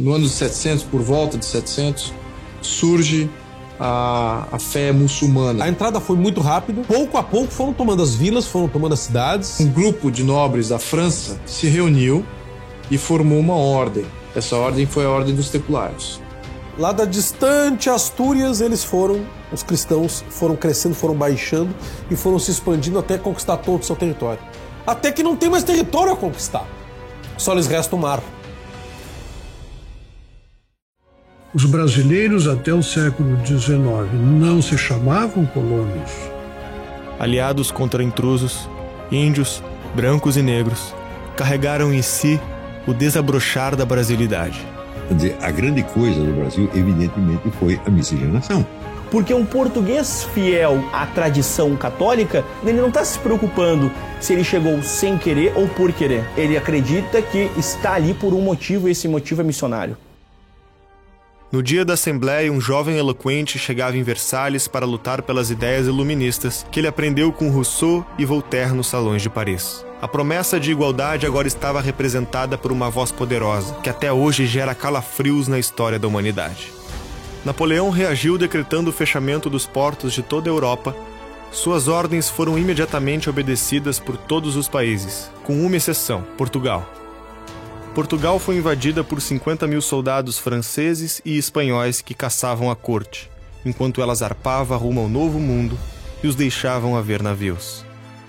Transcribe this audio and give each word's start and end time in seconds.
no 0.00 0.14
ano 0.14 0.24
de 0.24 0.30
700, 0.30 0.84
por 0.84 1.02
volta 1.02 1.36
de 1.36 1.44
700, 1.44 2.12
surge 2.62 3.30
a, 3.78 4.46
a 4.52 4.58
fé 4.58 4.92
muçulmana. 4.92 5.64
A 5.64 5.68
entrada 5.68 6.00
foi 6.00 6.16
muito 6.16 6.40
rápida. 6.40 6.82
Pouco 6.82 7.16
a 7.16 7.22
pouco 7.22 7.52
foram 7.52 7.72
tomando 7.72 8.02
as 8.02 8.14
vilas, 8.14 8.46
foram 8.46 8.68
tomando 8.68 8.94
as 8.94 9.00
cidades. 9.00 9.60
Um 9.60 9.68
grupo 9.68 10.10
de 10.10 10.24
nobres 10.24 10.68
da 10.68 10.78
França 10.78 11.40
se 11.46 11.66
reuniu 11.66 12.24
e 12.90 12.98
formou 12.98 13.38
uma 13.38 13.54
ordem. 13.54 14.04
Essa 14.34 14.56
ordem 14.56 14.86
foi 14.86 15.04
a 15.04 15.10
Ordem 15.10 15.34
dos 15.34 15.50
Teculares. 15.50 16.20
Lá 16.78 16.92
da 16.92 17.04
distante 17.04 17.90
Astúrias, 17.90 18.60
eles 18.60 18.84
foram, 18.84 19.26
os 19.52 19.62
cristãos 19.62 20.24
foram 20.30 20.56
crescendo, 20.56 20.94
foram 20.94 21.14
baixando 21.14 21.74
e 22.10 22.16
foram 22.16 22.38
se 22.38 22.50
expandindo 22.50 22.98
até 22.98 23.18
conquistar 23.18 23.58
todo 23.58 23.82
o 23.82 23.84
seu 23.84 23.96
território. 23.96 24.40
Até 24.86 25.12
que 25.12 25.22
não 25.22 25.36
tem 25.36 25.50
mais 25.50 25.64
território 25.64 26.12
a 26.12 26.16
conquistar. 26.16 26.66
Só 27.36 27.52
lhes 27.54 27.66
resta 27.66 27.94
o 27.96 27.98
mar. 27.98 28.22
Os 31.52 31.64
brasileiros 31.64 32.46
até 32.46 32.72
o 32.72 32.80
século 32.80 33.36
XIX 33.44 33.68
não 34.38 34.62
se 34.62 34.78
chamavam 34.78 35.44
colônios. 35.46 36.12
Aliados 37.18 37.72
contra 37.72 38.04
intrusos, 38.04 38.70
índios, 39.10 39.60
brancos 39.92 40.36
e 40.36 40.42
negros 40.42 40.94
carregaram 41.36 41.92
em 41.92 42.02
si 42.02 42.40
o 42.86 42.94
desabrochar 42.94 43.74
da 43.74 43.84
brasilidade. 43.84 44.64
Quer 45.08 45.14
dizer, 45.14 45.38
a 45.42 45.50
grande 45.50 45.82
coisa 45.82 46.22
do 46.22 46.32
Brasil, 46.34 46.70
evidentemente, 46.72 47.50
foi 47.58 47.80
a 47.84 47.90
miscigenação. 47.90 48.64
Porque 49.10 49.34
um 49.34 49.44
português 49.44 50.22
fiel 50.32 50.78
à 50.92 51.04
tradição 51.04 51.74
católica, 51.74 52.44
ele 52.62 52.80
não 52.80 52.90
está 52.90 53.04
se 53.04 53.18
preocupando 53.18 53.90
se 54.20 54.34
ele 54.34 54.44
chegou 54.44 54.80
sem 54.84 55.18
querer 55.18 55.52
ou 55.56 55.66
por 55.66 55.92
querer. 55.92 56.24
Ele 56.36 56.56
acredita 56.56 57.20
que 57.20 57.50
está 57.58 57.94
ali 57.94 58.14
por 58.14 58.32
um 58.32 58.40
motivo 58.40 58.86
e 58.86 58.92
esse 58.92 59.08
motivo 59.08 59.40
é 59.40 59.44
missionário. 59.44 59.96
No 61.52 61.64
dia 61.64 61.84
da 61.84 61.94
Assembleia, 61.94 62.52
um 62.52 62.60
jovem 62.60 62.96
eloquente 62.96 63.58
chegava 63.58 63.96
em 63.96 64.04
Versalhes 64.04 64.68
para 64.68 64.86
lutar 64.86 65.20
pelas 65.20 65.50
ideias 65.50 65.88
iluministas 65.88 66.64
que 66.70 66.78
ele 66.78 66.86
aprendeu 66.86 67.32
com 67.32 67.50
Rousseau 67.50 68.06
e 68.16 68.24
Voltaire 68.24 68.72
nos 68.72 68.86
salões 68.86 69.20
de 69.20 69.28
Paris. 69.28 69.84
A 70.00 70.06
promessa 70.06 70.60
de 70.60 70.70
igualdade 70.70 71.26
agora 71.26 71.48
estava 71.48 71.80
representada 71.80 72.56
por 72.56 72.70
uma 72.70 72.88
voz 72.88 73.10
poderosa, 73.10 73.74
que 73.82 73.90
até 73.90 74.12
hoje 74.12 74.46
gera 74.46 74.76
calafrios 74.76 75.48
na 75.48 75.58
história 75.58 75.98
da 75.98 76.06
humanidade. 76.06 76.72
Napoleão 77.44 77.90
reagiu 77.90 78.38
decretando 78.38 78.90
o 78.90 78.92
fechamento 78.92 79.50
dos 79.50 79.66
portos 79.66 80.12
de 80.12 80.22
toda 80.22 80.48
a 80.48 80.52
Europa. 80.52 80.94
Suas 81.50 81.88
ordens 81.88 82.30
foram 82.30 82.56
imediatamente 82.56 83.28
obedecidas 83.28 83.98
por 83.98 84.16
todos 84.16 84.54
os 84.54 84.68
países, 84.68 85.28
com 85.42 85.66
uma 85.66 85.76
exceção: 85.76 86.22
Portugal. 86.38 86.99
Portugal 87.94 88.38
foi 88.38 88.56
invadida 88.56 89.02
por 89.02 89.20
50 89.20 89.66
mil 89.66 89.82
soldados 89.82 90.38
franceses 90.38 91.20
e 91.24 91.36
espanhóis 91.36 92.00
que 92.00 92.14
caçavam 92.14 92.70
a 92.70 92.76
corte, 92.76 93.28
enquanto 93.66 94.00
ela 94.00 94.14
zarpava 94.14 94.76
rumo 94.76 95.00
ao 95.00 95.08
Novo 95.08 95.40
Mundo 95.40 95.76
e 96.22 96.28
os 96.28 96.36
deixavam 96.36 96.96
a 96.96 97.02
ver 97.02 97.20
navios. 97.20 97.84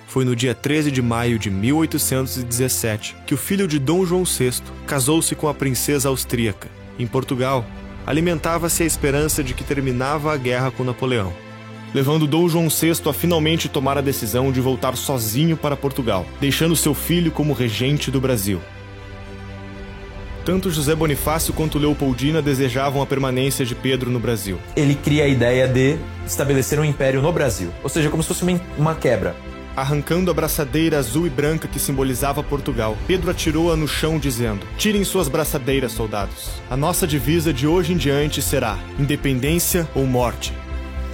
Foi 0.07 0.25
no 0.25 0.35
dia 0.35 0.55
13 0.55 0.89
de 0.91 1.01
maio 1.01 1.37
de 1.37 1.51
1817 1.51 3.15
que 3.25 3.35
o 3.35 3.37
filho 3.37 3.67
de 3.67 3.77
Dom 3.77 4.03
João 4.03 4.23
VI 4.23 4.63
casou-se 4.87 5.35
com 5.35 5.47
a 5.47 5.53
princesa 5.53 6.09
austríaca. 6.09 6.67
Em 6.97 7.05
Portugal, 7.05 7.63
alimentava-se 8.05 8.81
a 8.81 8.85
esperança 8.85 9.43
de 9.43 9.53
que 9.53 9.63
terminava 9.63 10.33
a 10.33 10.37
guerra 10.37 10.71
com 10.71 10.83
Napoleão, 10.83 11.31
levando 11.93 12.25
Dom 12.25 12.49
João 12.49 12.67
VI 12.67 13.07
a 13.07 13.13
finalmente 13.13 13.69
tomar 13.69 13.95
a 13.95 14.01
decisão 14.01 14.51
de 14.51 14.59
voltar 14.59 14.97
sozinho 14.97 15.55
para 15.55 15.77
Portugal, 15.77 16.25
deixando 16.39 16.75
seu 16.75 16.95
filho 16.95 17.31
como 17.31 17.53
regente 17.53 18.09
do 18.09 18.19
Brasil. 18.19 18.59
Tanto 20.43 20.71
José 20.71 20.95
Bonifácio 20.95 21.53
quanto 21.53 21.77
Leopoldina 21.77 22.41
desejavam 22.41 23.01
a 23.01 23.05
permanência 23.05 23.63
de 23.63 23.75
Pedro 23.75 24.09
no 24.09 24.19
Brasil. 24.19 24.57
Ele 24.75 24.95
cria 24.95 25.25
a 25.25 25.27
ideia 25.27 25.67
de 25.67 25.97
estabelecer 26.25 26.79
um 26.79 26.85
império 26.85 27.21
no 27.21 27.31
Brasil, 27.31 27.69
ou 27.83 27.89
seja, 27.89 28.09
como 28.09 28.23
se 28.23 28.29
fosse 28.29 28.43
uma, 28.43 28.59
uma 28.77 28.95
quebra. 28.95 29.35
Arrancando 29.75 30.31
a 30.31 30.33
braçadeira 30.33 30.97
azul 30.97 31.27
e 31.27 31.29
branca 31.29 31.67
que 31.67 31.79
simbolizava 31.79 32.43
Portugal, 32.43 32.97
Pedro 33.07 33.31
atirou-a 33.31 33.75
no 33.77 33.87
chão, 33.87 34.17
dizendo: 34.17 34.65
Tirem 34.77 35.03
suas 35.03 35.29
braçadeiras, 35.29 35.93
soldados. 35.93 36.49
A 36.69 36.75
nossa 36.75 37.07
divisa 37.07 37.53
de 37.53 37.67
hoje 37.67 37.93
em 37.93 37.97
diante 37.97 38.41
será 38.41 38.77
independência 38.99 39.87
ou 39.95 40.05
morte. 40.05 40.53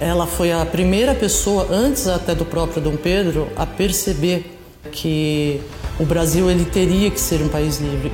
Ela 0.00 0.26
foi 0.26 0.52
a 0.52 0.64
primeira 0.64 1.14
pessoa, 1.14 1.68
antes 1.70 2.08
até 2.08 2.34
do 2.34 2.44
próprio 2.44 2.82
Dom 2.82 2.96
Pedro, 2.96 3.48
a 3.56 3.66
perceber 3.66 4.58
que 4.90 5.60
o 6.00 6.04
Brasil 6.04 6.50
ele 6.50 6.64
teria 6.64 7.10
que 7.10 7.20
ser 7.20 7.40
um 7.42 7.48
país 7.48 7.78
livre. 7.78 8.12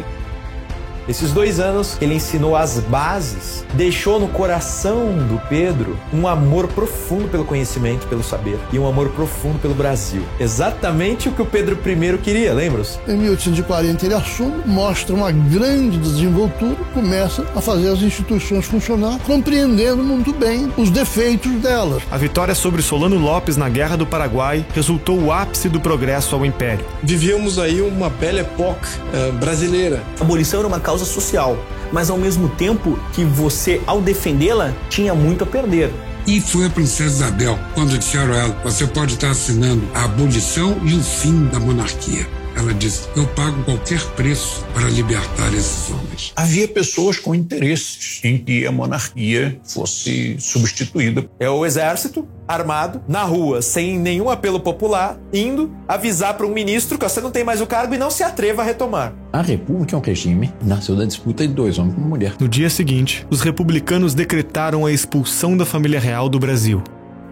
Esses 1.08 1.32
dois 1.32 1.60
anos, 1.60 1.98
ele 2.00 2.14
ensinou 2.14 2.56
as 2.56 2.78
bases, 2.78 3.64
deixou 3.74 4.18
no 4.18 4.28
coração 4.28 5.16
do 5.28 5.40
Pedro 5.48 5.98
um 6.12 6.26
amor 6.26 6.68
profundo 6.68 7.28
pelo 7.28 7.44
conhecimento, 7.44 8.06
pelo 8.06 8.22
saber 8.22 8.58
e 8.72 8.78
um 8.78 8.86
amor 8.86 9.10
profundo 9.10 9.58
pelo 9.58 9.74
Brasil. 9.74 10.22
Exatamente 10.40 11.28
o 11.28 11.32
que 11.32 11.42
o 11.42 11.46
Pedro 11.46 11.78
I 11.84 12.18
queria, 12.18 12.54
lembra-se? 12.54 12.98
Em 13.06 13.16
1840 13.16 14.06
ele 14.06 14.14
assume, 14.14 14.62
mostra 14.66 15.14
uma 15.14 15.30
grande 15.30 15.98
desenvoltura, 15.98 16.76
começa 16.92 17.44
a 17.54 17.60
fazer 17.60 17.88
as 17.88 18.00
instituições 18.00 18.64
funcionar, 18.64 19.18
compreendendo 19.20 20.02
muito 20.02 20.32
bem 20.32 20.72
os 20.76 20.90
defeitos 20.90 21.52
delas. 21.60 22.02
A 22.10 22.16
vitória 22.16 22.54
sobre 22.54 22.82
Solano 22.82 23.18
Lopes 23.18 23.56
na 23.56 23.68
Guerra 23.68 23.96
do 23.96 24.06
Paraguai 24.06 24.64
resultou 24.74 25.18
o 25.18 25.32
ápice 25.32 25.68
do 25.68 25.80
progresso 25.80 26.34
ao 26.34 26.46
Império. 26.46 26.84
Vivíamos 27.02 27.58
aí 27.58 27.80
uma 27.80 28.08
belle 28.08 28.40
époque 28.40 28.88
uh, 29.12 29.32
brasileira. 29.32 30.02
A 30.18 30.22
abolição 30.22 30.60
era 30.60 30.68
uma 30.68 30.80
causa 30.80 30.93
social, 31.02 31.56
mas 31.90 32.10
ao 32.10 32.18
mesmo 32.18 32.48
tempo 32.50 32.98
que 33.12 33.24
você, 33.24 33.80
ao 33.86 34.00
defendê-la, 34.00 34.72
tinha 34.88 35.14
muito 35.14 35.42
a 35.42 35.46
perder. 35.46 35.90
E 36.26 36.40
foi 36.40 36.66
a 36.66 36.70
princesa 36.70 37.26
Isabel, 37.26 37.58
quando 37.74 37.98
disseram 37.98 38.32
a 38.32 38.36
ela: 38.36 38.60
você 38.62 38.86
pode 38.86 39.14
estar 39.14 39.30
assinando 39.30 39.82
a 39.94 40.04
abolição 40.04 40.78
e 40.84 40.94
o 40.94 41.02
fim 41.02 41.46
da 41.46 41.60
monarquia. 41.60 42.26
Ela 42.56 42.72
disse: 42.74 43.08
Eu 43.16 43.26
pago 43.28 43.62
qualquer 43.64 44.00
preço 44.16 44.64
para 44.72 44.88
libertar 44.88 45.52
esses 45.52 45.90
homens. 45.90 46.32
Havia 46.36 46.68
pessoas 46.68 47.18
com 47.18 47.34
interesses 47.34 48.20
em 48.24 48.38
que 48.38 48.66
a 48.66 48.72
monarquia 48.72 49.58
fosse 49.64 50.36
substituída. 50.38 51.28
É 51.38 51.48
o 51.48 51.66
exército 51.66 52.26
armado 52.46 53.02
na 53.08 53.22
rua, 53.22 53.62
sem 53.62 53.98
nenhum 53.98 54.28
apelo 54.28 54.60
popular, 54.60 55.18
indo 55.32 55.70
avisar 55.88 56.34
para 56.34 56.46
um 56.46 56.52
ministro 56.52 56.98
que 56.98 57.08
você 57.08 57.20
não 57.20 57.30
tem 57.30 57.42
mais 57.42 57.60
o 57.60 57.66
cargo 57.66 57.94
e 57.94 57.98
não 57.98 58.10
se 58.10 58.22
atreva 58.22 58.62
a 58.62 58.64
retomar. 58.64 59.14
A 59.32 59.42
República 59.42 59.96
é 59.96 59.98
um 59.98 60.02
regime 60.02 60.52
nasceu 60.62 60.94
da 60.96 61.04
disputa 61.04 61.46
de 61.46 61.52
dois 61.54 61.78
homens 61.78 61.94
com 61.94 62.00
uma 62.00 62.10
mulher. 62.10 62.34
No 62.38 62.48
dia 62.48 62.70
seguinte, 62.70 63.26
os 63.30 63.40
republicanos 63.40 64.14
decretaram 64.14 64.84
a 64.86 64.92
expulsão 64.92 65.56
da 65.56 65.64
família 65.64 65.98
real 65.98 66.28
do 66.28 66.38
Brasil. 66.38 66.82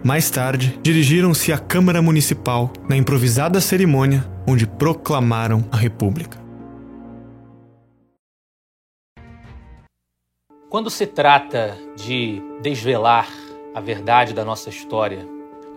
Mais 0.05 0.29
tarde, 0.29 0.77
dirigiram-se 0.83 1.53
à 1.53 1.57
Câmara 1.57 2.01
Municipal 2.01 2.73
na 2.89 2.97
improvisada 2.97 3.61
cerimônia 3.61 4.29
onde 4.45 4.67
proclamaram 4.67 5.63
a 5.71 5.77
República. 5.77 6.37
Quando 10.69 10.89
se 10.89 11.07
trata 11.07 11.77
de 11.95 12.41
desvelar 12.61 13.29
a 13.73 13.79
verdade 13.79 14.33
da 14.33 14.43
nossa 14.43 14.69
história, 14.69 15.25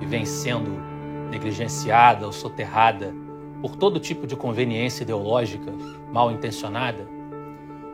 que 0.00 0.04
vem 0.04 0.26
sendo 0.26 0.72
negligenciada 1.30 2.26
ou 2.26 2.32
soterrada 2.32 3.14
por 3.62 3.76
todo 3.76 4.00
tipo 4.00 4.26
de 4.26 4.34
conveniência 4.34 5.04
ideológica 5.04 5.72
mal 6.12 6.32
intencionada, 6.32 7.06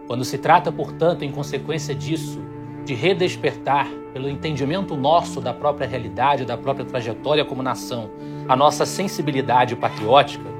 quando 0.06 0.24
se 0.24 0.38
trata, 0.38 0.72
portanto, 0.72 1.24
em 1.24 1.30
consequência 1.30 1.94
disso, 1.94 2.40
de 2.84 2.94
redespertar 2.94 3.88
pelo 4.12 4.28
entendimento 4.28 4.96
nosso 4.96 5.40
da 5.40 5.54
própria 5.54 5.86
realidade, 5.86 6.44
da 6.44 6.56
própria 6.56 6.84
trajetória 6.84 7.44
como 7.44 7.62
nação, 7.62 8.10
a 8.48 8.56
nossa 8.56 8.84
sensibilidade 8.84 9.74
patriótica, 9.76 10.50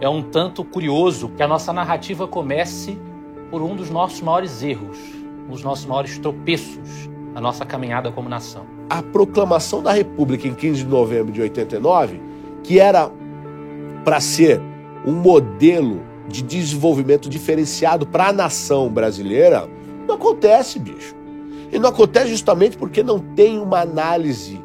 é 0.00 0.08
um 0.08 0.22
tanto 0.22 0.64
curioso 0.64 1.28
que 1.30 1.42
a 1.42 1.48
nossa 1.48 1.72
narrativa 1.72 2.26
comece 2.26 2.98
por 3.50 3.62
um 3.62 3.74
dos 3.74 3.90
nossos 3.90 4.20
maiores 4.20 4.62
erros, 4.62 4.98
um 5.46 5.52
dos 5.52 5.62
nossos 5.62 5.86
maiores 5.86 6.18
tropeços 6.18 7.08
na 7.34 7.40
nossa 7.40 7.64
caminhada 7.64 8.10
como 8.10 8.28
nação. 8.28 8.66
A 8.90 9.02
proclamação 9.02 9.82
da 9.82 9.92
República 9.92 10.46
em 10.48 10.54
15 10.54 10.84
de 10.84 10.88
novembro 10.88 11.32
de 11.32 11.40
89, 11.40 12.20
que 12.62 12.78
era 12.78 13.10
para 14.04 14.20
ser 14.20 14.60
um 15.04 15.12
modelo 15.12 16.02
de 16.26 16.42
desenvolvimento 16.42 17.28
diferenciado 17.28 18.06
para 18.06 18.28
a 18.28 18.32
nação 18.32 18.88
brasileira, 18.88 19.68
não 20.06 20.14
acontece, 20.14 20.78
bicho. 20.78 21.17
E 21.70 21.78
não 21.78 21.90
acontece 21.90 22.30
justamente 22.30 22.76
porque 22.76 23.02
não 23.02 23.18
tem 23.18 23.58
uma 23.58 23.80
análise, 23.80 24.60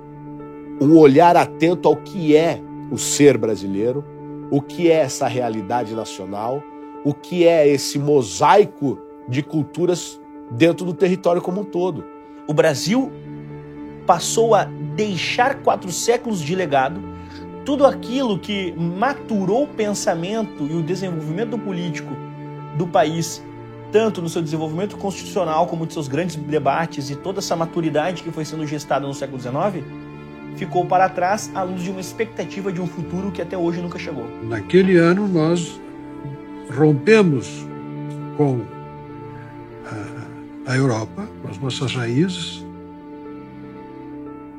um 0.81 0.97
olhar 0.97 1.35
atento 1.35 1.87
ao 1.87 1.95
que 1.97 2.35
é 2.35 2.61
o 2.91 2.97
ser 2.97 3.37
brasileiro, 3.37 4.03
o 4.49 4.61
que 4.61 4.89
é 4.89 4.95
essa 4.95 5.27
realidade 5.27 5.93
nacional, 5.95 6.63
o 7.03 7.13
que 7.13 7.45
é 7.45 7.67
esse 7.67 7.99
mosaico 7.99 8.99
de 9.27 9.41
culturas 9.41 10.19
dentro 10.51 10.85
do 10.85 10.93
território 10.93 11.41
como 11.41 11.61
um 11.61 11.65
todo. 11.65 12.05
O 12.47 12.53
Brasil 12.53 13.11
passou 14.05 14.53
a 14.53 14.65
deixar 14.95 15.61
quatro 15.63 15.91
séculos 15.91 16.41
de 16.41 16.55
legado, 16.55 17.01
tudo 17.65 17.85
aquilo 17.85 18.37
que 18.37 18.73
maturou 18.73 19.63
o 19.63 19.67
pensamento 19.67 20.67
e 20.69 20.75
o 20.75 20.83
desenvolvimento 20.83 21.57
político 21.57 22.13
do 22.77 22.85
país 22.85 23.43
tanto 23.93 24.23
no 24.23 24.27
seu 24.27 24.41
desenvolvimento 24.41 24.97
constitucional 24.97 25.67
como 25.67 25.85
de 25.85 25.93
seus 25.93 26.07
grandes 26.07 26.35
debates 26.35 27.11
e 27.11 27.15
toda 27.15 27.37
essa 27.37 27.55
maturidade 27.55 28.23
que 28.23 28.31
foi 28.31 28.43
sendo 28.43 28.65
gestada 28.65 29.05
no 29.05 29.13
século 29.13 29.39
XIX, 29.39 29.85
ficou 30.57 30.83
para 30.83 31.07
trás 31.07 31.51
à 31.53 31.61
luz 31.61 31.83
de 31.83 31.91
uma 31.91 32.01
expectativa 32.01 32.71
de 32.71 32.81
um 32.81 32.87
futuro 32.87 33.31
que 33.31 33.39
até 33.39 33.55
hoje 33.55 33.79
nunca 33.79 33.99
chegou. 33.99 34.27
Naquele 34.41 34.97
ano 34.97 35.27
nós 35.27 35.79
rompemos 36.75 37.67
com 38.35 38.61
a, 39.85 40.71
a 40.71 40.75
Europa, 40.75 41.29
com 41.43 41.49
as 41.49 41.59
nossas 41.59 41.93
raízes, 41.93 42.65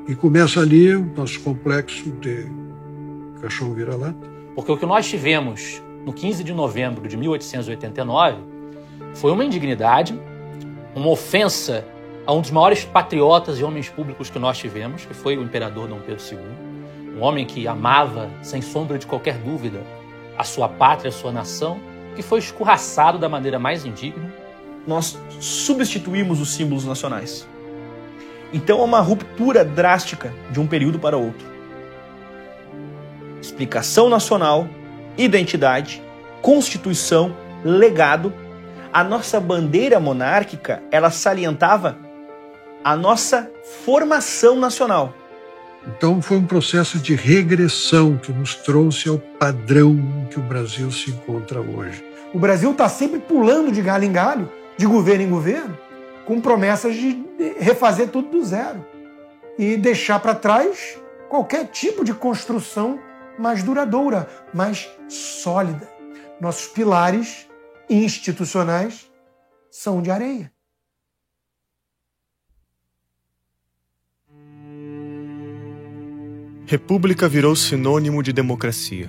e 0.07 0.15
começa 0.15 0.61
ali 0.61 0.95
o 0.95 1.11
nosso 1.13 1.41
complexo 1.41 2.09
de 2.09 2.45
cachorro 3.41 3.73
vira-lata. 3.73 4.29
Porque 4.55 4.71
o 4.71 4.77
que 4.77 4.85
nós 4.85 5.09
tivemos 5.09 5.83
no 6.05 6.13
15 6.13 6.41
de 6.41 6.53
novembro 6.53 7.05
de 7.05 7.17
1889 7.17 8.54
foi 9.15 9.31
uma 9.31 9.43
indignidade, 9.43 10.17
uma 10.93 11.09
ofensa 11.09 11.83
a 12.25 12.33
um 12.33 12.41
dos 12.41 12.51
maiores 12.51 12.83
patriotas 12.85 13.59
e 13.59 13.63
homens 13.63 13.89
públicos 13.89 14.29
que 14.29 14.37
nós 14.37 14.57
tivemos, 14.57 15.05
que 15.05 15.13
foi 15.13 15.37
o 15.37 15.41
imperador 15.41 15.87
Dom 15.87 15.99
Pedro 15.99 16.23
II, 16.23 17.17
um 17.17 17.23
homem 17.23 17.45
que 17.45 17.67
amava, 17.67 18.29
sem 18.41 18.61
sombra 18.61 18.97
de 18.97 19.07
qualquer 19.07 19.37
dúvida, 19.37 19.81
a 20.37 20.43
sua 20.43 20.67
pátria, 20.67 21.09
a 21.09 21.11
sua 21.11 21.31
nação, 21.31 21.79
que 22.15 22.21
foi 22.21 22.39
escorraçado 22.39 23.17
da 23.17 23.29
maneira 23.29 23.57
mais 23.57 23.85
indigna. 23.85 24.33
Nós 24.85 25.17
substituímos 25.39 26.41
os 26.41 26.53
símbolos 26.53 26.85
nacionais. 26.85 27.47
Então 28.53 28.79
é 28.79 28.83
uma 28.83 28.99
ruptura 28.99 29.63
drástica 29.63 30.33
de 30.51 30.59
um 30.59 30.67
período 30.67 30.99
para 30.99 31.17
outro. 31.17 31.45
Explicação 33.41 34.09
nacional, 34.09 34.67
identidade, 35.17 36.01
constituição, 36.41 37.35
legado. 37.63 38.33
A 38.95 39.03
nossa 39.03 39.41
bandeira 39.41 39.99
monárquica, 39.99 40.81
ela 40.89 41.11
salientava 41.11 41.97
a 42.81 42.95
nossa 42.95 43.51
formação 43.83 44.55
nacional. 44.55 45.13
Então 45.85 46.21
foi 46.21 46.37
um 46.37 46.45
processo 46.45 46.97
de 46.97 47.13
regressão 47.13 48.15
que 48.15 48.31
nos 48.31 48.55
trouxe 48.55 49.09
ao 49.09 49.17
padrão 49.17 49.89
em 49.91 50.27
que 50.27 50.39
o 50.39 50.41
Brasil 50.41 50.89
se 50.93 51.11
encontra 51.11 51.59
hoje. 51.59 52.01
O 52.33 52.39
Brasil 52.39 52.71
está 52.71 52.87
sempre 52.87 53.19
pulando 53.19 53.69
de 53.69 53.81
galho 53.81 54.05
em 54.05 54.13
galho, 54.13 54.49
de 54.77 54.85
governo 54.85 55.23
em 55.23 55.29
governo, 55.29 55.77
com 56.25 56.39
promessas 56.39 56.95
de 56.95 57.21
refazer 57.59 58.07
tudo 58.07 58.29
do 58.29 58.45
zero 58.45 58.85
e 59.59 59.75
deixar 59.75 60.21
para 60.21 60.33
trás 60.33 60.97
qualquer 61.27 61.65
tipo 61.65 62.05
de 62.05 62.13
construção 62.13 62.97
mais 63.37 63.61
duradoura, 63.61 64.25
mais 64.53 64.89
sólida. 65.09 65.85
Nossos 66.39 66.67
pilares 66.67 67.45
institucionais 67.89 69.09
são 69.71 70.01
de 70.01 70.09
areia. 70.09 70.51
República 76.67 77.29
virou 77.29 77.55
sinônimo 77.55 78.23
de 78.23 78.33
democracia. 78.33 79.07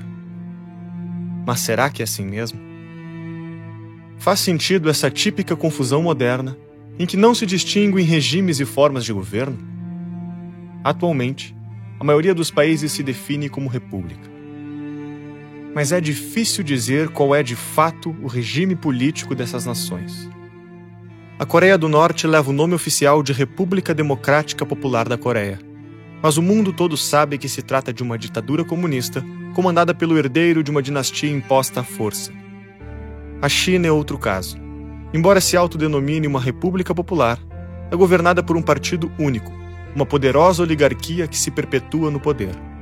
Mas 1.46 1.60
será 1.60 1.88
que 1.88 2.02
é 2.02 2.04
assim 2.04 2.26
mesmo? 2.26 2.60
Faz 4.18 4.40
sentido 4.40 4.90
essa 4.90 5.10
típica 5.10 5.56
confusão 5.56 6.02
moderna 6.02 6.56
em 6.98 7.06
que 7.06 7.16
não 7.16 7.34
se 7.34 7.46
distinguem 7.46 8.04
regimes 8.04 8.60
e 8.60 8.64
formas 8.64 9.04
de 9.04 9.12
governo? 9.12 9.58
Atualmente, 10.84 11.56
a 11.98 12.04
maioria 12.04 12.34
dos 12.34 12.50
países 12.50 12.92
se 12.92 13.02
define 13.02 13.48
como 13.48 13.68
república. 13.68 14.35
Mas 15.76 15.92
é 15.92 16.00
difícil 16.00 16.64
dizer 16.64 17.10
qual 17.10 17.34
é 17.34 17.42
de 17.42 17.54
fato 17.54 18.16
o 18.22 18.26
regime 18.26 18.74
político 18.74 19.34
dessas 19.34 19.66
nações. 19.66 20.26
A 21.38 21.44
Coreia 21.44 21.76
do 21.76 21.86
Norte 21.86 22.26
leva 22.26 22.48
o 22.48 22.52
nome 22.54 22.72
oficial 22.72 23.22
de 23.22 23.34
República 23.34 23.92
Democrática 23.92 24.64
Popular 24.64 25.06
da 25.06 25.18
Coreia, 25.18 25.58
mas 26.22 26.38
o 26.38 26.42
mundo 26.42 26.72
todo 26.72 26.96
sabe 26.96 27.36
que 27.36 27.46
se 27.46 27.60
trata 27.60 27.92
de 27.92 28.02
uma 28.02 28.16
ditadura 28.16 28.64
comunista 28.64 29.22
comandada 29.54 29.94
pelo 29.94 30.16
herdeiro 30.16 30.62
de 30.62 30.70
uma 30.70 30.82
dinastia 30.82 31.30
imposta 31.30 31.80
à 31.80 31.84
força. 31.84 32.32
A 33.42 33.48
China 33.50 33.86
é 33.86 33.92
outro 33.92 34.16
caso. 34.16 34.58
Embora 35.12 35.42
se 35.42 35.58
autodenomine 35.58 36.26
uma 36.26 36.40
república 36.40 36.94
popular, 36.94 37.38
é 37.90 37.96
governada 37.96 38.42
por 38.42 38.56
um 38.56 38.62
partido 38.62 39.12
único, 39.18 39.52
uma 39.94 40.06
poderosa 40.06 40.62
oligarquia 40.62 41.28
que 41.28 41.38
se 41.38 41.50
perpetua 41.50 42.10
no 42.10 42.18
poder. 42.18 42.75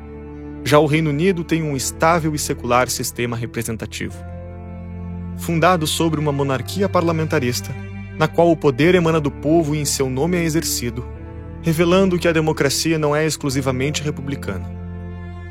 Já 0.67 0.79
o 0.79 0.87
Reino 0.87 1.11
Unido 1.11 1.45
tem 1.45 1.63
um 1.63 1.77
estável 1.77 2.35
e 2.35 2.39
secular 2.39 2.89
sistema 2.89 3.37
representativo. 3.37 4.17
Fundado 5.37 5.87
sobre 5.87 6.19
uma 6.19 6.33
monarquia 6.33 6.89
parlamentarista, 6.89 7.71
na 8.17 8.27
qual 8.27 8.51
o 8.51 8.57
poder 8.57 8.95
emana 8.95 9.21
do 9.21 9.31
povo 9.31 9.75
e 9.75 9.79
em 9.79 9.85
seu 9.85 10.09
nome 10.09 10.39
é 10.39 10.43
exercido, 10.43 11.07
revelando 11.61 12.19
que 12.19 12.27
a 12.27 12.33
democracia 12.33 12.99
não 12.99 13.15
é 13.15 13.27
exclusivamente 13.27 14.03
republicana. 14.03 14.65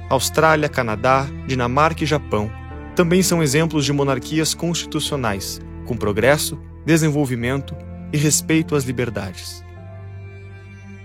Austrália, 0.10 0.68
Canadá, 0.68 1.28
Dinamarca 1.46 2.04
e 2.04 2.08
Japão 2.08 2.52
também 2.96 3.22
são 3.22 3.44
exemplos 3.44 3.86
de 3.86 3.94
monarquias 3.94 4.56
constitucionais, 4.56 5.62
com 5.86 5.96
progresso, 5.96 6.60
desenvolvimento 6.84 7.76
e 8.12 8.18
respeito 8.18 8.76
às 8.76 8.84
liberdades. 8.84 9.64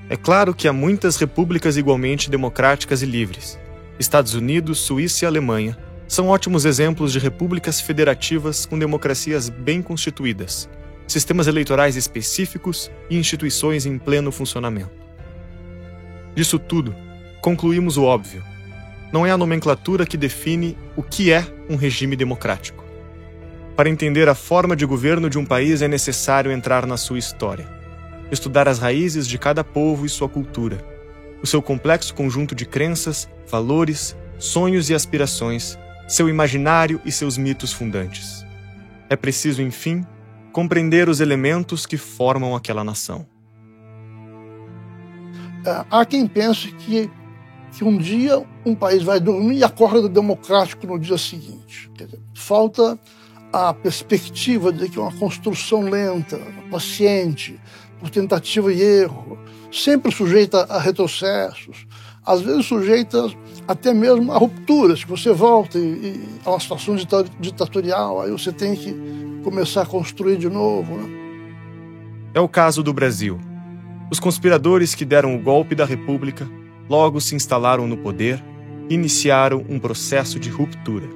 É 0.09 0.17
claro 0.17 0.55
que 0.55 0.67
há 0.67 0.73
muitas 0.73 1.17
repúblicas 1.17 1.77
igualmente 1.77 2.31
democráticas 2.31 3.03
e 3.03 3.07
livres. 3.07 3.59
Estados 3.99 4.35
Unidos, 4.35 4.79
Suíça 4.79 5.25
e 5.25 5.27
Alemanha 5.27 5.77
são 6.07 6.29
ótimos 6.29 6.65
exemplos 6.65 7.13
de 7.13 7.19
repúblicas 7.19 7.81
federativas 7.81 8.65
com 8.65 8.79
democracias 8.79 9.49
bem 9.49 9.83
constituídas, 9.83 10.69
sistemas 11.07 11.47
eleitorais 11.47 11.97
específicos 11.97 12.91
e 13.11 13.17
instituições 13.17 13.87
em 13.87 13.99
pleno 13.99 14.33
funcionamento. 14.33 14.91
Disso 16.35 16.59
tudo, 16.59 16.95
concluímos 17.41 17.97
o 17.97 18.05
óbvio. 18.05 18.43
Não 19.13 19.27
é 19.27 19.31
a 19.31 19.39
nomenclatura 19.39 20.07
que 20.07 20.17
define 20.17 20.77
o 20.97 21.03
que 21.03 21.33
é 21.33 21.45
um 21.69 21.77
regime 21.77 22.15
democrático. 22.15 22.85
Para 23.77 23.89
entender 23.89 24.29
a 24.29 24.35
forma 24.35 24.77
de 24.77 24.87
governo 24.87 25.29
de 25.29 25.39
um 25.39 25.45
país 25.45 25.83
é 25.83 25.89
necessário 25.89 26.53
entrar 26.53 26.87
na 26.87 26.97
sua 26.97 27.19
história 27.19 27.79
estudar 28.31 28.69
as 28.69 28.79
raízes 28.79 29.27
de 29.27 29.39
cada 29.39 29.65
povo 29.65 30.05
e 30.05 30.09
sua 30.09 30.29
cultura, 30.29 30.85
o 31.43 31.47
seu 31.47 31.63
complexo 31.63 32.15
conjunto 32.15 32.55
de 32.55 32.67
crenças, 32.67 33.29
valores, 33.49 34.17
sonhos 34.39 34.91
e 34.91 34.95
aspirações, 34.95 35.79
seu 36.07 36.29
imaginário 36.29 37.01
e 37.05 37.13
seus 37.13 37.37
mitos 37.37 37.73
fundantes. 37.73 38.45
É 39.11 39.17
preciso, 39.17 39.63
enfim, 39.63 40.07
compreender 40.53 41.09
os 41.09 41.21
elementos 41.21 41.87
que 41.87 41.97
formam 41.97 42.55
aquela 42.55 42.83
nação. 42.83 43.27
É, 45.65 45.85
há 45.91 46.05
quem 46.05 46.27
pense 46.27 46.73
que, 46.73 47.11
que 47.73 47.85
um 47.85 47.97
dia 47.97 48.45
um 48.65 48.75
país 48.75 49.03
vai 49.03 49.21
dormir 49.21 49.59
e 49.59 49.65
acorda 49.65 50.09
democrático 50.09 50.87
no 50.87 50.99
dia 50.99 51.19
seguinte. 51.19 51.91
Dizer, 51.95 52.19
falta 52.35 52.99
a 53.53 53.73
perspectiva 53.73 54.73
de 54.73 54.89
que 54.89 54.99
é 54.99 55.03
uma 55.03 55.17
construção 55.17 55.83
lenta, 55.83 56.39
paciente, 56.71 57.59
por 57.99 58.11
tentativa 58.11 58.73
e 58.73 58.81
erro, 58.81 59.39
sempre 59.71 60.13
sujeita 60.13 60.65
a 60.65 60.79
retrocessos, 60.79 61.87
às 62.25 62.43
vezes 62.43 62.67
sujeita 62.67 63.31
até 63.67 63.95
mesmo 63.95 64.33
a 64.33 64.39
rupturas, 64.39 65.03
que 65.03 65.11
você 65.11 65.33
volta 65.33 65.79
e, 65.79 65.83
e 65.83 66.25
a 66.45 66.51
uma 66.51 66.61
situação 66.61 66.97
ditatorial, 67.41 68.21
aí 68.21 68.31
você 68.31 68.53
tem 68.53 68.75
que 68.75 68.95
começar 69.43 69.83
a 69.83 69.87
construir 69.87 70.37
de 70.37 70.49
novo. 70.49 70.97
Né? 70.97 71.09
É 72.35 72.41
o 72.41 72.49
caso 72.49 72.83
do 72.83 72.93
Brasil. 72.93 73.39
Os 74.11 74.21
conspiradores 74.21 74.95
que 74.95 75.05
deram 75.05 75.35
o 75.35 75.39
golpe 75.39 75.75
da 75.75 75.85
República 75.85 76.49
logo 76.89 77.21
se 77.21 77.35
instalaram 77.35 77.87
no 77.87 77.97
poder 77.97 78.43
e 78.89 78.95
iniciaram 78.95 79.65
um 79.69 79.79
processo 79.79 80.39
de 80.39 80.49
ruptura, 80.49 81.07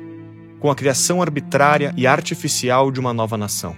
com 0.61 0.71
a 0.71 0.75
criação 0.75 1.23
arbitrária 1.23 1.92
e 1.97 2.06
artificial 2.06 2.90
de 2.90 3.00
uma 3.00 3.12
nova 3.12 3.37
nação. 3.37 3.75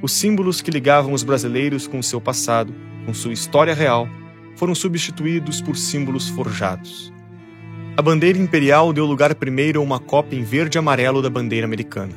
Os 0.00 0.12
símbolos 0.12 0.60
que 0.60 0.70
ligavam 0.70 1.12
os 1.12 1.22
brasileiros 1.22 1.86
com 1.86 2.02
seu 2.02 2.20
passado, 2.20 2.74
com 3.08 3.14
sua 3.14 3.32
história 3.32 3.72
real, 3.72 4.06
foram 4.54 4.74
substituídos 4.74 5.62
por 5.62 5.78
símbolos 5.78 6.28
forjados. 6.28 7.10
A 7.96 8.02
bandeira 8.02 8.38
imperial 8.38 8.92
deu 8.92 9.06
lugar 9.06 9.34
primeiro 9.34 9.80
a 9.80 9.82
uma 9.82 9.98
cópia 9.98 10.36
em 10.36 10.42
verde 10.42 10.76
e 10.76 10.78
amarelo 10.78 11.22
da 11.22 11.30
bandeira 11.30 11.66
americana. 11.66 12.12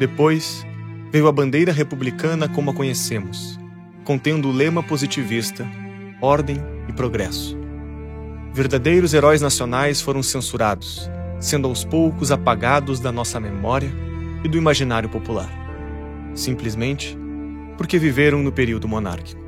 Depois, 0.00 0.66
veio 1.12 1.28
a 1.28 1.32
bandeira 1.32 1.72
republicana 1.72 2.48
como 2.48 2.72
a 2.72 2.74
conhecemos, 2.74 3.56
contendo 4.02 4.48
o 4.48 4.52
lema 4.52 4.82
positivista 4.82 5.64
Ordem 6.20 6.56
e 6.88 6.92
Progresso. 6.92 7.56
Verdadeiros 8.52 9.14
heróis 9.14 9.40
nacionais 9.40 10.00
foram 10.00 10.24
censurados, 10.24 11.08
sendo 11.38 11.68
aos 11.68 11.84
poucos 11.84 12.32
apagados 12.32 12.98
da 12.98 13.12
nossa 13.12 13.38
memória 13.38 13.92
e 14.42 14.48
do 14.48 14.58
imaginário 14.58 15.08
popular 15.08 15.64
simplesmente 16.34 17.16
porque 17.78 17.98
viveram 17.98 18.42
no 18.42 18.52
período 18.52 18.86
monárquico. 18.86 19.45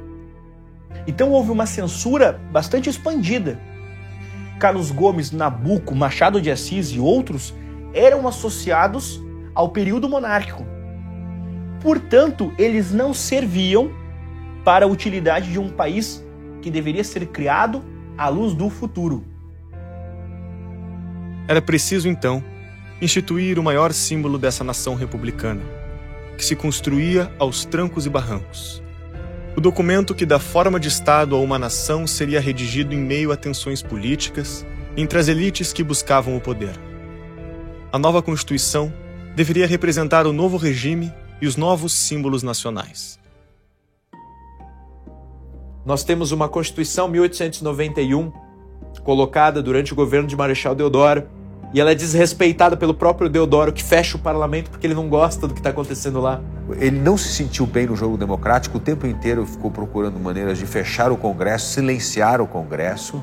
Então 1.06 1.30
houve 1.30 1.50
uma 1.50 1.66
censura 1.66 2.40
bastante 2.52 2.90
expandida. 2.90 3.60
Carlos 4.58 4.90
Gomes, 4.90 5.30
Nabuco, 5.30 5.94
Machado 5.94 6.40
de 6.40 6.50
Assis 6.50 6.88
e 6.88 6.98
outros 6.98 7.54
eram 7.94 8.26
associados 8.26 9.20
ao 9.54 9.70
período 9.70 10.08
monárquico. 10.08 10.66
portanto, 11.80 12.52
eles 12.58 12.92
não 12.92 13.14
serviam 13.14 13.90
para 14.64 14.84
a 14.84 14.88
utilidade 14.88 15.50
de 15.50 15.58
um 15.58 15.70
país 15.70 16.24
que 16.60 16.70
deveria 16.70 17.04
ser 17.04 17.26
criado 17.26 17.84
à 18.16 18.28
luz 18.28 18.52
do 18.52 18.68
futuro. 18.68 19.24
Era 21.46 21.62
preciso, 21.62 22.08
então, 22.08 22.42
instituir 23.00 23.58
o 23.58 23.62
maior 23.62 23.92
símbolo 23.92 24.38
dessa 24.38 24.64
nação 24.64 24.94
republicana, 24.94 25.62
que 26.36 26.44
se 26.44 26.56
construía 26.56 27.32
aos 27.38 27.64
trancos 27.64 28.06
e 28.06 28.10
barrancos. 28.10 28.82
O 29.58 29.60
documento 29.60 30.14
que 30.14 30.24
dá 30.24 30.38
forma 30.38 30.78
de 30.78 30.86
Estado 30.86 31.34
a 31.34 31.40
uma 31.40 31.58
nação 31.58 32.06
seria 32.06 32.38
redigido 32.40 32.94
em 32.94 32.98
meio 32.98 33.32
a 33.32 33.36
tensões 33.36 33.82
políticas 33.82 34.64
entre 34.96 35.18
as 35.18 35.26
elites 35.26 35.72
que 35.72 35.82
buscavam 35.82 36.36
o 36.36 36.40
poder. 36.40 36.78
A 37.90 37.98
nova 37.98 38.22
Constituição 38.22 38.92
deveria 39.34 39.66
representar 39.66 40.28
o 40.28 40.32
novo 40.32 40.56
regime 40.56 41.12
e 41.42 41.46
os 41.48 41.56
novos 41.56 41.92
símbolos 41.92 42.44
nacionais. 42.44 43.18
Nós 45.84 46.04
temos 46.04 46.30
uma 46.30 46.48
Constituição 46.48 47.08
1891 47.08 48.30
colocada 49.02 49.60
durante 49.60 49.92
o 49.92 49.96
governo 49.96 50.28
de 50.28 50.36
Marechal 50.36 50.76
Deodoro 50.76 51.26
e 51.72 51.80
ela 51.80 51.90
é 51.90 51.94
desrespeitada 51.94 52.76
pelo 52.76 52.94
próprio 52.94 53.28
Deodoro 53.28 53.72
que 53.72 53.82
fecha 53.82 54.16
o 54.16 54.20
parlamento 54.20 54.70
porque 54.70 54.86
ele 54.86 54.94
não 54.94 55.08
gosta 55.08 55.46
do 55.46 55.54
que 55.54 55.60
está 55.60 55.70
acontecendo 55.70 56.20
lá. 56.20 56.40
Ele 56.78 56.98
não 56.98 57.16
se 57.16 57.28
sentiu 57.28 57.66
bem 57.66 57.86
no 57.86 57.96
jogo 57.96 58.16
democrático, 58.16 58.78
o 58.78 58.80
tempo 58.80 59.06
inteiro 59.06 59.44
ficou 59.46 59.70
procurando 59.70 60.18
maneiras 60.18 60.58
de 60.58 60.66
fechar 60.66 61.12
o 61.12 61.16
Congresso, 61.16 61.72
silenciar 61.72 62.40
o 62.40 62.46
Congresso 62.46 63.22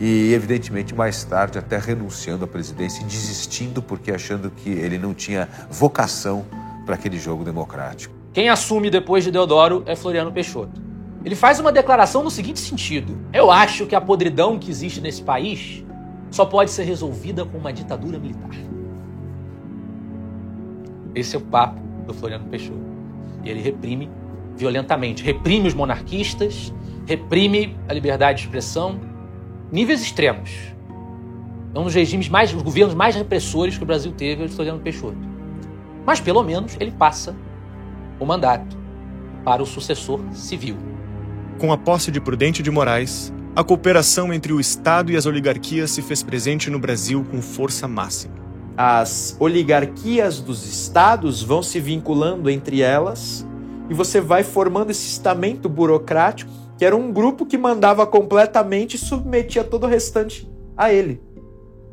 e, 0.00 0.32
evidentemente, 0.32 0.94
mais 0.94 1.22
tarde 1.24 1.58
até 1.58 1.78
renunciando 1.78 2.44
à 2.44 2.48
presidência 2.48 3.02
e 3.02 3.04
desistindo 3.04 3.82
porque 3.82 4.10
achando 4.10 4.50
que 4.50 4.70
ele 4.70 4.98
não 4.98 5.14
tinha 5.14 5.48
vocação 5.70 6.44
para 6.84 6.94
aquele 6.96 7.18
jogo 7.18 7.44
democrático. 7.44 8.14
Quem 8.32 8.48
assume 8.48 8.90
depois 8.90 9.22
de 9.22 9.30
Deodoro 9.30 9.82
é 9.86 9.94
Floriano 9.94 10.32
Peixoto. 10.32 10.80
Ele 11.24 11.36
faz 11.36 11.60
uma 11.60 11.70
declaração 11.70 12.24
no 12.24 12.30
seguinte 12.30 12.58
sentido: 12.58 13.16
Eu 13.32 13.50
acho 13.50 13.86
que 13.86 13.94
a 13.94 14.00
podridão 14.00 14.58
que 14.58 14.70
existe 14.70 15.00
nesse 15.00 15.22
país 15.22 15.84
só 16.32 16.46
pode 16.46 16.70
ser 16.70 16.84
resolvida 16.84 17.44
com 17.44 17.58
uma 17.58 17.72
ditadura 17.72 18.18
militar. 18.18 18.50
Esse 21.14 21.36
é 21.36 21.38
o 21.38 21.42
papo 21.42 21.78
do 22.06 22.14
Floriano 22.14 22.46
Peixoto. 22.46 22.80
E 23.44 23.50
ele 23.50 23.60
reprime 23.60 24.10
violentamente, 24.56 25.22
reprime 25.22 25.68
os 25.68 25.74
monarquistas, 25.74 26.72
reprime 27.06 27.76
a 27.86 27.92
liberdade 27.92 28.38
de 28.38 28.44
expressão, 28.46 28.98
níveis 29.70 30.00
extremos. 30.00 30.50
É 31.74 31.78
um 31.78 31.84
dos 31.84 31.94
regimes 31.94 32.30
mais, 32.30 32.52
os 32.54 32.62
governos 32.62 32.94
mais 32.94 33.14
repressores 33.14 33.76
que 33.76 33.84
o 33.84 33.86
Brasil 33.86 34.12
teve, 34.12 34.42
é 34.42 34.44
o 34.46 34.48
de 34.48 34.54
Floriano 34.54 34.80
Peixoto. 34.80 35.18
Mas 36.06 36.18
pelo 36.18 36.42
menos 36.42 36.76
ele 36.80 36.92
passa 36.92 37.36
o 38.18 38.24
mandato 38.24 38.76
para 39.44 39.62
o 39.62 39.66
sucessor 39.66 40.20
civil. 40.32 40.78
Com 41.58 41.72
a 41.72 41.76
posse 41.76 42.10
de 42.10 42.20
Prudente 42.20 42.62
de 42.62 42.70
Moraes, 42.70 43.32
a 43.54 43.62
cooperação 43.62 44.32
entre 44.32 44.52
o 44.52 44.58
Estado 44.58 45.12
e 45.12 45.16
as 45.16 45.26
oligarquias 45.26 45.90
se 45.90 46.00
fez 46.00 46.22
presente 46.22 46.70
no 46.70 46.78
Brasil 46.78 47.24
com 47.30 47.42
força 47.42 47.86
máxima. 47.86 48.34
As 48.76 49.36
oligarquias 49.38 50.40
dos 50.40 50.66
estados 50.66 51.42
vão 51.42 51.62
se 51.62 51.78
vinculando 51.78 52.48
entre 52.48 52.80
elas 52.80 53.46
e 53.90 53.94
você 53.94 54.22
vai 54.22 54.42
formando 54.42 54.90
esse 54.90 55.06
estamento 55.06 55.68
burocrático, 55.68 56.50
que 56.78 56.84
era 56.84 56.96
um 56.96 57.12
grupo 57.12 57.44
que 57.44 57.58
mandava 57.58 58.06
completamente 58.06 58.94
e 58.94 58.98
submetia 58.98 59.62
todo 59.62 59.84
o 59.84 59.88
restante 59.88 60.50
a 60.74 60.90
ele. 60.90 61.20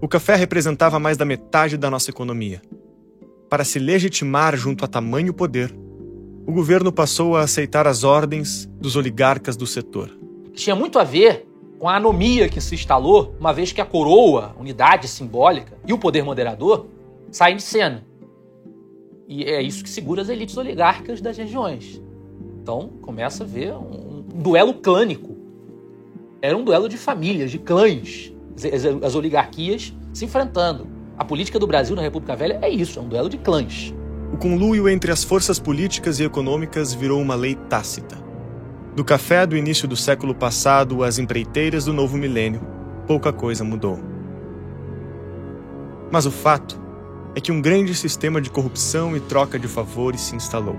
O 0.02 0.08
café 0.08 0.36
representava 0.36 0.98
mais 0.98 1.18
da 1.18 1.26
metade 1.26 1.76
da 1.76 1.90
nossa 1.90 2.10
economia. 2.10 2.62
Para 3.50 3.66
se 3.66 3.80
legitimar 3.80 4.56
junto 4.56 4.86
a 4.86 4.88
tamanho 4.88 5.34
poder, 5.34 5.76
o 6.48 6.54
governo 6.54 6.90
passou 6.90 7.36
a 7.36 7.42
aceitar 7.42 7.86
as 7.86 8.06
ordens 8.06 8.66
dos 8.80 8.96
oligarcas 8.96 9.58
do 9.58 9.68
setor. 9.68 10.10
Tinha 10.54 10.76
muito 10.76 10.98
a 10.98 11.04
ver 11.04 11.49
com 11.80 11.88
a 11.88 11.96
anomia 11.96 12.50
que 12.50 12.60
se 12.60 12.76
instalou, 12.76 13.34
uma 13.40 13.54
vez 13.54 13.72
que 13.72 13.80
a 13.80 13.86
coroa, 13.86 14.54
unidade 14.60 15.08
simbólica, 15.08 15.78
e 15.88 15.94
o 15.94 15.98
poder 15.98 16.24
moderador 16.24 16.88
saem 17.32 17.56
de 17.56 17.64
cena. 17.64 18.06
E 19.28 19.46
é 19.46 19.62
isso 19.62 19.84
que 19.84 19.90
segura 19.90 20.22
as 20.22 20.28
elites 20.28 20.58
oligárquicas 20.58 21.22
das 21.22 21.38
regiões. 21.38 22.02
Então 22.62 22.90
começa 23.02 23.46
a 23.46 23.48
ver 23.48 23.74
um, 23.74 24.24
duelo 24.36 24.74
clânico. 24.74 25.38
Era 26.42 26.58
um 26.58 26.64
duelo 26.64 26.90
de 26.90 26.98
famílias, 26.98 27.50
de 27.50 27.58
clãs, 27.58 28.34
as, 28.56 28.86
as 28.86 29.16
oligarquias 29.16 29.94
se 30.14 30.26
enfrentando. 30.26 30.86
A 31.18 31.24
política 31.24 31.60
do 31.60 31.68
Brasil 31.68 31.96
na 31.96 32.02
República 32.02 32.36
Velha 32.36 32.60
é 32.62 32.70
isso, 32.70 33.00
é 33.00 33.02
um 33.02 33.08
duelo 33.08 33.30
de 33.30 33.38
clãs. 33.38 33.94
O 34.34 34.38
conluio 34.38 34.90
entre 34.90 35.12
as 35.12 35.24
forças 35.24 35.60
políticas 35.60 36.20
e 36.20 36.24
econômicas 36.24 36.94
virou 36.94 37.22
uma 37.22 37.36
lei 37.36 37.56
tácita 37.56 38.29
do 39.00 39.06
café 39.06 39.48
do 39.48 39.56
início 39.56 39.88
do 39.88 39.96
século 39.96 40.36
passado 40.36 41.06
às 41.06 41.18
empreiteiras 41.18 41.86
do 41.86 41.94
novo 41.94 42.18
milênio, 42.18 42.60
pouca 43.08 43.32
coisa 43.32 43.64
mudou. 43.64 43.98
Mas 46.12 46.26
o 46.26 46.32
fato 46.32 46.78
é 47.34 47.40
que 47.40 47.50
um 47.50 47.62
grande 47.62 47.96
sistema 47.96 48.42
de 48.42 48.50
corrupção 48.50 49.16
e 49.16 49.22
troca 49.22 49.58
de 49.58 49.70
favores 49.70 50.20
se 50.20 50.36
instalou. 50.36 50.76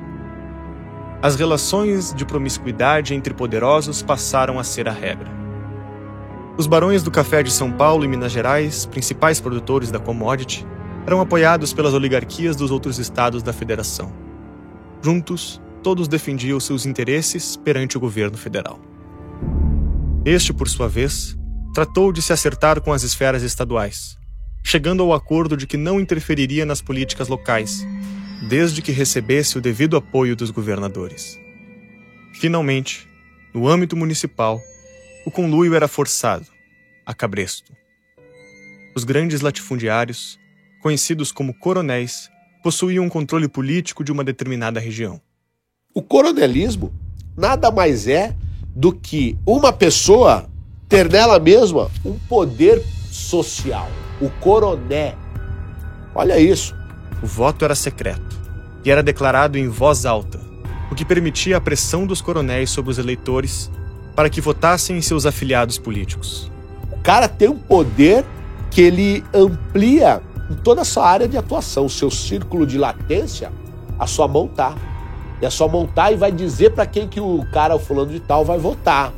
As 1.23 1.35
relações 1.35 2.13
de 2.13 2.27
promiscuidade 2.27 3.15
entre 3.15 3.33
poderosos 3.33 4.03
passaram 4.03 4.59
a 4.59 4.65
ser 4.65 4.87
a 4.87 4.93
regra. 4.93 5.31
Os 6.59 6.67
barões 6.67 7.03
do 7.03 7.11
café 7.11 7.43
de 7.43 7.51
São 7.51 7.73
Paulo 7.73 8.05
e 8.05 8.09
Minas 8.09 8.33
Gerais, 8.33 8.85
principais 8.85 9.41
produtores 9.41 9.91
da 9.91 9.99
commodity, 9.99 10.67
eram 11.07 11.23
apoiados 11.23 11.73
pelas 11.73 11.95
oligarquias 11.95 12.55
dos 12.55 12.71
outros 12.71 12.99
estados 12.99 13.43
da 13.43 13.55
federação. 13.55 14.13
Juntos, 15.01 15.59
todos 15.83 16.09
defendiam 16.09 16.61
seus 16.61 16.87
interesses 16.87 17.57
perante 17.57 17.97
o 17.97 18.01
governo 18.01 18.37
federal. 18.37 18.81
Este, 20.25 20.53
por 20.53 20.69
sua 20.69 20.89
vez, 20.89 21.37
tratou 21.75 22.13
de 22.13 22.21
se 22.21 22.33
acertar 22.33 22.81
com 22.81 22.93
as 22.93 23.03
esferas 23.03 23.43
estaduais, 23.43 24.19
chegando 24.63 25.03
ao 25.03 25.15
acordo 25.15 25.57
de 25.57 25.67
que 25.67 25.77
não 25.77 26.01
interferiria 26.01 26.67
nas 26.67 26.83
políticas 26.83 27.29
locais, 27.29 27.87
desde 28.49 28.83
que 28.83 28.93
recebesse 28.93 29.59
o 29.59 29.61
devido 29.61 29.97
apoio 29.97 30.37
dos 30.37 30.51
governadores. 30.51 31.39
Finalmente, 32.35 33.09
no 33.55 33.69
âmbito 33.69 33.97
municipal, 33.97 34.61
o 35.27 35.31
conluio 35.31 35.75
era 35.75 35.89
forçado, 35.89 36.47
a 37.05 37.15
cabresto. 37.15 37.73
Os 38.95 39.05
grandes 39.05 39.41
latifundiários, 39.41 40.39
conhecidos 40.83 41.33
como 41.33 41.55
coronéis, 41.55 42.31
possuíam 42.63 43.05
um 43.05 43.09
controle 43.09 43.49
político 43.49 44.05
de 44.05 44.13
uma 44.13 44.25
determinada 44.25 44.81
região. 44.81 45.21
O 45.93 46.01
coronelismo 46.01 46.93
nada 47.37 47.69
mais 47.69 48.07
é 48.07 48.37
do 48.77 48.93
que 48.93 49.37
uma 49.45 49.73
pessoa 49.73 50.47
ter 50.89 51.11
nela 51.11 51.41
mesma 51.41 51.91
um 52.05 52.17
poder 52.29 52.81
social. 53.11 53.89
O 54.21 54.31
coroné. 54.31 55.17
Olha 56.15 56.39
isso. 56.39 56.77
O 57.21 57.27
voto 57.27 57.65
era 57.65 57.75
secreto 57.75 58.39
e 58.85 58.91
era 58.91 59.03
declarado 59.03 59.59
em 59.59 59.69
voz 59.69 60.07
alta, 60.07 60.41
o 60.93 60.95
que 60.95 61.05
permitia 61.05 61.57
a 61.57 61.61
pressão 61.61 62.07
dos 62.07 62.21
coronéis 62.21 62.71
sobre 62.71 62.93
os 62.93 62.99
eleitores 62.99 63.69
para 64.15 64.31
que 64.31 64.41
votassem 64.41 64.97
em 64.97 65.03
seus 65.03 65.27
afiliados 65.27 65.77
políticos. 65.77 66.51
O 66.93 66.99
cara 67.03 67.29
tem 67.29 67.49
um 67.49 67.59
poder 67.59 68.25
que 68.71 68.81
ele 68.81 69.25
amplia 69.35 70.23
em 70.49 70.55
toda 70.55 70.83
a 70.83 70.85
sua 70.85 71.09
área 71.09 71.27
de 71.27 71.37
atuação, 71.37 71.87
o 71.87 71.91
seu 71.91 72.11
círculo 72.11 72.65
de 72.65 72.79
latência, 72.79 73.53
a 73.99 74.07
sua 74.07 74.29
mão 74.29 74.47
tá. 74.47 74.75
É 75.43 75.51
só 75.51 75.67
montar 75.67 76.13
e 76.13 76.17
vai 76.17 76.31
dizer 76.31 76.71
para 76.71 76.87
quem 76.87 77.09
que 77.09 77.21
o 77.21 77.45
cara, 77.53 77.75
o 77.75 77.79
fulano 77.79 78.11
de 78.13 78.21
tal, 78.21 78.45
vai 78.45 78.59
votar. 78.59 79.13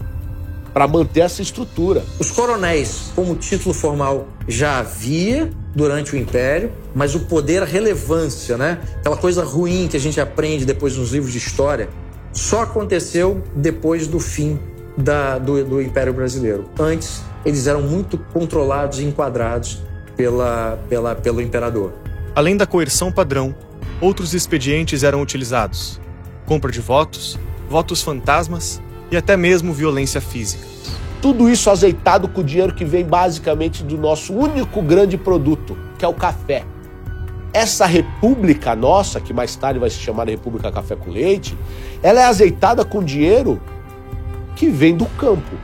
Para 0.72 0.88
manter 0.88 1.20
essa 1.20 1.42
estrutura. 1.42 2.02
Os 2.18 2.30
coronéis, 2.30 3.12
como 3.14 3.34
título 3.34 3.74
formal, 3.74 4.26
já 4.48 4.78
havia 4.78 5.50
durante 5.74 6.14
o 6.14 6.18
Império, 6.18 6.72
mas 6.94 7.14
o 7.14 7.20
poder, 7.20 7.62
a 7.62 7.66
relevância, 7.66 8.56
né? 8.56 8.78
Aquela 8.98 9.16
coisa 9.16 9.44
ruim 9.44 9.86
que 9.88 9.96
a 9.96 10.00
gente 10.00 10.20
aprende 10.20 10.64
depois 10.64 10.96
nos 10.96 11.12
livros 11.12 11.32
de 11.32 11.38
história, 11.38 11.90
só 12.32 12.62
aconteceu 12.62 13.42
depois 13.54 14.06
do 14.06 14.18
fim 14.18 14.58
da, 14.96 15.38
do, 15.38 15.62
do 15.64 15.82
Império 15.82 16.12
Brasileiro. 16.12 16.64
Antes, 16.78 17.22
eles 17.44 17.66
eram 17.66 17.82
muito 17.82 18.16
controlados 18.32 18.98
e 19.00 19.04
enquadrados 19.04 19.82
pela, 20.16 20.78
pela, 20.88 21.14
pelo 21.14 21.40
imperador. 21.40 21.92
Além 22.34 22.56
da 22.56 22.66
coerção 22.66 23.10
padrão, 23.12 23.54
outros 24.00 24.34
expedientes 24.34 25.02
eram 25.02 25.20
utilizados, 25.20 26.00
compra 26.52 26.70
de 26.70 26.82
votos, 26.82 27.38
votos 27.66 28.02
fantasmas 28.02 28.78
e 29.10 29.16
até 29.16 29.38
mesmo 29.38 29.72
violência 29.72 30.20
física. 30.20 30.62
Tudo 31.22 31.48
isso 31.48 31.70
azeitado 31.70 32.28
com 32.28 32.42
o 32.42 32.44
dinheiro 32.44 32.74
que 32.74 32.84
vem 32.84 33.06
basicamente 33.06 33.82
do 33.82 33.96
nosso 33.96 34.34
único 34.34 34.82
grande 34.82 35.16
produto, 35.16 35.74
que 35.98 36.04
é 36.04 36.08
o 36.08 36.12
café. 36.12 36.66
Essa 37.54 37.86
república 37.86 38.76
nossa, 38.76 39.18
que 39.18 39.32
mais 39.32 39.56
tarde 39.56 39.78
vai 39.78 39.88
se 39.88 39.96
chamar 39.96 40.28
República 40.28 40.70
Café 40.70 40.94
com 40.94 41.10
Leite, 41.10 41.56
ela 42.02 42.20
é 42.20 42.24
azeitada 42.24 42.84
com 42.84 43.02
dinheiro 43.02 43.58
que 44.54 44.68
vem 44.68 44.94
do 44.94 45.06
campo, 45.06 45.56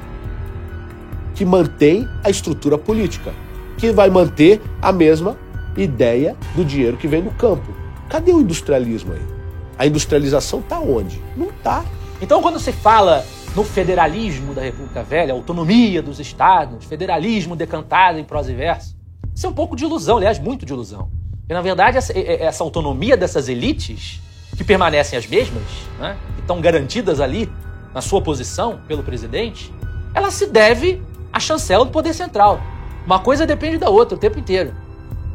que 1.35 1.45
mantém 1.45 2.09
a 2.25 2.31
estrutura 2.31 2.79
política, 2.79 3.35
que 3.77 3.93
vai 3.93 4.09
manter 4.09 4.59
a 4.81 4.91
mesma 4.91 5.37
ideia 5.77 6.35
do 6.57 6.65
dinheiro 6.65 6.97
que 6.97 7.07
vem 7.07 7.23
do 7.23 7.31
campo. 7.33 7.75
Cadê 8.09 8.33
o 8.33 8.41
industrialismo 8.41 9.13
aí? 9.13 9.38
A 9.79 9.87
industrialização 9.87 10.59
está 10.59 10.81
onde? 10.81 11.23
Não 11.37 11.51
está. 11.51 11.85
Então, 12.21 12.43
quando 12.43 12.59
se 12.59 12.73
fala 12.73 13.25
no 13.55 13.63
federalismo 13.63 14.53
da 14.53 14.61
República 14.61 15.05
Velha, 15.05 15.33
autonomia 15.33 16.03
dos 16.03 16.19
estados, 16.19 16.85
federalismo 16.85 17.55
decantado 17.55 18.19
em 18.19 18.25
prosa 18.25 18.51
e 18.51 18.57
verso, 18.57 18.97
isso 19.33 19.47
é 19.47 19.49
um 19.49 19.53
pouco 19.53 19.77
de 19.77 19.85
ilusão, 19.85 20.17
aliás, 20.17 20.39
muito 20.39 20.67
de 20.67 20.73
ilusão. 20.73 21.09
E, 21.49 21.55
na 21.55 21.63
verdade, 21.63 21.97
essa, 21.97 22.13
essa 22.19 22.65
autonomia 22.65 23.17
dessas 23.17 23.49
elites, 23.49 24.21
que 24.57 24.65
permanecem 24.65 25.17
as 25.17 25.29
mesmas, 25.29 25.63
né, 26.01 26.17
que 26.35 26.41
estão 26.41 26.61
garantidas 26.61 27.21
ali 27.21 27.49
na 27.95 28.01
sua 28.01 28.21
posição 28.21 28.81
pelo 28.89 29.05
presidente, 29.05 29.73
ela 30.13 30.33
se 30.33 30.47
deve 30.47 31.01
à 31.33 31.39
chancela 31.39 31.85
do 31.85 31.93
poder 31.93 32.13
central. 32.13 32.61
Uma 33.07 33.21
coisa 33.21 33.47
depende 33.47 33.79
da 33.79 33.89
outra 33.89 34.17
o 34.17 34.19
tempo 34.19 34.41
inteiro. 34.41 34.75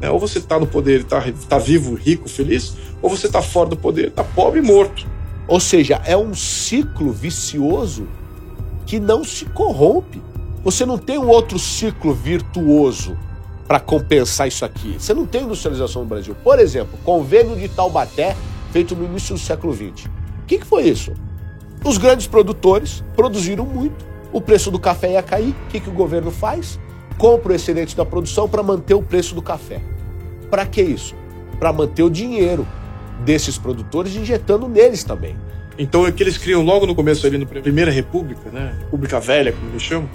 É, 0.03 0.09
ou 0.09 0.19
você 0.19 0.39
está 0.39 0.59
no 0.59 0.67
poder 0.67 0.99
e 0.99 1.03
está 1.03 1.23
tá 1.47 1.57
vivo, 1.57 1.93
rico, 1.95 2.27
feliz, 2.27 2.75
ou 3.01 3.09
você 3.09 3.25
está 3.25 3.41
fora 3.41 3.69
do 3.69 3.77
poder, 3.77 4.09
está 4.09 4.21
pobre 4.21 4.59
e 4.59 4.61
morto. 4.61 5.07
Ou 5.47 5.61
seja, 5.61 6.01
é 6.03 6.17
um 6.17 6.33
ciclo 6.35 7.13
vicioso 7.13 8.05
que 8.85 8.99
não 8.99 9.23
se 9.23 9.45
corrompe. 9.45 10.21
Você 10.61 10.85
não 10.85 10.97
tem 10.97 11.17
um 11.17 11.29
outro 11.29 11.57
ciclo 11.57 12.13
virtuoso 12.13 13.17
para 13.65 13.79
compensar 13.79 14.45
isso 14.45 14.65
aqui. 14.65 14.97
Você 14.99 15.13
não 15.13 15.25
tem 15.25 15.43
industrialização 15.43 16.01
no 16.01 16.07
Brasil. 16.09 16.35
Por 16.43 16.59
exemplo, 16.59 16.99
convênio 17.05 17.55
de 17.55 17.69
Taubaté, 17.69 18.35
feito 18.73 18.97
no 18.97 19.05
início 19.05 19.35
do 19.35 19.39
século 19.39 19.73
XX. 19.73 20.07
O 20.41 20.45
que, 20.45 20.57
que 20.57 20.65
foi 20.65 20.83
isso? 20.83 21.13
Os 21.85 21.97
grandes 21.97 22.27
produtores 22.27 23.05
produziram 23.15 23.65
muito, 23.65 24.05
o 24.33 24.41
preço 24.41 24.69
do 24.69 24.77
café 24.77 25.13
ia 25.13 25.23
cair. 25.23 25.51
O 25.51 25.67
que, 25.69 25.79
que 25.79 25.89
o 25.89 25.93
governo 25.93 26.29
faz? 26.29 26.77
Compra 27.17 27.53
o 27.53 27.55
excedente 27.55 27.95
da 27.95 28.05
produção 28.05 28.49
para 28.49 28.61
manter 28.61 28.95
o 28.95 29.01
preço 29.01 29.33
do 29.33 29.41
café. 29.41 29.92
Para 30.53 30.67
que 30.67 30.83
isso? 30.83 31.15
Para 31.57 31.73
manter 31.73 32.03
o 32.03 32.11
dinheiro 32.11 32.67
desses 33.25 33.57
produtores 33.57 34.15
injetando 34.15 34.67
neles 34.67 35.03
também. 35.03 35.35
Então, 35.79 36.03
o 36.03 36.13
que 36.13 36.21
eles 36.21 36.37
criam 36.37 36.61
logo 36.61 36.85
no 36.85 36.93
começo 36.93 37.25
ali, 37.25 37.39
na 37.39 37.45
Primeira 37.47 37.89
República, 37.89 38.51
né? 38.51 38.77
República 38.81 39.19
Velha, 39.19 39.51
como 39.51 39.71
eles 39.71 39.81
chamam, 39.81 40.07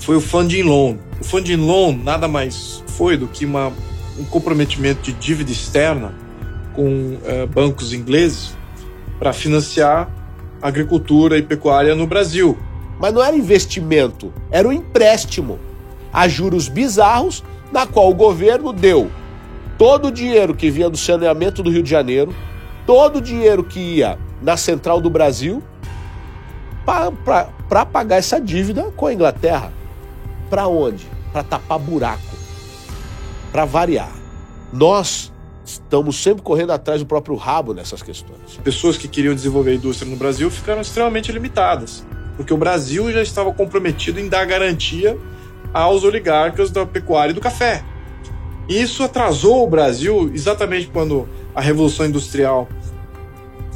foi 0.00 0.16
o 0.16 0.20
funding 0.20 0.62
loan. 0.62 0.96
O 1.20 1.24
funding 1.24 1.54
loan 1.54 1.96
nada 2.02 2.26
mais 2.26 2.82
foi 2.88 3.16
do 3.16 3.28
que 3.28 3.46
uma, 3.46 3.72
um 4.18 4.24
comprometimento 4.24 5.00
de 5.00 5.12
dívida 5.12 5.52
externa 5.52 6.12
com 6.74 6.88
uh, 6.88 7.46
bancos 7.46 7.92
ingleses 7.92 8.52
para 9.16 9.32
financiar 9.32 10.10
agricultura 10.60 11.38
e 11.38 11.42
pecuária 11.42 11.94
no 11.94 12.08
Brasil. 12.08 12.58
Mas 12.98 13.14
não 13.14 13.22
era 13.22 13.36
investimento, 13.36 14.34
era 14.50 14.66
um 14.66 14.72
empréstimo 14.72 15.56
a 16.12 16.26
juros 16.26 16.66
bizarros, 16.66 17.44
na 17.72 17.86
qual 17.86 18.10
o 18.10 18.14
governo 18.14 18.72
deu 18.72 19.10
todo 19.76 20.08
o 20.08 20.10
dinheiro 20.10 20.54
que 20.54 20.70
vinha 20.70 20.88
do 20.88 20.96
saneamento 20.96 21.62
do 21.62 21.70
Rio 21.70 21.82
de 21.82 21.90
Janeiro, 21.90 22.34
todo 22.86 23.16
o 23.16 23.20
dinheiro 23.20 23.62
que 23.62 23.78
ia 23.78 24.18
na 24.40 24.56
Central 24.56 25.00
do 25.00 25.10
Brasil, 25.10 25.62
para 26.84 27.84
pagar 27.84 28.16
essa 28.16 28.40
dívida 28.40 28.84
com 28.96 29.06
a 29.06 29.12
Inglaterra. 29.12 29.72
Para 30.48 30.66
onde? 30.68 31.06
Para 31.32 31.42
tapar 31.42 31.78
buraco. 31.78 32.22
Para 33.52 33.64
variar. 33.64 34.12
Nós 34.72 35.32
estamos 35.64 36.22
sempre 36.22 36.42
correndo 36.42 36.70
atrás 36.70 37.00
do 37.00 37.06
próprio 37.06 37.34
rabo 37.34 37.74
nessas 37.74 38.02
questões. 38.02 38.56
Pessoas 38.62 38.96
que 38.96 39.08
queriam 39.08 39.34
desenvolver 39.34 39.72
a 39.72 39.74
indústria 39.74 40.08
no 40.08 40.16
Brasil 40.16 40.50
ficaram 40.50 40.80
extremamente 40.80 41.32
limitadas, 41.32 42.06
porque 42.36 42.54
o 42.54 42.56
Brasil 42.56 43.12
já 43.12 43.20
estava 43.20 43.52
comprometido 43.52 44.20
em 44.20 44.28
dar 44.28 44.44
garantia 44.46 45.18
aos 45.76 46.04
oligarcas 46.04 46.70
da 46.70 46.86
pecuária 46.86 47.32
e 47.32 47.34
do 47.34 47.40
café. 47.40 47.84
Isso 48.66 49.02
atrasou 49.02 49.62
o 49.62 49.68
Brasil 49.68 50.30
exatamente 50.32 50.86
quando 50.86 51.28
a 51.54 51.60
Revolução 51.60 52.06
Industrial 52.06 52.66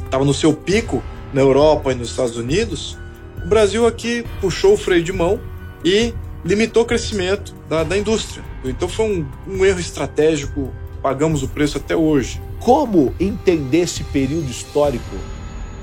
estava 0.03 0.25
no 0.25 0.33
seu 0.33 0.51
pico 0.51 1.03
na 1.31 1.41
Europa 1.41 1.91
e 1.91 1.95
nos 1.95 2.09
Estados 2.09 2.37
Unidos. 2.37 2.97
O 3.45 3.47
Brasil 3.47 3.85
aqui 3.85 4.25
puxou 4.41 4.73
o 4.73 4.77
freio 4.77 5.03
de 5.03 5.13
mão 5.13 5.39
e 5.85 6.11
limitou 6.43 6.81
o 6.81 6.85
crescimento 6.87 7.53
da, 7.69 7.83
da 7.83 7.95
indústria. 7.95 8.43
Então 8.65 8.89
foi 8.89 9.05
um, 9.05 9.27
um 9.47 9.63
erro 9.63 9.79
estratégico, 9.79 10.73
pagamos 11.03 11.43
o 11.43 11.47
preço 11.47 11.77
até 11.77 11.95
hoje. 11.95 12.41
Como 12.59 13.13
entender 13.19 13.81
esse 13.81 14.03
período 14.05 14.49
histórico? 14.49 15.15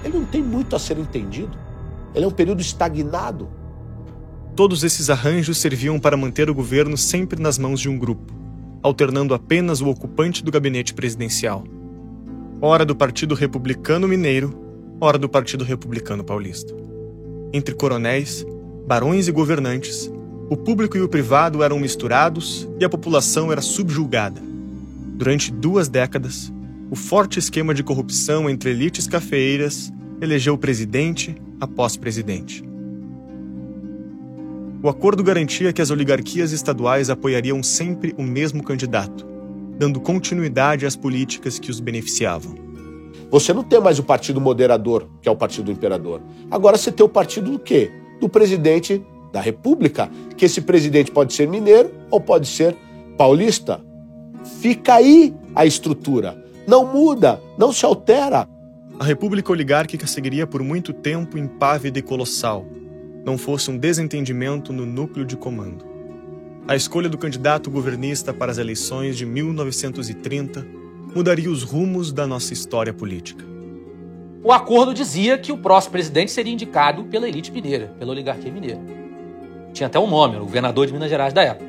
Ele 0.04 0.18
não 0.18 0.24
tem 0.24 0.42
muito 0.42 0.74
a 0.74 0.80
ser 0.80 0.98
entendido. 0.98 1.56
Ele 2.12 2.24
é 2.24 2.28
um 2.28 2.32
período 2.32 2.60
estagnado. 2.60 3.48
Todos 4.58 4.82
esses 4.82 5.08
arranjos 5.08 5.58
serviam 5.58 6.00
para 6.00 6.16
manter 6.16 6.50
o 6.50 6.54
governo 6.54 6.96
sempre 6.96 7.40
nas 7.40 7.56
mãos 7.58 7.78
de 7.78 7.88
um 7.88 7.96
grupo, 7.96 8.34
alternando 8.82 9.32
apenas 9.32 9.80
o 9.80 9.86
ocupante 9.86 10.42
do 10.42 10.50
gabinete 10.50 10.92
presidencial. 10.92 11.62
Ora 12.60 12.84
do 12.84 12.96
Partido 12.96 13.36
Republicano 13.36 14.08
Mineiro, 14.08 14.52
ora 15.00 15.16
do 15.16 15.28
Partido 15.28 15.62
Republicano 15.62 16.24
Paulista. 16.24 16.74
Entre 17.52 17.72
coronéis, 17.72 18.44
barões 18.84 19.28
e 19.28 19.30
governantes, 19.30 20.10
o 20.50 20.56
público 20.56 20.96
e 20.96 21.02
o 21.02 21.08
privado 21.08 21.62
eram 21.62 21.78
misturados 21.78 22.68
e 22.80 22.84
a 22.84 22.88
população 22.88 23.52
era 23.52 23.62
subjulgada. 23.62 24.42
Durante 25.14 25.52
duas 25.52 25.88
décadas, 25.88 26.52
o 26.90 26.96
forte 26.96 27.38
esquema 27.38 27.72
de 27.72 27.84
corrupção 27.84 28.50
entre 28.50 28.70
elites 28.70 29.06
cafeeiras 29.06 29.92
elegeu 30.20 30.58
presidente 30.58 31.36
após 31.60 31.96
presidente. 31.96 32.67
O 34.80 34.88
acordo 34.88 35.24
garantia 35.24 35.72
que 35.72 35.82
as 35.82 35.90
oligarquias 35.90 36.52
estaduais 36.52 37.10
apoiariam 37.10 37.64
sempre 37.64 38.14
o 38.16 38.22
mesmo 38.22 38.62
candidato, 38.62 39.26
dando 39.76 40.00
continuidade 40.00 40.86
às 40.86 40.94
políticas 40.94 41.58
que 41.58 41.68
os 41.68 41.80
beneficiavam. 41.80 42.54
Você 43.28 43.52
não 43.52 43.64
tem 43.64 43.80
mais 43.80 43.98
o 43.98 44.04
partido 44.04 44.40
moderador, 44.40 45.08
que 45.20 45.28
é 45.28 45.32
o 45.32 45.36
partido 45.36 45.64
do 45.64 45.72
imperador. 45.72 46.22
Agora 46.48 46.78
você 46.78 46.92
tem 46.92 47.04
o 47.04 47.08
partido 47.08 47.50
do 47.50 47.58
quê? 47.58 47.90
Do 48.20 48.28
presidente 48.28 49.04
da 49.32 49.40
República, 49.40 50.08
que 50.36 50.44
esse 50.44 50.60
presidente 50.60 51.10
pode 51.10 51.34
ser 51.34 51.48
mineiro 51.48 51.90
ou 52.08 52.20
pode 52.20 52.46
ser 52.46 52.76
paulista. 53.16 53.80
Fica 54.60 54.94
aí 54.94 55.34
a 55.56 55.66
estrutura. 55.66 56.40
Não 56.68 56.86
muda, 56.86 57.42
não 57.58 57.72
se 57.72 57.84
altera. 57.84 58.48
A 58.96 59.04
República 59.04 59.50
Oligárquica 59.50 60.06
seguiria 60.06 60.46
por 60.46 60.62
muito 60.62 60.92
tempo 60.92 61.36
impávida 61.36 61.98
e 61.98 62.02
colossal, 62.02 62.64
não 63.24 63.38
fosse 63.38 63.70
um 63.70 63.76
desentendimento 63.76 64.72
no 64.72 64.86
núcleo 64.86 65.24
de 65.24 65.36
comando. 65.36 65.84
A 66.66 66.76
escolha 66.76 67.08
do 67.08 67.16
candidato 67.16 67.70
governista 67.70 68.32
para 68.32 68.50
as 68.52 68.58
eleições 68.58 69.16
de 69.16 69.24
1930 69.24 70.66
mudaria 71.14 71.50
os 71.50 71.62
rumos 71.62 72.12
da 72.12 72.26
nossa 72.26 72.52
história 72.52 72.92
política. 72.92 73.44
O 74.44 74.52
acordo 74.52 74.94
dizia 74.94 75.36
que 75.38 75.50
o 75.50 75.58
próximo 75.58 75.92
presidente 75.92 76.30
seria 76.30 76.52
indicado 76.52 77.04
pela 77.04 77.28
elite 77.28 77.50
mineira, 77.50 77.94
pela 77.98 78.12
oligarquia 78.12 78.52
mineira. 78.52 78.80
Tinha 79.72 79.86
até 79.86 79.98
um 79.98 80.08
nome, 80.08 80.36
o 80.36 80.40
governador 80.40 80.86
de 80.86 80.92
Minas 80.92 81.10
Gerais 81.10 81.32
da 81.32 81.42
época. 81.42 81.68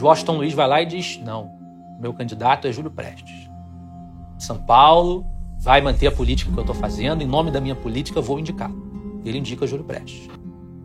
Washington 0.00 0.36
Luiz 0.36 0.54
vai 0.54 0.68
lá 0.68 0.82
e 0.82 0.86
diz: 0.86 1.20
não, 1.24 1.50
meu 2.00 2.14
candidato 2.14 2.66
é 2.66 2.72
Júlio 2.72 2.90
Prestes. 2.90 3.50
São 4.38 4.58
Paulo 4.58 5.26
vai 5.58 5.80
manter 5.82 6.06
a 6.06 6.12
política 6.12 6.50
que 6.50 6.58
eu 6.58 6.62
estou 6.62 6.74
fazendo, 6.74 7.22
em 7.22 7.26
nome 7.26 7.50
da 7.50 7.60
minha 7.60 7.74
política 7.74 8.18
eu 8.18 8.22
vou 8.22 8.38
indicar. 8.38 8.70
Ele 9.24 9.38
indica 9.38 9.66
Júlio 9.66 9.84
Prestes. 9.84 10.28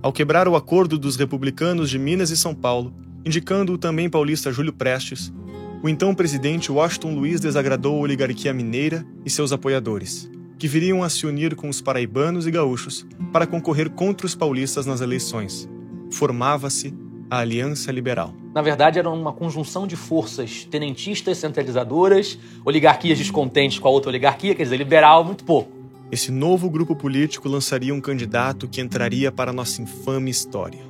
Ao 0.02 0.14
quebrar 0.14 0.48
o 0.48 0.56
acordo 0.56 1.00
dos 1.00 1.16
republicanos 1.16 1.90
de 1.90 1.98
Minas 1.98 2.30
e 2.30 2.38
São 2.38 2.54
Paulo, 2.54 2.94
indicando 3.26 3.74
o 3.74 3.78
também 3.78 4.10
paulista 4.10 4.52
Júlio 4.52 4.72
Prestes, 4.74 5.34
o 5.82 5.90
então 5.90 6.14
presidente 6.16 6.72
Washington 6.72 7.16
Luiz 7.16 7.40
desagradou 7.40 7.98
a 7.98 8.02
oligarquia 8.02 8.54
mineira 8.54 9.06
e 9.26 9.30
seus 9.30 9.52
apoiadores, 9.52 10.30
que 10.58 10.68
viriam 10.68 11.04
a 11.04 11.10
se 11.10 11.26
unir 11.26 11.56
com 11.56 11.70
os 11.70 11.82
paraibanos 11.82 12.48
e 12.48 12.52
gaúchos 12.52 13.06
para 13.32 13.48
concorrer 13.48 13.90
contra 13.90 14.26
os 14.26 14.36
paulistas 14.36 14.86
nas 14.86 15.02
eleições. 15.02 15.70
Formava-se 16.12 16.94
a 17.30 17.40
Aliança 17.40 17.92
Liberal. 17.92 18.34
Na 18.54 18.62
verdade, 18.62 18.98
era 18.98 19.10
uma 19.10 19.34
conjunção 19.34 19.86
de 19.86 19.96
forças 19.96 20.64
tenentistas 20.66 21.38
centralizadoras, 21.38 22.40
oligarquias 22.64 23.18
descontentes 23.18 23.80
com 23.80 23.88
a 23.88 23.92
outra 23.92 24.10
oligarquia, 24.10 24.56
quer 24.56 24.64
dizer, 24.64 24.78
liberal, 24.78 25.26
muito 25.26 25.44
pouco. 25.44 25.75
Esse 26.12 26.32
novo 26.32 26.70
grupo 26.70 26.96
político 26.96 27.50
lançaria 27.50 27.94
um 27.94 28.00
candidato 28.00 28.68
que 28.68 28.80
entraria 28.80 29.32
para 29.32 29.52
nossa 29.52 29.82
infame 29.82 30.30
história 30.30 30.82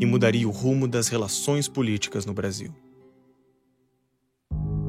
e 0.00 0.04
mudaria 0.04 0.46
o 0.46 0.50
rumo 0.50 0.88
das 0.88 1.06
relações 1.06 1.68
políticas 1.68 2.26
no 2.26 2.34
Brasil. 2.34 2.74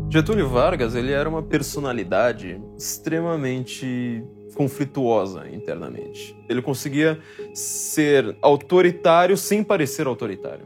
Getúlio 0.10 0.50
Vargas 0.50 0.96
ele 0.96 1.12
era 1.12 1.30
uma 1.30 1.44
personalidade 1.44 2.60
extremamente 2.76 4.24
conflituosa 4.56 5.48
internamente. 5.48 6.36
Ele 6.50 6.62
conseguia 6.62 7.20
ser 7.54 8.36
autoritário 8.42 9.38
sem 9.38 9.64
parecer 9.64 10.08
autoritário. 10.08 10.66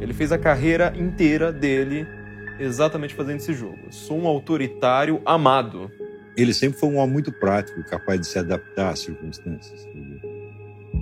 Ele 0.00 0.12
fez 0.12 0.32
a 0.32 0.38
carreira 0.38 0.92
inteira 0.98 1.52
dele 1.52 2.04
exatamente 2.58 3.14
fazendo 3.14 3.36
esse 3.36 3.52
jogo. 3.52 3.92
Sou 3.92 4.18
um 4.18 4.26
autoritário 4.26 5.22
amado. 5.24 5.90
Ele 6.36 6.54
sempre 6.54 6.78
foi 6.78 6.88
um 6.88 6.96
homem 6.96 7.12
muito 7.12 7.32
prático, 7.32 7.82
capaz 7.84 8.20
de 8.20 8.26
se 8.26 8.38
adaptar 8.38 8.90
às 8.90 9.00
circunstâncias. 9.00 9.86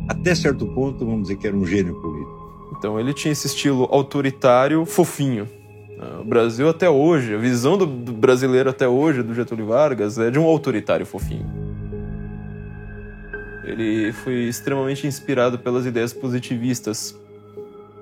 Até 0.09 0.35
certo 0.35 0.67
ponto, 0.67 1.05
vamos 1.05 1.23
dizer 1.23 1.37
que 1.37 1.47
era 1.47 1.57
um 1.57 1.67
gênio 1.67 1.95
político. 2.01 2.49
Então 2.77 2.99
ele 2.99 3.13
tinha 3.13 3.33
esse 3.33 3.47
estilo 3.47 3.89
autoritário, 3.91 4.85
fofinho. 4.85 5.49
O 6.21 6.25
Brasil 6.25 6.69
até 6.69 6.89
hoje, 6.89 7.35
a 7.35 7.39
visão 7.39 7.77
do, 7.77 7.85
do 7.85 8.13
brasileiro 8.13 8.71
até 8.71 8.87
hoje, 8.87 9.23
do 9.23 9.35
Getúlio 9.35 9.67
Vargas, 9.67 10.17
é 10.19 10.31
de 10.31 10.39
um 10.39 10.45
autoritário 10.45 11.05
fofinho. 11.05 11.45
Ele 13.65 14.13
foi 14.13 14.45
extremamente 14.45 15.07
inspirado 15.07 15.59
pelas 15.59 15.85
ideias 15.85 16.13
positivistas 16.13 17.15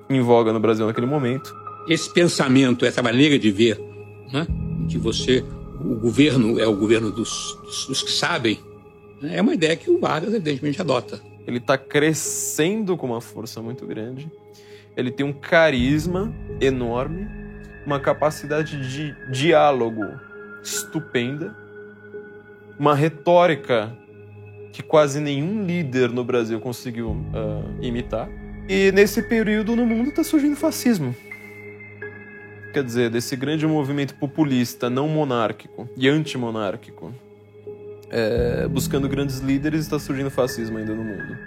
em 0.09 0.21
voga 0.21 0.53
no 0.53 0.61
Brasil 0.61 0.87
naquele 0.87 1.07
momento. 1.07 1.53
Esse 1.89 2.13
pensamento, 2.13 2.85
essa 2.85 3.03
maneira 3.03 3.39
de 3.39 3.51
ver, 3.51 3.81
né, 4.33 4.47
que 4.89 4.99
você, 4.99 5.43
o 5.93 5.95
governo 5.95 6.59
é 6.59 6.67
o 6.67 6.77
governo 6.77 7.11
dos, 7.11 7.59
dos, 7.65 7.87
dos 7.87 8.03
que 8.03 8.11
sabem, 8.11 8.59
né, 9.21 9.37
é 9.37 9.43
uma 9.43 9.55
ideia 9.55 9.77
que 9.77 9.91
o 9.91 9.99
Vargas 9.99 10.35
evidentemente 10.35 10.81
adota. 10.81 11.21
Ele 11.47 11.59
está 11.59 11.79
crescendo 11.79 12.97
com 12.97 13.07
uma 13.07 13.21
força 13.21 13.63
muito 13.63 13.87
grande. 13.87 14.31
Ele 14.97 15.11
tem 15.11 15.25
um 15.25 15.33
carisma 15.33 16.35
enorme, 16.61 17.29
uma 17.87 18.01
capacidade 18.01 18.89
de 18.91 19.15
diálogo 19.31 20.03
estupenda, 20.63 21.57
uma 22.79 22.95
retórica 22.95 23.97
que 24.73 24.83
quase 24.83 25.21
nenhum 25.21 25.65
líder 25.65 26.11
no 26.11 26.25
Brasil 26.25 26.61
conseguiu 26.61 27.11
uh, 27.11 27.83
imitar. 27.83 28.29
E 28.69 28.91
nesse 28.93 29.23
período 29.23 29.77
no 29.77 29.87
mundo 29.87 30.11
está 30.11 30.25
surgindo 30.25 30.57
fascismo. 30.57 31.15
Quer 32.77 32.85
dizer, 32.85 33.09
desse 33.09 33.35
grande 33.37 33.67
movimento 33.67 34.15
populista, 34.17 34.91
não 34.91 35.09
monárquico 35.09 35.89
e 35.97 36.11
antimonárquico, 36.11 37.11
é, 38.11 38.69
buscando 38.69 39.09
grandes 39.09 39.39
líderes, 39.39 39.81
está 39.81 39.99
surgindo 39.99 40.29
fascismo 40.31 40.77
ainda 40.77 40.95
no 40.95 41.03
mundo. 41.03 41.39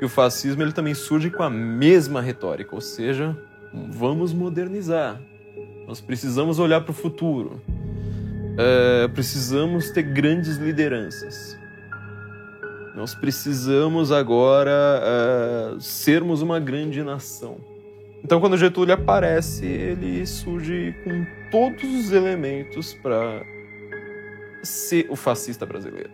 E 0.00 0.04
o 0.04 0.08
fascismo 0.08 0.62
ele 0.62 0.70
também 0.70 0.94
surge 0.94 1.30
com 1.30 1.42
a 1.42 1.50
mesma 1.50 2.22
retórica, 2.22 2.76
ou 2.76 2.80
seja, 2.80 3.36
vamos 3.90 4.32
modernizar. 4.32 5.20
Nós 5.88 6.00
precisamos 6.00 6.60
olhar 6.60 6.82
para 6.82 6.92
o 6.92 6.94
futuro. 6.94 7.60
É, 8.56 9.08
precisamos 9.08 9.90
ter 9.90 10.02
grandes 10.02 10.58
lideranças. 10.58 11.58
Nós 12.94 13.16
precisamos 13.16 14.12
agora 14.12 15.72
uh, 15.74 15.80
sermos 15.80 16.40
uma 16.40 16.60
grande 16.60 17.02
nação. 17.02 17.77
Então, 18.22 18.40
quando 18.40 18.56
Getúlio 18.56 18.94
aparece, 18.94 19.64
ele 19.64 20.26
surge 20.26 20.94
com 21.04 21.24
todos 21.50 21.84
os 21.84 22.12
elementos 22.12 22.94
para 22.94 23.42
ser 24.62 25.06
o 25.08 25.16
fascista 25.16 25.64
brasileiro. 25.64 26.10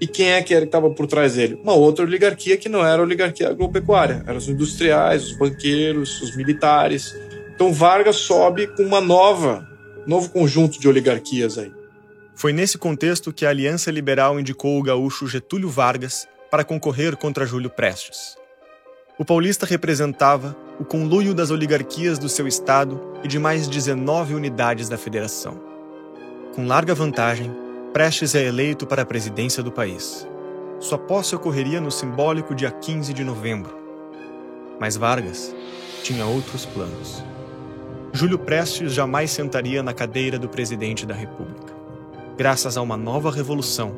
E 0.00 0.06
quem 0.06 0.32
é 0.32 0.42
que 0.42 0.54
estava 0.54 0.90
por 0.90 1.06
trás 1.06 1.34
dele? 1.34 1.58
Uma 1.62 1.74
outra 1.74 2.04
oligarquia 2.04 2.56
que 2.56 2.68
não 2.68 2.84
era 2.84 3.02
a 3.02 3.04
oligarquia 3.04 3.48
agropecuária. 3.48 4.22
Eram 4.26 4.38
os 4.38 4.48
industriais, 4.48 5.24
os 5.24 5.36
banqueiros, 5.36 6.20
os 6.22 6.36
militares. 6.36 7.14
Então 7.54 7.72
Vargas 7.72 8.16
sobe 8.16 8.66
com 8.68 8.82
uma 8.82 9.00
nova, 9.00 9.68
novo 10.06 10.30
conjunto 10.30 10.80
de 10.80 10.88
oligarquias 10.88 11.58
aí. 11.58 11.72
Foi 12.34 12.52
nesse 12.52 12.78
contexto 12.78 13.32
que 13.32 13.44
a 13.44 13.50
Aliança 13.50 13.90
Liberal 13.90 14.40
indicou 14.40 14.78
o 14.78 14.82
gaúcho 14.82 15.26
Getúlio 15.26 15.68
Vargas 15.68 16.26
para 16.50 16.64
concorrer 16.64 17.16
contra 17.16 17.46
Júlio 17.46 17.70
Prestes. 17.70 18.36
O 19.18 19.24
paulista 19.24 19.66
representava 19.66 20.56
o 20.78 20.84
conluio 20.84 21.34
das 21.34 21.50
oligarquias 21.50 22.18
do 22.18 22.28
seu 22.28 22.46
estado 22.46 23.00
e 23.22 23.28
de 23.28 23.38
mais 23.38 23.68
19 23.68 24.34
unidades 24.34 24.88
da 24.88 24.96
federação. 24.96 25.60
Com 26.54 26.66
larga 26.66 26.94
vantagem, 26.94 27.50
Prestes 27.92 28.34
é 28.34 28.42
eleito 28.42 28.86
para 28.86 29.02
a 29.02 29.06
presidência 29.06 29.62
do 29.62 29.70
país. 29.70 30.26
Sua 30.80 30.96
posse 30.96 31.36
ocorreria 31.36 31.80
no 31.80 31.90
simbólico 31.90 32.54
dia 32.54 32.70
15 32.70 33.12
de 33.12 33.22
novembro. 33.22 33.76
Mas 34.80 34.96
Vargas 34.96 35.54
tinha 36.02 36.24
outros 36.24 36.64
planos. 36.64 37.22
Júlio 38.12 38.38
Prestes 38.38 38.92
jamais 38.92 39.30
sentaria 39.30 39.82
na 39.82 39.92
cadeira 39.92 40.38
do 40.38 40.48
presidente 40.48 41.06
da 41.06 41.14
República. 41.14 41.74
Graças 42.36 42.76
a 42.76 42.82
uma 42.82 42.96
nova 42.96 43.30
revolução, 43.30 43.94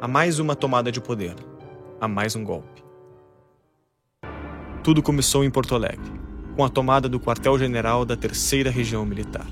a 0.00 0.08
mais 0.08 0.38
uma 0.38 0.56
tomada 0.56 0.90
de 0.92 1.00
poder, 1.00 1.36
a 2.00 2.06
mais 2.06 2.34
um 2.34 2.44
golpe. 2.44 2.87
Tudo 4.82 5.02
começou 5.02 5.44
em 5.44 5.50
Porto 5.50 5.74
Alegre, 5.74 6.10
com 6.56 6.64
a 6.64 6.68
tomada 6.68 7.08
do 7.08 7.18
quartel-general 7.18 8.04
da 8.04 8.16
Terceira 8.16 8.70
Região 8.70 9.04
Militar. 9.04 9.46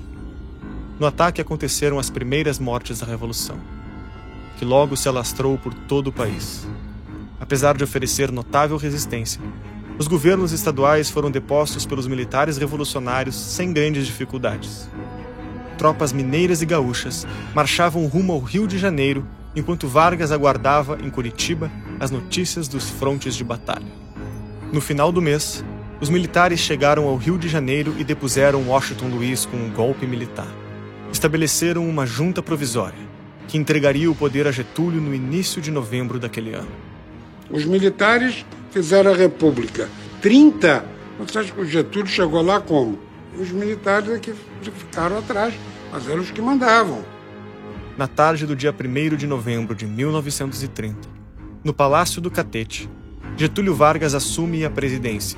No 0.97 1.05
ataque 1.05 1.41
aconteceram 1.41 1.99
as 1.99 2.09
primeiras 2.09 2.57
mortes 2.57 2.99
da 2.99 3.05
Revolução, 3.05 3.57
que 4.57 4.65
logo 4.65 4.95
se 4.95 5.07
alastrou 5.07 5.57
por 5.57 5.73
todo 5.73 6.07
o 6.07 6.13
país. 6.13 6.65
Apesar 7.39 7.77
de 7.77 7.83
oferecer 7.83 8.31
notável 8.31 8.77
resistência, 8.77 9.41
os 9.99 10.07
governos 10.07 10.53
estaduais 10.53 11.09
foram 11.09 11.29
depostos 11.29 11.85
pelos 11.85 12.07
militares 12.07 12.57
revolucionários 12.57 13.35
sem 13.35 13.73
grandes 13.73 14.07
dificuldades. 14.07 14.89
Tropas 15.77 16.13
mineiras 16.13 16.61
e 16.61 16.65
gaúchas 16.65 17.27
marchavam 17.53 18.07
rumo 18.07 18.31
ao 18.33 18.39
Rio 18.39 18.65
de 18.65 18.79
Janeiro 18.79 19.27
enquanto 19.55 19.87
Vargas 19.87 20.31
aguardava 20.31 20.97
em 21.03 21.09
Curitiba 21.09 21.69
as 21.99 22.11
notícias 22.11 22.67
dos 22.67 22.89
frontes 22.89 23.35
de 23.35 23.43
batalha. 23.43 24.06
No 24.71 24.81
final 24.81 25.13
do 25.13 25.21
mês, 25.21 25.63
os 26.01 26.09
militares 26.09 26.59
chegaram 26.59 27.07
ao 27.07 27.15
Rio 27.15 27.37
de 27.37 27.47
Janeiro 27.47 27.95
e 27.97 28.03
depuseram 28.03 28.67
Washington 28.67 29.07
Luiz 29.07 29.45
com 29.45 29.55
um 29.55 29.69
golpe 29.69 30.05
militar. 30.05 30.47
Estabeleceram 31.09 31.87
uma 31.87 32.05
junta 32.05 32.43
provisória, 32.43 32.99
que 33.47 33.57
entregaria 33.57 34.11
o 34.11 34.15
poder 34.15 34.45
a 34.45 34.51
Getúlio 34.51 34.99
no 34.99 35.15
início 35.15 35.61
de 35.61 35.71
novembro 35.71 36.19
daquele 36.19 36.53
ano. 36.53 36.67
Os 37.49 37.63
militares 37.63 38.45
fizeram 38.69 39.13
a 39.13 39.15
República. 39.15 39.89
30, 40.21 40.83
você 41.17 41.39
acha 41.39 41.53
que 41.53 41.61
o 41.61 41.65
Getúlio 41.65 42.07
chegou 42.07 42.41
lá 42.41 42.59
como? 42.59 42.99
Os 43.39 43.49
militares 43.51 44.09
é 44.09 44.19
que 44.19 44.33
ficaram 44.69 45.17
atrás, 45.19 45.53
mas 45.93 46.09
eram 46.09 46.21
os 46.21 46.29
que 46.29 46.41
mandavam. 46.41 47.05
Na 47.97 48.05
tarde 48.05 48.45
do 48.45 48.55
dia 48.55 48.75
1 48.77 49.15
de 49.15 49.25
novembro 49.25 49.73
de 49.73 49.85
1930, 49.85 51.07
no 51.63 51.73
Palácio 51.73 52.19
do 52.19 52.29
Catete, 52.29 52.89
Getúlio 53.39 53.75
Vargas 53.75 54.15
assume 54.15 54.65
a 54.65 54.69
presidência. 54.69 55.37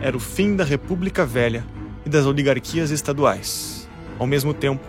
Era 0.00 0.16
o 0.16 0.20
fim 0.20 0.56
da 0.56 0.64
República 0.64 1.26
Velha 1.26 1.62
e 2.06 2.08
das 2.08 2.24
oligarquias 2.24 2.90
estaduais. 2.90 3.86
Ao 4.18 4.26
mesmo 4.26 4.54
tempo, 4.54 4.82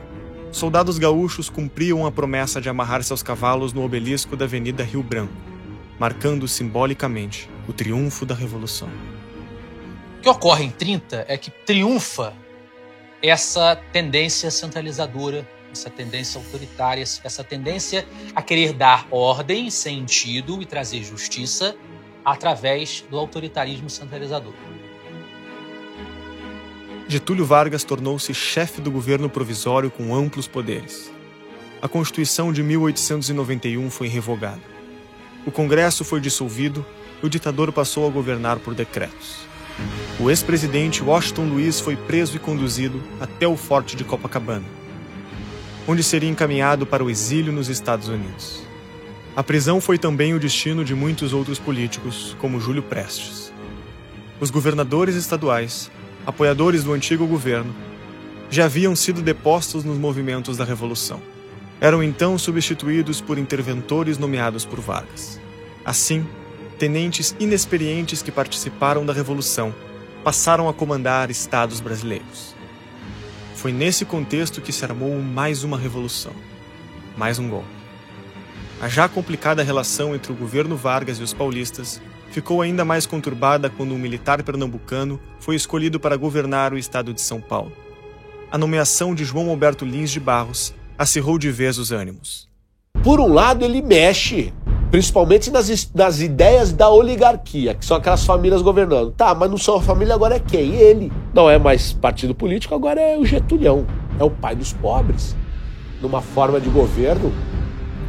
soldados 0.49 0.97
gaúchos 0.97 1.49
cumpriam 1.49 2.05
a 2.05 2.11
promessa 2.13 2.61
de 2.61 2.69
amarrar 2.69 3.03
seus 3.03 3.21
cavalos 3.21 3.73
no 3.73 3.83
obelisco 3.83 4.37
da 4.37 4.45
Avenida 4.45 4.85
Rio 4.85 5.03
Branco, 5.03 5.33
marcando 5.99 6.47
simbolicamente 6.47 7.49
o 7.67 7.73
triunfo 7.73 8.25
da 8.25 8.35
Revolução. 8.35 8.87
O 10.19 10.21
que 10.21 10.29
ocorre 10.29 10.63
em 10.63 10.71
30 10.71 11.25
é 11.27 11.37
que 11.37 11.51
triunfa 11.51 12.33
essa 13.21 13.75
tendência 13.91 14.49
centralizadora, 14.49 15.45
essa 15.73 15.89
tendência 15.89 16.39
autoritária, 16.39 17.03
essa 17.03 17.43
tendência 17.43 18.07
a 18.33 18.41
querer 18.41 18.71
dar 18.71 19.05
ordem, 19.11 19.69
sentido 19.69 20.61
e 20.61 20.65
trazer 20.65 21.03
justiça 21.03 21.75
através 22.31 23.03
do 23.09 23.17
autoritarismo 23.17 23.89
centralizador. 23.89 24.53
Getúlio 27.07 27.43
Vargas 27.43 27.83
tornou-se 27.83 28.33
chefe 28.33 28.79
do 28.81 28.91
governo 28.91 29.29
provisório 29.29 29.89
com 29.89 30.13
amplos 30.13 30.47
poderes. 30.47 31.11
A 31.81 31.87
Constituição 31.87 32.53
de 32.53 32.61
1891 32.61 33.89
foi 33.89 34.07
revogada. 34.07 34.61
O 35.45 35.51
Congresso 35.51 36.03
foi 36.03 36.19
dissolvido 36.19 36.85
e 37.23 37.25
o 37.25 37.29
ditador 37.29 37.71
passou 37.71 38.05
a 38.05 38.11
governar 38.11 38.59
por 38.59 38.75
decretos. 38.75 39.37
O 40.19 40.29
ex-presidente 40.29 41.01
Washington 41.01 41.45
Luiz 41.45 41.79
foi 41.79 41.95
preso 41.95 42.35
e 42.35 42.39
conduzido 42.39 43.01
até 43.19 43.47
o 43.47 43.57
Forte 43.57 43.95
de 43.95 44.03
Copacabana, 44.03 44.65
onde 45.87 46.03
seria 46.03 46.29
encaminhado 46.29 46.85
para 46.85 47.03
o 47.03 47.09
exílio 47.09 47.51
nos 47.51 47.69
Estados 47.69 48.07
Unidos. 48.07 48.68
A 49.39 49.43
prisão 49.43 49.79
foi 49.79 49.97
também 49.97 50.33
o 50.33 50.39
destino 50.39 50.83
de 50.83 50.93
muitos 50.93 51.31
outros 51.31 51.57
políticos, 51.57 52.35
como 52.39 52.59
Júlio 52.59 52.83
Prestes. 52.83 53.53
Os 54.37 54.51
governadores 54.51 55.15
estaduais, 55.15 55.89
apoiadores 56.25 56.83
do 56.83 56.91
antigo 56.91 57.25
governo, 57.25 57.73
já 58.49 58.65
haviam 58.65 58.93
sido 58.97 59.21
depostos 59.21 59.85
nos 59.85 59.97
movimentos 59.97 60.57
da 60.57 60.65
Revolução. 60.65 61.21
Eram 61.79 62.03
então 62.03 62.37
substituídos 62.37 63.21
por 63.21 63.37
interventores 63.37 64.17
nomeados 64.17 64.65
por 64.65 64.81
Vargas. 64.81 65.39
Assim, 65.85 66.27
tenentes 66.77 67.33
inexperientes 67.39 68.21
que 68.21 68.33
participaram 68.33 69.05
da 69.05 69.13
Revolução 69.13 69.73
passaram 70.21 70.67
a 70.67 70.73
comandar 70.73 71.31
estados 71.31 71.79
brasileiros. 71.79 72.53
Foi 73.55 73.71
nesse 73.71 74.03
contexto 74.03 74.59
que 74.59 74.73
se 74.73 74.83
armou 74.83 75.17
mais 75.21 75.63
uma 75.63 75.77
revolução, 75.77 76.33
mais 77.15 77.39
um 77.39 77.47
golpe. 77.47 77.78
A 78.81 78.87
já 78.87 79.09
complicada 79.09 79.61
relação 79.61 80.15
entre 80.15 80.31
o 80.31 80.35
governo 80.35 80.77
Vargas 80.77 81.19
e 81.19 81.23
os 81.23 81.33
paulistas 81.33 82.01
ficou 82.31 82.61
ainda 82.61 82.85
mais 82.85 83.05
conturbada 83.05 83.69
quando 83.69 83.93
um 83.93 83.97
militar 83.97 84.41
pernambucano 84.41 85.19
foi 85.37 85.55
escolhido 85.55 85.99
para 85.99 86.15
governar 86.15 86.71
o 86.71 86.77
estado 86.77 87.13
de 87.13 87.19
São 87.19 87.41
Paulo. 87.41 87.73
A 88.49 88.57
nomeação 88.57 89.13
de 89.13 89.25
João 89.25 89.49
Alberto 89.49 89.83
Lins 89.83 90.09
de 90.11 90.19
Barros 90.21 90.73
acirrou 90.97 91.37
de 91.37 91.51
vez 91.51 91.77
os 91.77 91.91
ânimos. 91.91 92.47
Por 93.03 93.19
um 93.19 93.27
lado, 93.27 93.65
ele 93.65 93.81
mexe, 93.81 94.53
principalmente 94.89 95.51
nas, 95.51 95.91
nas 95.93 96.21
ideias 96.21 96.71
da 96.71 96.89
oligarquia, 96.89 97.75
que 97.75 97.83
são 97.83 97.97
aquelas 97.97 98.23
famílias 98.23 98.61
governando. 98.61 99.11
Tá, 99.11 99.35
mas 99.35 99.49
não 99.49 99.57
são 99.57 99.75
a 99.75 99.81
família, 99.81 100.15
agora 100.15 100.37
é 100.37 100.39
quem? 100.39 100.75
Ele. 100.75 101.11
Não 101.33 101.49
é 101.49 101.59
mais 101.59 101.91
partido 101.91 102.33
político, 102.33 102.73
agora 102.73 103.01
é 103.01 103.17
o 103.17 103.25
Getulhão. 103.25 103.85
é 104.17 104.23
o 104.23 104.31
pai 104.31 104.55
dos 104.55 104.71
pobres, 104.71 105.35
numa 106.01 106.21
forma 106.21 106.61
de 106.61 106.69
governo 106.69 107.29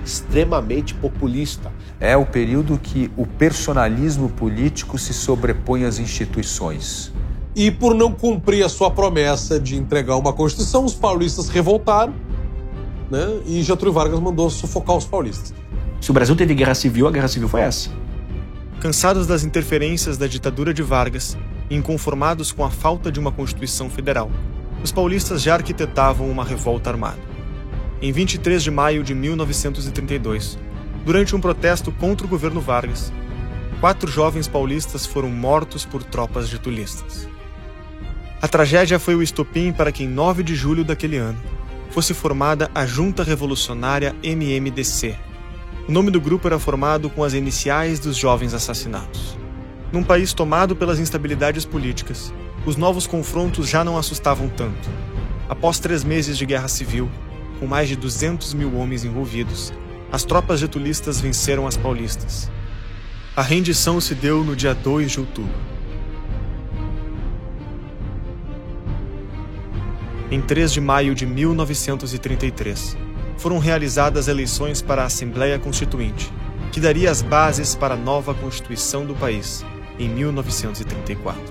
extremamente 0.05 0.95
populista. 0.95 1.73
É 1.99 2.17
o 2.17 2.25
período 2.25 2.79
que 2.79 3.11
o 3.17 3.27
personalismo 3.27 4.29
político 4.29 4.99
se 4.99 5.13
sobrepõe 5.13 5.85
às 5.85 5.99
instituições. 5.99 7.13
E 7.55 7.71
por 7.71 7.95
não 7.95 8.13
cumprir 8.13 8.65
a 8.65 8.69
sua 8.69 8.91
promessa 8.91 9.59
de 9.59 9.77
entregar 9.77 10.17
uma 10.17 10.33
Constituição, 10.33 10.85
os 10.85 10.95
paulistas 10.95 11.49
revoltaram 11.49 12.15
né? 13.11 13.41
e 13.45 13.63
Getúlio 13.63 13.93
Vargas 13.93 14.21
mandou 14.21 14.49
sufocar 14.49 14.97
os 14.97 15.05
paulistas. 15.05 15.53
Se 16.01 16.11
o 16.11 16.15
Brasil 16.15 16.37
teve 16.37 16.55
guerra 16.55 16.75
civil, 16.75 17.07
a 17.09 17.11
guerra 17.11 17.29
civil 17.29 17.49
foi 17.49 17.61
essa. 17.61 17.91
Cansados 18.81 19.27
das 19.27 19.45
interferências 19.45 20.17
da 20.17 20.27
ditadura 20.27 20.73
de 20.73 20.83
Vargas 20.83 21.37
e 21.69 21.77
inconformados 21.77 22.53
com 22.53 22.65
a 22.65 22.71
falta 22.71 23.13
de 23.13 23.21
uma 23.21 23.31
Constituição 23.31 23.91
Federal, 23.91 24.31
os 24.83 24.91
paulistas 24.91 25.43
já 25.43 25.55
arquitetavam 25.55 26.31
uma 26.31 26.45
revolta 26.45 26.89
armada. 26.89 27.30
Em 28.03 28.13
23 28.13 28.63
de 28.63 28.71
maio 28.71 29.05
de 29.05 29.15
1932, 29.15 30.59
durante 31.05 31.37
um 31.37 31.41
protesto 31.41 31.93
contra 31.93 32.27
o 32.27 32.31
governo 32.31 32.59
Vargas, 32.59 33.13
quatro 33.79 34.11
jovens 34.11 34.49
paulistas 34.49 35.05
foram 35.05 35.29
mortos 35.29 35.85
por 35.85 36.03
tropas 36.03 36.49
getulistas. 36.49 37.29
A 38.41 38.49
tragédia 38.49 38.99
foi 38.99 39.15
o 39.15 39.23
estopim 39.23 39.71
para 39.71 39.93
que, 39.93 40.05
em 40.05 40.09
9 40.09 40.43
de 40.43 40.55
julho 40.55 40.83
daquele 40.83 41.19
ano, 41.19 41.39
fosse 41.91 42.15
formada 42.15 42.71
a 42.75 42.87
Junta 42.87 43.23
Revolucionária 43.23 44.17
MMDC. 44.23 45.15
O 45.87 45.93
nome 45.93 46.11
do 46.11 46.23
grupo 46.23 46.49
era 46.49 46.59
formado 46.59 47.11
com 47.11 47.23
as 47.23 47.35
iniciais 47.35 48.01
dos 48.01 48.17
jovens 48.17 48.55
assassinados. 48.55 49.37
Num 49.93 50.03
país 50.03 50.33
tomado 50.33 50.75
pelas 50.75 50.99
instabilidades 50.99 51.67
políticas, 51.67 52.33
os 52.65 52.77
novos 52.77 53.07
confrontos 53.07 53.69
já 53.69 53.85
não 53.85 53.99
assustavam 53.99 54.49
tanto. 54.49 54.89
Após 55.51 55.79
três 55.79 56.03
meses 56.03 56.39
de 56.39 56.47
guerra 56.47 56.69
civil, 56.69 57.11
com 57.61 57.67
mais 57.67 57.89
de 57.89 57.95
200 57.95 58.55
mil 58.55 58.75
homens 58.75 59.05
envolvidos, 59.05 59.71
as 60.11 60.25
tropas 60.25 60.59
getulistas 60.59 61.21
venceram 61.21 61.67
as 61.67 61.77
paulistas. 61.77 62.51
A 63.37 63.43
rendição 63.43 64.01
se 64.01 64.15
deu 64.15 64.43
no 64.43 64.57
dia 64.57 64.75
2 64.75 65.13
de 65.13 65.21
outubro. 65.21 65.55
Em 70.31 70.41
3 70.41 70.73
de 70.73 70.81
maio 70.81 71.15
de 71.15 71.27
1933, 71.27 72.97
foram 73.37 73.59
realizadas 73.59 74.27
eleições 74.27 74.81
para 74.81 75.03
a 75.03 75.07
Assembleia 75.07 75.59
Constituinte, 75.59 76.33
que 76.73 76.81
daria 76.81 77.11
as 77.11 77.21
bases 77.21 77.75
para 77.75 77.95
a 77.95 77.97
nova 77.97 78.33
Constituição 78.33 79.05
do 79.05 79.15
país, 79.15 79.65
em 79.99 80.09
1934. 80.09 81.43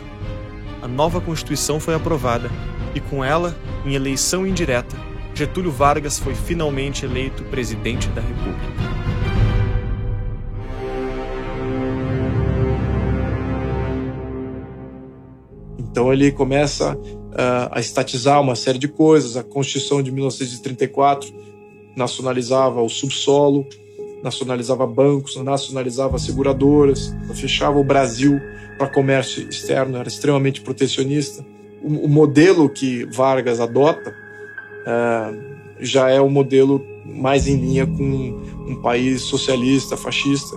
A 0.81 0.87
nova 0.87 1.21
Constituição 1.21 1.79
foi 1.79 1.93
aprovada 1.93 2.49
e, 2.95 2.99
com 2.99 3.23
ela, 3.23 3.55
em 3.85 3.93
eleição 3.93 4.47
indireta, 4.47 4.95
Getúlio 5.39 5.71
Vargas 5.71 6.19
foi 6.19 6.35
finalmente 6.35 7.05
eleito 7.05 7.45
presidente 7.45 8.09
da 8.09 8.19
República. 8.19 8.59
Então 15.77 16.11
ele 16.11 16.29
começa 16.33 16.93
uh, 16.93 17.71
a 17.71 17.79
estatizar 17.79 18.41
uma 18.41 18.53
série 18.53 18.77
de 18.77 18.89
coisas. 18.89 19.37
A 19.37 19.43
Constituição 19.43 20.03
de 20.03 20.11
1934 20.11 21.33
nacionalizava 21.95 22.81
o 22.81 22.89
subsolo, 22.89 23.65
nacionalizava 24.21 24.85
bancos, 24.85 25.37
nacionalizava 25.37 26.19
seguradoras, 26.19 27.15
fechava 27.33 27.79
o 27.79 27.83
Brasil 27.85 28.41
para 28.77 28.89
comércio 28.89 29.47
externo, 29.47 29.99
era 29.99 30.09
extremamente 30.09 30.59
protecionista. 30.59 31.45
O, 31.81 32.07
o 32.07 32.09
modelo 32.09 32.69
que 32.69 33.05
Vargas 33.05 33.61
adota 33.61 34.13
uh, 34.89 35.59
já 35.79 36.09
é 36.09 36.19
o 36.19 36.29
modelo 36.29 36.85
mais 37.05 37.47
em 37.47 37.55
linha 37.55 37.85
com 37.85 38.41
um 38.67 38.81
país 38.81 39.21
socialista, 39.21 39.95
fascista. 39.95 40.55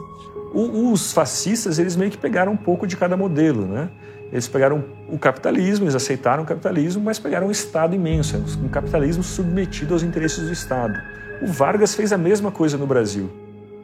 os 0.54 1.12
fascistas, 1.12 1.78
eles 1.78 1.96
meio 1.96 2.10
que 2.10 2.18
pegaram 2.18 2.52
um 2.52 2.56
pouco 2.56 2.86
de 2.86 2.96
cada 2.96 3.16
modelo, 3.16 3.66
né? 3.66 3.90
Eles 4.32 4.48
pegaram 4.48 4.82
o 5.10 5.18
capitalismo, 5.18 5.84
eles 5.84 5.94
aceitaram 5.94 6.42
o 6.42 6.46
capitalismo, 6.46 7.02
mas 7.02 7.18
pegaram 7.18 7.48
um 7.48 7.50
Estado 7.50 7.94
imenso, 7.94 8.42
um 8.62 8.68
capitalismo 8.68 9.22
submetido 9.22 9.92
aos 9.92 10.02
interesses 10.02 10.46
do 10.46 10.52
Estado. 10.52 10.98
O 11.42 11.46
Vargas 11.46 11.94
fez 11.94 12.12
a 12.12 12.18
mesma 12.18 12.50
coisa 12.50 12.78
no 12.78 12.86
Brasil. 12.86 13.30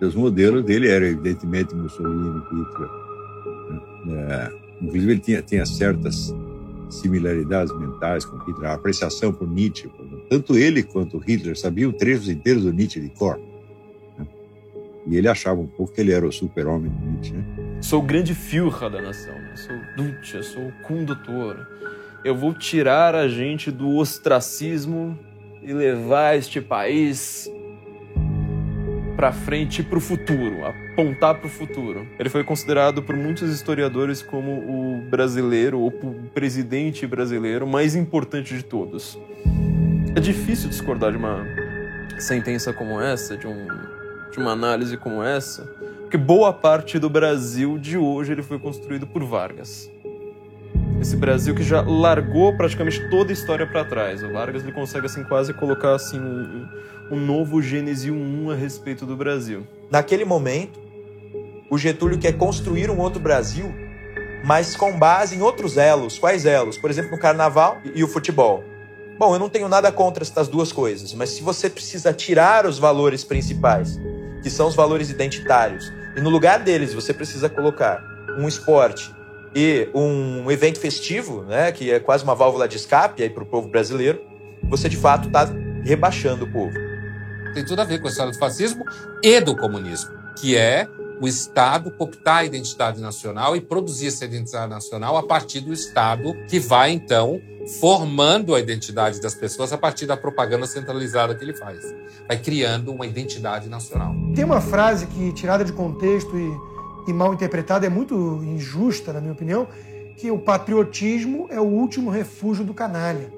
Os 0.00 0.14
modelos 0.14 0.64
dele 0.64 0.88
eram, 0.88 1.06
evidentemente, 1.06 1.74
Mussolini, 1.74 2.40
Hitler. 2.50 2.88
Né? 4.06 4.26
É, 4.30 4.52
inclusive, 4.80 5.12
ele 5.12 5.20
tinha, 5.20 5.42
tinha 5.42 5.66
certas 5.66 6.34
similaridades 6.88 7.76
mentais 7.76 8.24
com 8.24 8.38
Hitler, 8.38 8.70
a 8.70 8.74
apreciação 8.74 9.32
por 9.32 9.46
Nietzsche. 9.46 9.90
Tanto 10.28 10.56
ele 10.56 10.82
quanto 10.82 11.18
Hitler 11.18 11.56
sabiam 11.58 11.90
trechos 11.90 12.28
inteiros 12.28 12.64
do 12.64 12.72
Nietzsche 12.72 13.00
de 13.00 13.08
cor. 13.08 13.40
Né? 14.18 14.26
E 15.06 15.16
ele 15.16 15.28
achava 15.28 15.60
um 15.60 15.66
pouco 15.66 15.92
que 15.92 16.00
ele 16.00 16.12
era 16.12 16.26
o 16.26 16.32
super-homem 16.32 16.90
do 16.90 17.06
Nietzsche. 17.06 17.32
Né? 17.32 17.44
Sou 17.80 18.02
o 18.02 18.06
grande 18.06 18.34
Führer 18.34 18.90
da 18.90 19.00
nação, 19.00 19.34
né? 19.34 19.56
sou 19.56 19.76
Duce, 19.96 20.42
sou 20.42 20.62
o 20.68 20.72
condutor. 20.82 21.66
Eu 22.24 22.34
vou 22.34 22.52
tirar 22.52 23.14
a 23.14 23.28
gente 23.28 23.70
do 23.70 23.96
ostracismo 23.96 25.18
e 25.62 25.72
levar 25.72 26.36
este 26.36 26.60
país 26.60 27.50
para 29.18 29.32
frente 29.32 29.82
para 29.82 29.98
o 29.98 30.00
futuro, 30.00 30.64
apontar 30.64 31.36
para 31.36 31.46
o 31.46 31.50
futuro. 31.50 32.06
Ele 32.20 32.28
foi 32.28 32.44
considerado 32.44 33.02
por 33.02 33.16
muitos 33.16 33.50
historiadores 33.50 34.22
como 34.22 34.52
o 34.52 35.10
brasileiro, 35.10 35.80
ou 35.80 35.88
o 35.88 36.30
presidente 36.32 37.04
brasileiro 37.04 37.66
mais 37.66 37.96
importante 37.96 38.54
de 38.54 38.62
todos. 38.62 39.18
É 40.18 40.20
difícil 40.20 40.68
discordar 40.68 41.12
de 41.12 41.16
uma 41.16 41.46
sentença 42.18 42.72
como 42.72 43.00
essa, 43.00 43.36
de, 43.36 43.46
um, 43.46 43.68
de 44.32 44.38
uma 44.40 44.50
análise 44.50 44.96
como 44.96 45.22
essa, 45.22 45.62
porque 46.00 46.16
boa 46.16 46.52
parte 46.52 46.98
do 46.98 47.08
Brasil 47.08 47.78
de 47.78 47.96
hoje 47.96 48.32
ele 48.32 48.42
foi 48.42 48.58
construído 48.58 49.06
por 49.06 49.22
Vargas. 49.22 49.88
Esse 51.00 51.14
Brasil 51.14 51.54
que 51.54 51.62
já 51.62 51.82
largou 51.82 52.52
praticamente 52.56 53.08
toda 53.08 53.30
a 53.30 53.32
história 53.32 53.64
para 53.64 53.84
trás. 53.84 54.20
O 54.24 54.32
Vargas 54.32 54.64
ele 54.64 54.72
consegue 54.72 55.06
assim 55.06 55.22
quase 55.22 55.54
colocar 55.54 55.94
assim 55.94 56.18
um, 56.18 56.66
um 57.12 57.16
novo 57.16 57.62
Gênese 57.62 58.10
1 58.10 58.50
a 58.50 58.56
respeito 58.56 59.06
do 59.06 59.16
Brasil. 59.16 59.68
Naquele 59.88 60.24
momento, 60.24 60.80
o 61.70 61.78
Getúlio 61.78 62.18
quer 62.18 62.32
construir 62.32 62.90
um 62.90 62.98
outro 62.98 63.20
Brasil, 63.20 63.72
mas 64.44 64.74
com 64.74 64.98
base 64.98 65.36
em 65.36 65.42
outros 65.42 65.76
elos. 65.76 66.18
Quais 66.18 66.44
elos? 66.44 66.76
Por 66.76 66.90
exemplo, 66.90 67.12
no 67.12 67.18
carnaval 67.20 67.78
e 67.94 68.02
o 68.02 68.08
futebol. 68.08 68.64
Bom, 69.18 69.34
eu 69.34 69.38
não 69.40 69.48
tenho 69.48 69.68
nada 69.68 69.90
contra 69.90 70.22
estas 70.22 70.46
duas 70.46 70.70
coisas, 70.70 71.12
mas 71.12 71.30
se 71.30 71.42
você 71.42 71.68
precisa 71.68 72.12
tirar 72.12 72.64
os 72.64 72.78
valores 72.78 73.24
principais, 73.24 73.98
que 74.40 74.48
são 74.48 74.68
os 74.68 74.76
valores 74.76 75.10
identitários, 75.10 75.92
e 76.16 76.20
no 76.20 76.30
lugar 76.30 76.60
deles 76.60 76.94
você 76.94 77.12
precisa 77.12 77.48
colocar 77.48 78.00
um 78.38 78.46
esporte 78.46 79.12
e 79.52 79.88
um 79.92 80.48
evento 80.52 80.78
festivo, 80.78 81.42
né, 81.42 81.72
que 81.72 81.90
é 81.90 81.98
quase 81.98 82.22
uma 82.22 82.34
válvula 82.36 82.68
de 82.68 82.76
escape 82.76 83.28
para 83.30 83.42
o 83.42 83.46
povo 83.46 83.68
brasileiro, 83.68 84.22
você 84.68 84.88
de 84.88 84.96
fato 84.96 85.26
está 85.26 85.48
rebaixando 85.82 86.44
o 86.44 86.52
povo. 86.52 86.74
Tem 87.54 87.64
tudo 87.64 87.80
a 87.80 87.84
ver 87.84 88.00
com 88.00 88.06
a 88.06 88.10
história 88.10 88.30
do 88.30 88.38
fascismo 88.38 88.84
e 89.20 89.40
do 89.40 89.56
comunismo, 89.56 90.10
que 90.40 90.56
é 90.56 90.86
o 91.20 91.26
Estado 91.26 91.90
cooptar 91.90 92.38
a 92.38 92.44
identidade 92.44 93.00
nacional 93.00 93.56
e 93.56 93.60
produzir 93.60 94.08
essa 94.08 94.24
identidade 94.24 94.70
nacional 94.70 95.16
a 95.16 95.22
partir 95.22 95.60
do 95.60 95.72
Estado, 95.72 96.34
que 96.48 96.60
vai 96.60 96.90
então 96.90 97.40
formando 97.80 98.54
a 98.54 98.60
identidade 98.60 99.20
das 99.20 99.34
pessoas 99.34 99.72
a 99.72 99.78
partir 99.78 100.06
da 100.06 100.16
propaganda 100.16 100.66
centralizada 100.66 101.34
que 101.34 101.44
ele 101.44 101.54
faz. 101.54 101.78
Vai 102.26 102.38
criando 102.38 102.92
uma 102.92 103.06
identidade 103.06 103.68
nacional. 103.68 104.14
Tem 104.34 104.44
uma 104.44 104.60
frase 104.60 105.06
que, 105.06 105.32
tirada 105.32 105.64
de 105.64 105.72
contexto 105.72 106.36
e, 106.38 107.10
e 107.10 107.12
mal 107.12 107.34
interpretada, 107.34 107.86
é 107.86 107.90
muito 107.90 108.14
injusta, 108.44 109.12
na 109.12 109.20
minha 109.20 109.32
opinião, 109.32 109.68
que 110.16 110.30
o 110.30 110.38
patriotismo 110.38 111.46
é 111.50 111.60
o 111.60 111.64
último 111.64 112.10
refúgio 112.10 112.64
do 112.64 112.72
canalha. 112.72 113.32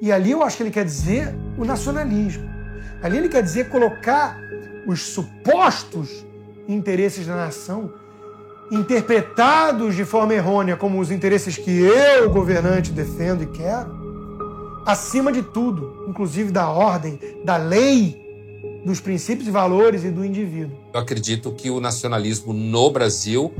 E 0.00 0.10
ali 0.10 0.30
eu 0.30 0.42
acho 0.42 0.56
que 0.56 0.62
ele 0.62 0.70
quer 0.70 0.84
dizer 0.84 1.34
o 1.58 1.64
nacionalismo. 1.64 2.48
Ali 3.02 3.18
ele 3.18 3.28
quer 3.28 3.42
dizer 3.42 3.68
colocar 3.68 4.38
os 4.86 5.02
supostos 5.02 6.24
interesses 6.68 7.26
da 7.26 7.36
nação 7.36 7.92
interpretados 8.72 9.94
de 9.94 10.04
forma 10.04 10.32
errônea 10.32 10.76
como 10.76 10.98
os 10.98 11.10
interesses 11.10 11.58
que 11.58 11.70
eu, 11.70 12.30
governante, 12.30 12.90
defendo 12.90 13.42
e 13.42 13.46
quero, 13.46 14.82
acima 14.86 15.30
de 15.30 15.42
tudo, 15.42 16.06
inclusive 16.08 16.50
da 16.50 16.68
ordem, 16.70 17.18
da 17.44 17.58
lei, 17.58 18.20
dos 18.84 18.98
princípios 18.98 19.46
e 19.46 19.50
valores 19.50 20.04
e 20.04 20.10
do 20.10 20.24
indivíduo. 20.24 20.76
Eu 20.94 21.00
acredito 21.00 21.52
que 21.52 21.70
o 21.70 21.80
nacionalismo 21.80 22.54
no 22.54 22.90
Brasil, 22.90 23.52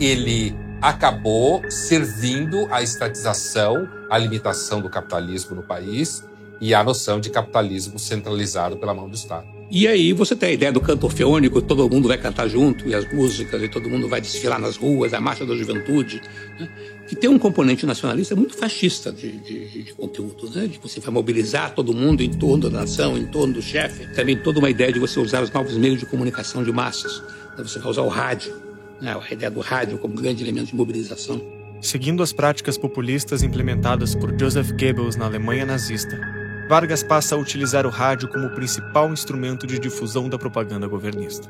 ele 0.00 0.52
acabou 0.82 1.62
servindo 1.70 2.66
à 2.70 2.82
estatização, 2.82 3.88
à 4.10 4.18
limitação 4.18 4.80
do 4.80 4.90
capitalismo 4.90 5.54
no 5.54 5.62
país 5.62 6.24
e 6.60 6.74
à 6.74 6.82
noção 6.82 7.20
de 7.20 7.30
capitalismo 7.30 7.98
centralizado 7.98 8.76
pela 8.76 8.92
mão 8.92 9.08
do 9.08 9.14
Estado. 9.14 9.55
E 9.68 9.88
aí 9.88 10.12
você 10.12 10.36
tem 10.36 10.50
a 10.50 10.52
ideia 10.52 10.72
do 10.72 10.80
canto 10.80 11.04
orfeônico, 11.04 11.60
todo 11.60 11.90
mundo 11.90 12.06
vai 12.06 12.16
cantar 12.16 12.48
junto, 12.48 12.88
e 12.88 12.94
as 12.94 13.12
músicas, 13.12 13.60
e 13.60 13.68
todo 13.68 13.90
mundo 13.90 14.08
vai 14.08 14.20
desfilar 14.20 14.60
nas 14.60 14.76
ruas, 14.76 15.12
a 15.12 15.20
marcha 15.20 15.44
da 15.44 15.56
juventude, 15.56 16.22
né? 16.58 16.68
que 17.08 17.16
tem 17.16 17.28
um 17.28 17.38
componente 17.38 17.84
nacionalista 17.84 18.36
muito 18.36 18.56
fascista 18.56 19.10
de, 19.10 19.32
de, 19.32 19.84
de 19.84 19.92
conteúdo, 19.94 20.48
né? 20.54 20.68
de 20.68 20.78
você 20.78 21.00
vai 21.00 21.12
mobilizar 21.12 21.74
todo 21.74 21.92
mundo 21.92 22.22
em 22.22 22.30
torno 22.30 22.70
da 22.70 22.80
nação, 22.80 23.18
em 23.18 23.26
torno 23.26 23.54
do 23.54 23.62
chefe. 23.62 24.06
Também 24.14 24.36
toda 24.36 24.60
uma 24.60 24.70
ideia 24.70 24.92
de 24.92 25.00
você 25.00 25.18
usar 25.18 25.42
os 25.42 25.50
novos 25.50 25.76
meios 25.76 25.98
de 25.98 26.06
comunicação 26.06 26.62
de 26.62 26.70
massas. 26.70 27.20
Né? 27.58 27.64
Você 27.64 27.80
vai 27.80 27.90
usar 27.90 28.02
o 28.02 28.08
rádio, 28.08 28.54
né? 29.00 29.16
a 29.20 29.32
ideia 29.32 29.50
do 29.50 29.60
rádio 29.60 29.98
como 29.98 30.14
grande 30.14 30.44
elemento 30.44 30.68
de 30.68 30.76
mobilização. 30.76 31.42
Seguindo 31.80 32.22
as 32.22 32.32
práticas 32.32 32.78
populistas 32.78 33.42
implementadas 33.42 34.14
por 34.14 34.36
Joseph 34.38 34.70
Goebbels 34.70 35.16
na 35.16 35.26
Alemanha 35.26 35.66
nazista, 35.66 36.35
Vargas 36.68 37.00
passa 37.02 37.36
a 37.36 37.38
utilizar 37.38 37.86
o 37.86 37.90
rádio 37.90 38.28
como 38.28 38.50
principal 38.50 39.12
instrumento 39.12 39.68
de 39.68 39.78
difusão 39.78 40.28
da 40.28 40.36
propaganda 40.36 40.88
governista. 40.88 41.48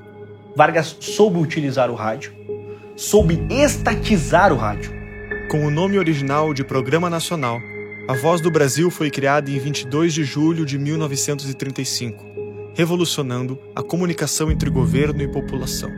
Vargas 0.55 0.95
soube 1.01 1.39
utilizar 1.39 1.91
o 1.91 1.95
rádio, 1.95 2.35
soube 2.95 3.47
estatizar 3.49 4.53
o 4.53 4.57
rádio. 4.57 4.93
Com 5.51 5.65
o 5.67 5.71
nome 5.71 5.99
original 5.99 6.53
de 6.53 6.63
Programa 6.63 7.09
Nacional, 7.09 7.59
a 8.07 8.13
Voz 8.13 8.43
do 8.43 8.51
Brasil 8.51 8.91
foi 8.91 9.11
criada 9.11 9.51
em 9.51 9.59
22 9.59 10.13
de 10.13 10.23
julho 10.23 10.67
de 10.67 10.79
1935, 10.79 12.25
revolucionando 12.75 13.59
a 13.75 13.83
comunicação 13.83 14.51
entre 14.51 14.69
governo 14.69 15.23
e 15.23 15.29
população. 15.29 15.91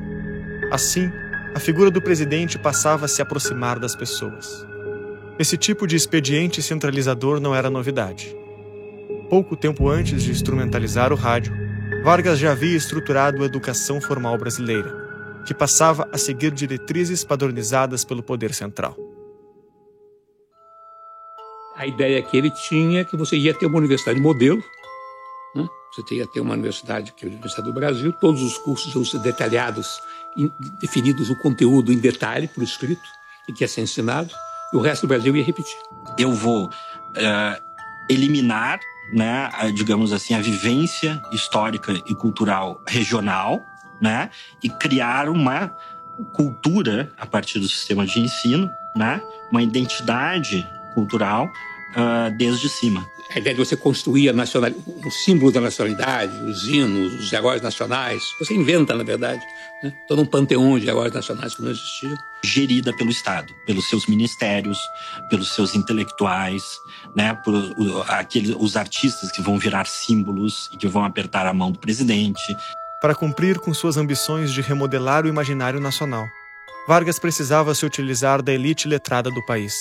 Assim, 0.71 1.11
a 1.57 1.59
figura 1.59 1.91
do 1.91 2.01
presidente 2.01 2.57
passava 2.57 3.07
a 3.07 3.09
se 3.09 3.21
aproximar 3.21 3.81
das 3.81 3.97
pessoas. 3.97 4.65
Esse 5.41 5.57
tipo 5.57 5.89
de 5.89 5.97
expediente 5.97 6.63
centralizador 6.63 7.41
não 7.41 7.53
era 7.53 7.69
novidade. 7.69 8.37
Pouco 9.29 9.55
tempo 9.55 9.91
antes 9.91 10.23
de 10.23 10.31
instrumentalizar 10.31 11.13
o 11.13 11.17
rádio, 11.17 11.53
Vargas 12.03 12.39
já 12.39 12.53
havia 12.53 12.75
estruturado 12.75 13.43
a 13.43 13.47
educação 13.47 14.01
formal 14.01 14.39
brasileira, 14.39 15.43
que 15.47 15.53
passava 15.53 16.09
a 16.11 16.17
seguir 16.17 16.51
diretrizes 16.51 17.25
padronizadas 17.25 18.07
pelo 18.07 18.23
poder 18.23 18.55
central. 18.55 18.97
A 21.77 21.87
ideia 21.87 22.23
que 22.23 22.39
ele 22.39 22.51
tinha 22.51 23.03
é 23.03 23.05
que 23.05 23.19
você 23.19 23.37
ia 23.37 23.53
ter 23.53 23.67
uma 23.67 23.77
universidade 23.77 24.19
modelo, 24.19 24.63
né? 25.55 25.69
você 25.95 26.15
ia 26.15 26.27
ter 26.27 26.41
uma 26.41 26.55
universidade, 26.55 27.13
que 27.13 27.27
é 27.27 27.29
a 27.29 27.31
Universidade 27.31 27.69
do 27.69 27.75
Brasil, 27.75 28.13
todos 28.15 28.43
os 28.43 28.57
cursos 28.57 28.95
iam 28.95 29.05
ser 29.05 29.21
detalhados, 29.21 30.01
definidos 30.81 31.29
o 31.29 31.37
conteúdo 31.37 31.93
em 31.93 31.99
detalhe, 31.99 32.49
por 32.49 32.63
escrito, 32.63 33.03
e 33.47 33.53
que 33.53 33.63
ia 33.63 33.69
ser 33.69 33.83
ensinado, 33.83 34.31
e 34.73 34.77
o 34.77 34.81
resto 34.81 35.03
do 35.03 35.09
Brasil 35.09 35.37
ia 35.37 35.45
repetir. 35.45 35.77
Eu 36.19 36.33
vou 36.33 36.69
uh, 36.69 37.63
eliminar 38.09 38.81
né, 39.13 39.51
a, 39.53 39.71
digamos 39.71 40.13
assim, 40.13 40.35
a 40.35 40.41
vivência 40.41 41.23
histórica 41.33 41.93
e 41.93 42.15
cultural 42.15 42.81
regional, 42.87 43.61
né, 44.01 44.31
e 44.63 44.69
criar 44.69 45.29
uma 45.29 45.75
cultura 46.33 47.13
a 47.19 47.27
partir 47.27 47.59
do 47.59 47.69
sistema 47.69 48.07
de 48.07 48.21
ensino, 48.21 48.71
né, 48.97 49.21
uma 49.51 49.63
identidade 49.63 50.67
cultural 50.95 51.49
uh, 51.97 52.31
desde 52.31 52.69
cima. 52.69 53.09
A 53.31 53.39
ideia 53.39 53.55
de 53.55 53.63
você 53.63 53.77
construir 53.77 54.31
a 54.31 54.33
nacional... 54.33 54.71
o 55.05 55.11
símbolo 55.11 55.53
da 55.53 55.61
nacionalidade, 55.61 56.35
os 56.45 56.67
hinos, 56.67 57.15
os 57.15 57.33
heróis 57.33 57.61
nacionais, 57.61 58.23
você 58.39 58.55
inventa, 58.55 58.95
na 58.95 59.05
verdade, 59.05 59.43
né? 59.83 59.93
todo 60.09 60.23
um 60.23 60.27
panteão 60.27 60.79
de 60.79 60.89
heróis 60.89 61.13
nacionais 61.13 61.55
que 61.55 61.63
não 61.63 61.71
existiam. 61.71 62.17
Gerida 62.43 62.93
pelo 62.97 63.11
Estado, 63.11 63.53
pelos 63.67 63.89
seus 63.89 64.07
ministérios, 64.07 64.79
pelos 65.29 65.55
seus 65.55 65.75
intelectuais, 65.75 66.63
né? 67.15 67.35
por 67.45 67.55
aqueles, 68.09 68.57
os 68.59 68.77
artistas 68.77 69.31
que 69.31 69.43
vão 69.43 69.59
virar 69.59 69.87
símbolos 69.87 70.71
e 70.73 70.79
que 70.79 70.89
vão 70.89 71.05
apertar 71.05 71.47
a 71.47 71.53
mão 71.53 71.71
do 71.71 71.79
presidente. 71.79 72.57
Para 73.03 73.15
cumprir 73.15 73.59
com 73.59 73.75
suas 73.75 73.99
ambições 73.99 74.53
de 74.53 74.63
remodelar 74.63 75.27
o 75.27 75.29
imaginário 75.29 75.81
nacional, 75.81 76.27
Vargas 76.89 77.19
precisava 77.19 77.75
se 77.75 77.85
utilizar 77.85 78.41
da 78.41 78.53
elite 78.53 78.89
letrada 78.89 79.31
do 79.31 79.45
país 79.45 79.75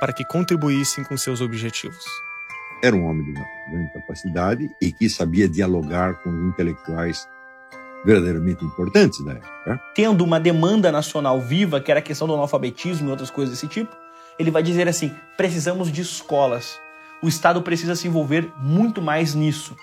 para 0.00 0.12
que 0.12 0.24
contribuíssem 0.24 1.04
com 1.04 1.16
seus 1.16 1.40
objetivos. 1.40 2.04
Era 2.82 2.94
um 2.94 3.06
homem 3.06 3.24
de 3.24 3.30
uma 3.30 3.46
grande 3.70 3.92
capacidade 3.92 4.70
e 4.80 4.92
que 4.92 5.08
sabia 5.08 5.48
dialogar 5.48 6.14
com 6.22 6.30
os 6.30 6.48
intelectuais 6.48 7.26
verdadeiramente 8.04 8.64
importantes 8.64 9.24
da 9.24 9.32
época. 9.32 9.80
Tendo 9.94 10.22
uma 10.22 10.38
demanda 10.38 10.92
nacional 10.92 11.40
viva, 11.40 11.80
que 11.80 11.90
era 11.90 12.00
a 12.00 12.02
questão 12.02 12.28
do 12.28 12.34
analfabetismo 12.34 13.08
e 13.08 13.10
outras 13.10 13.30
coisas 13.30 13.54
desse 13.54 13.66
tipo, 13.66 13.96
ele 14.38 14.50
vai 14.50 14.62
dizer 14.62 14.86
assim: 14.86 15.14
precisamos 15.36 15.90
de 15.90 16.02
escolas. 16.02 16.78
O 17.22 17.28
Estado 17.28 17.62
precisa 17.62 17.96
se 17.96 18.06
envolver 18.06 18.52
muito 18.58 19.00
mais 19.00 19.34
nisso. 19.34 19.74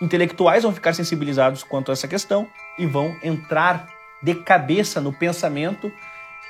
Intelectuais 0.00 0.62
vão 0.62 0.72
ficar 0.72 0.92
sensibilizados 0.94 1.62
quanto 1.62 1.90
a 1.90 1.92
essa 1.92 2.08
questão 2.08 2.48
e 2.78 2.86
vão 2.86 3.16
entrar 3.22 3.88
de 4.22 4.34
cabeça 4.34 5.00
no 5.00 5.12
pensamento 5.12 5.92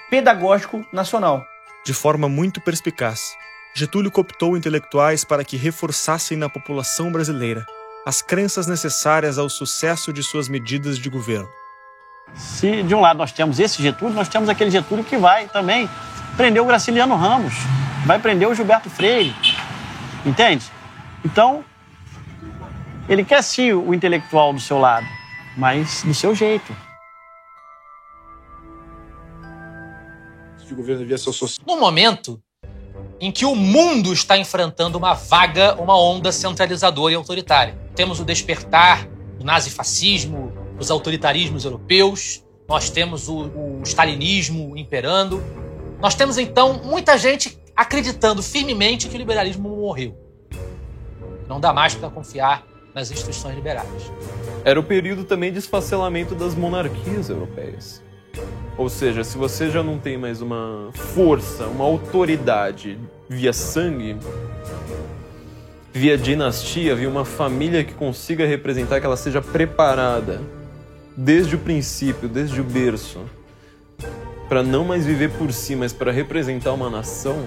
pedagógico 0.09 0.85
nacional. 0.93 1.45
De 1.85 1.95
forma 1.95 2.29
muito 2.29 2.61
perspicaz, 2.61 3.35
Getúlio 3.75 4.11
cooptou 4.11 4.57
intelectuais 4.57 5.25
para 5.25 5.45
que 5.45 5.57
reforçassem 5.57 6.37
na 6.37 6.49
população 6.49 7.11
brasileira 7.13 7.65
as 8.05 8.23
crenças 8.23 8.67
necessárias 8.67 9.39
ao 9.39 9.49
sucesso 9.49 10.13
de 10.13 10.23
suas 10.23 10.49
medidas 10.49 10.99
de 10.99 11.09
governo. 11.09 11.49
Se 12.35 12.83
de 12.83 12.95
um 12.95 13.01
lado 13.01 13.19
nós 13.19 13.33
temos 13.33 13.59
esse 13.59 13.83
Getúlio, 13.83 14.15
nós 14.15 14.29
temos 14.29 14.49
aquele 14.49 14.71
Getúlio 14.71 15.05
que 15.05 15.17
vai 15.17 15.49
também 15.49 15.89
prender 16.37 16.63
o 16.63 16.67
Graciliano 16.67 17.15
Ramos, 17.17 17.55
vai 18.07 18.19
prender 18.19 18.49
o 18.49 18.55
Gilberto 18.55 18.91
Freire, 18.91 19.35
entende? 20.25 20.71
Então, 21.25 21.65
ele 23.09 23.25
quer 23.25 23.43
sim 23.43 23.73
o 23.73 23.95
intelectual 23.95 24.53
do 24.53 24.61
seu 24.61 24.79
lado, 24.79 25.07
mas 25.57 26.03
do 26.03 26.15
seu 26.15 26.35
jeito. 26.35 26.75
De 30.69 30.75
governo 30.75 31.01
devia 31.01 31.17
ser 31.17 31.33
social. 31.33 31.65
No 31.67 31.81
momento 31.81 32.41
em 33.19 33.33
que 33.33 33.45
o 33.45 33.55
mundo 33.55 34.13
está 34.13 34.37
enfrentando 34.37 34.99
uma 34.99 35.15
vaga, 35.15 35.75
uma 35.81 35.99
onda 35.99 36.31
centralizadora 36.31 37.13
e 37.13 37.17
autoritária. 37.17 37.77
Temos 37.95 38.21
o 38.21 38.25
despertar 38.25 39.09
do 39.39 39.45
nazifascismo, 39.45 40.53
dos 40.77 40.91
autoritarismos 40.91 41.65
europeus, 41.65 42.45
nós 42.69 42.91
temos 42.91 43.29
o, 43.29 43.47
o 43.47 43.83
stalinismo 43.83 44.77
imperando. 44.77 45.43
Nós 46.01 46.15
temos 46.15 46.37
então 46.37 46.75
muita 46.85 47.17
gente 47.17 47.59
acreditando 47.75 48.43
firmemente 48.43 49.09
que 49.09 49.17
o 49.17 49.19
liberalismo 49.19 49.71
morreu. 49.71 50.17
Não 51.49 51.59
dá 51.59 51.73
mais 51.73 51.95
para 51.95 52.11
confiar 52.11 52.67
nas 52.95 53.11
instituições 53.11 53.57
liberais. 53.57 53.89
Era 54.65 54.79
o 54.79 54.83
período 54.83 55.25
também 55.25 55.51
de 55.51 55.59
esfacelamento 55.59 56.35
das 56.35 56.55
monarquias 56.55 57.31
europeias. 57.31 58.03
Ou 58.77 58.89
seja, 58.89 59.25
se 59.25 59.37
você 59.37 59.71
já 59.71 59.83
não 59.83 59.99
tem 59.99 60.17
mais 60.17 60.41
uma 60.41 60.91
força, 60.95 61.67
uma 61.67 61.85
autoridade 61.85 62.97
via 63.29 63.53
sangue, 63.53 64.17
via 65.93 66.17
dinastia, 66.17 66.95
via 66.95 67.09
uma 67.09 67.25
família 67.25 67.83
que 67.83 67.93
consiga 67.93 68.47
representar, 68.47 69.01
que 69.01 69.07
ela 69.07 69.17
seja 69.17 69.43
preparada 69.43 70.41
desde 71.17 71.57
o 71.57 71.59
princípio, 71.59 72.29
desde 72.29 72.61
o 72.61 72.65
berço, 72.65 73.21
para 74.49 74.63
não 74.63 74.85
mais 74.85 75.05
viver 75.05 75.31
por 75.33 75.53
si, 75.53 75.75
mas 75.75 75.93
para 75.93 76.13
representar 76.13 76.73
uma 76.73 76.89
nação, 76.89 77.45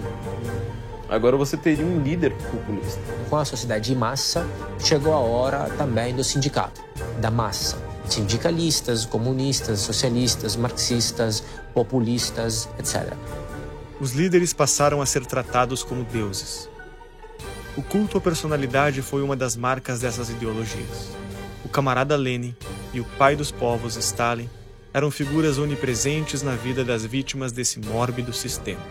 agora 1.08 1.38
você 1.38 1.56
teria 1.56 1.86
um 1.86 2.02
líder 2.02 2.34
populista. 2.52 3.00
Com 3.30 3.38
a 3.38 3.46
sociedade 3.46 3.86
de 3.90 3.96
massa, 3.96 4.46
chegou 4.78 5.14
a 5.14 5.20
hora 5.20 5.70
também 5.78 6.14
do 6.14 6.26
sindicato, 6.26 6.82
da 7.22 7.32
massa 7.32 7.91
sindicalistas, 8.14 9.06
comunistas, 9.06 9.80
socialistas, 9.80 10.56
marxistas, 10.56 11.44
populistas, 11.74 12.70
etc. 12.78 13.14
Os 14.00 14.12
líderes 14.14 14.54
passaram 14.54 15.02
a 15.02 15.06
ser 15.06 15.26
tratados 15.26 15.84
como 15.84 16.04
deuses. 16.04 16.70
O 17.78 17.82
culto 17.82 18.18
à 18.18 18.22
personalidade 18.22 19.02
foi 19.02 19.22
uma 19.22 19.36
das 19.36 19.56
marcas 19.56 20.00
dessas 20.00 20.30
ideologias. 20.30 21.10
O 21.64 21.70
camarada 21.70 22.18
Lenin 22.18 22.56
e 22.94 23.00
o 23.00 23.06
pai 23.18 23.36
dos 23.36 23.52
povos, 23.52 23.96
Stalin, 23.96 24.50
eram 24.94 25.10
figuras 25.10 25.58
onipresentes 25.58 26.42
na 26.42 26.56
vida 26.56 26.84
das 26.84 27.06
vítimas 27.06 27.52
desse 27.52 27.80
mórbido 27.80 28.34
sistema. 28.34 28.82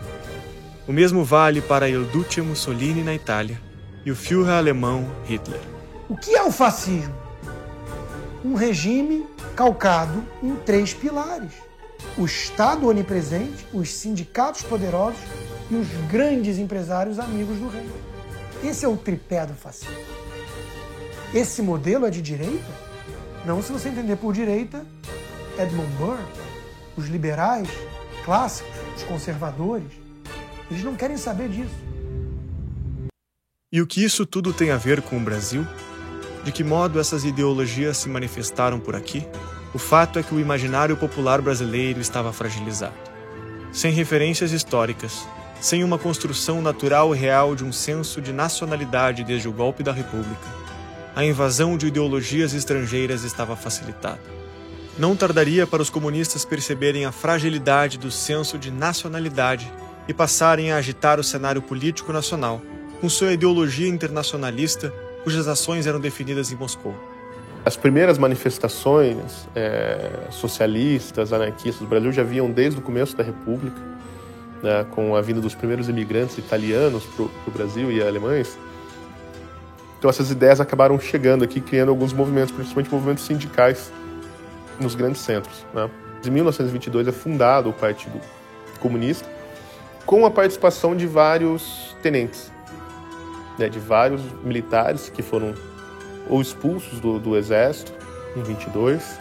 O 0.87 0.91
mesmo 0.91 1.23
vale 1.23 1.61
para 1.61 1.87
Il 1.87 2.05
Duce 2.05 2.41
Mussolini 2.41 3.03
na 3.03 3.13
Itália 3.13 3.61
e 4.03 4.11
o 4.11 4.15
Führer 4.15 4.55
alemão 4.55 5.09
Hitler. 5.25 5.61
O 6.09 6.17
que 6.17 6.35
é 6.35 6.41
o 6.41 6.51
fascismo? 6.51 7.13
Um 8.43 8.55
regime 8.55 9.25
calcado 9.55 10.23
em 10.41 10.55
três 10.55 10.93
pilares: 10.93 11.51
o 12.17 12.25
Estado 12.25 12.87
onipresente, 12.87 13.65
os 13.73 13.91
sindicatos 13.91 14.63
poderosos 14.63 15.19
e 15.69 15.75
os 15.75 15.87
grandes 16.09 16.57
empresários 16.57 17.19
amigos 17.19 17.57
do 17.57 17.67
rei. 17.67 17.89
Esse 18.63 18.85
é 18.85 18.87
o 18.87 18.97
tripé 18.97 19.45
do 19.45 19.53
fascismo. 19.53 19.95
Esse 21.33 21.61
modelo 21.61 22.05
é 22.05 22.09
de 22.09 22.21
direita? 22.21 22.91
Não 23.45 23.61
se 23.61 23.71
você 23.71 23.89
entender 23.89 24.17
por 24.17 24.33
direita, 24.33 24.85
Edmund 25.57 25.89
Burke, 25.93 26.23
os 26.95 27.07
liberais 27.07 27.67
clássicos, 28.23 28.71
os 28.97 29.03
conservadores, 29.03 29.91
eles 30.69 30.83
não 30.83 30.95
querem 30.95 31.17
saber 31.17 31.49
disso. 31.49 31.73
E 33.71 33.81
o 33.81 33.87
que 33.87 34.03
isso 34.03 34.25
tudo 34.25 34.53
tem 34.53 34.69
a 34.69 34.77
ver 34.77 35.01
com 35.01 35.17
o 35.17 35.19
Brasil? 35.19 35.65
De 36.43 36.51
que 36.51 36.63
modo 36.63 36.99
essas 36.99 37.23
ideologias 37.23 37.97
se 37.97 38.09
manifestaram 38.09 38.79
por 38.79 38.95
aqui? 38.95 39.25
O 39.73 39.77
fato 39.77 40.17
é 40.17 40.23
que 40.23 40.33
o 40.33 40.39
imaginário 40.39 40.97
popular 40.97 41.41
brasileiro 41.41 41.99
estava 41.99 42.33
fragilizado. 42.33 42.93
Sem 43.71 43.93
referências 43.93 44.51
históricas, 44.51 45.25
sem 45.61 45.83
uma 45.83 45.97
construção 45.97 46.61
natural 46.61 47.15
e 47.15 47.17
real 47.17 47.55
de 47.55 47.63
um 47.63 47.71
senso 47.71 48.19
de 48.19 48.33
nacionalidade 48.33 49.23
desde 49.23 49.47
o 49.47 49.53
golpe 49.53 49.83
da 49.83 49.93
República, 49.93 50.61
a 51.15 51.23
invasão 51.23 51.77
de 51.77 51.87
ideologias 51.87 52.53
estrangeiras 52.53 53.23
estava 53.23 53.55
facilitada. 53.55 54.19
Não 54.97 55.15
tardaria 55.15 55.67
para 55.67 55.81
os 55.81 55.89
comunistas 55.89 56.43
perceberem 56.43 57.05
a 57.05 57.11
fragilidade 57.11 57.97
do 57.97 58.09
senso 58.11 58.57
de 58.57 58.71
nacionalidade 58.71 59.71
e 60.07 60.13
passarem 60.13 60.71
a 60.71 60.77
agitar 60.77 61.19
o 61.19 61.23
cenário 61.23 61.61
político 61.61 62.11
nacional 62.11 62.61
com 62.99 63.07
sua 63.09 63.31
ideologia 63.33 63.87
internacionalista, 63.87 64.93
cujas 65.23 65.47
ações 65.47 65.87
eram 65.87 65.99
definidas 65.99 66.51
em 66.51 66.55
Moscou. 66.55 66.95
As 67.63 67.77
primeiras 67.77 68.17
manifestações 68.17 69.47
é, 69.55 70.27
socialistas, 70.31 71.31
anarquistas 71.31 71.79
do 71.79 71.87
Brasil 71.87 72.11
já 72.11 72.23
vinham 72.23 72.49
desde 72.49 72.79
o 72.79 72.81
começo 72.81 73.15
da 73.15 73.23
República, 73.23 73.79
né, 74.63 74.85
com 74.91 75.15
a 75.15 75.21
vinda 75.21 75.39
dos 75.39 75.53
primeiros 75.53 75.87
imigrantes 75.87 76.37
italianos 76.37 77.03
para 77.05 77.25
o 77.25 77.51
Brasil 77.53 77.91
e 77.91 78.01
alemães. 78.01 78.57
Então 79.99 80.09
essas 80.09 80.31
ideias 80.31 80.59
acabaram 80.59 80.99
chegando 80.99 81.43
aqui, 81.43 81.61
criando 81.61 81.89
alguns 81.89 82.13
movimentos, 82.13 82.51
principalmente 82.51 82.91
movimentos 82.91 83.23
sindicais 83.25 83.91
nos 84.79 84.95
grandes 84.95 85.21
centros. 85.21 85.63
Né. 85.71 85.87
Em 86.25 86.31
1922 86.31 87.07
é 87.07 87.11
fundado 87.11 87.69
o 87.69 87.73
Partido 87.73 88.19
Comunista, 88.79 89.29
com 90.03 90.25
a 90.25 90.31
participação 90.31 90.95
de 90.95 91.05
vários 91.05 91.95
tenentes, 92.01 92.50
né, 93.61 93.69
de 93.69 93.79
vários 93.79 94.21
militares 94.43 95.09
que 95.09 95.21
foram 95.21 95.53
ou 96.27 96.41
expulsos 96.41 96.99
do, 96.99 97.19
do 97.19 97.37
exército 97.37 97.93
em 98.35 98.41
22, 98.41 99.19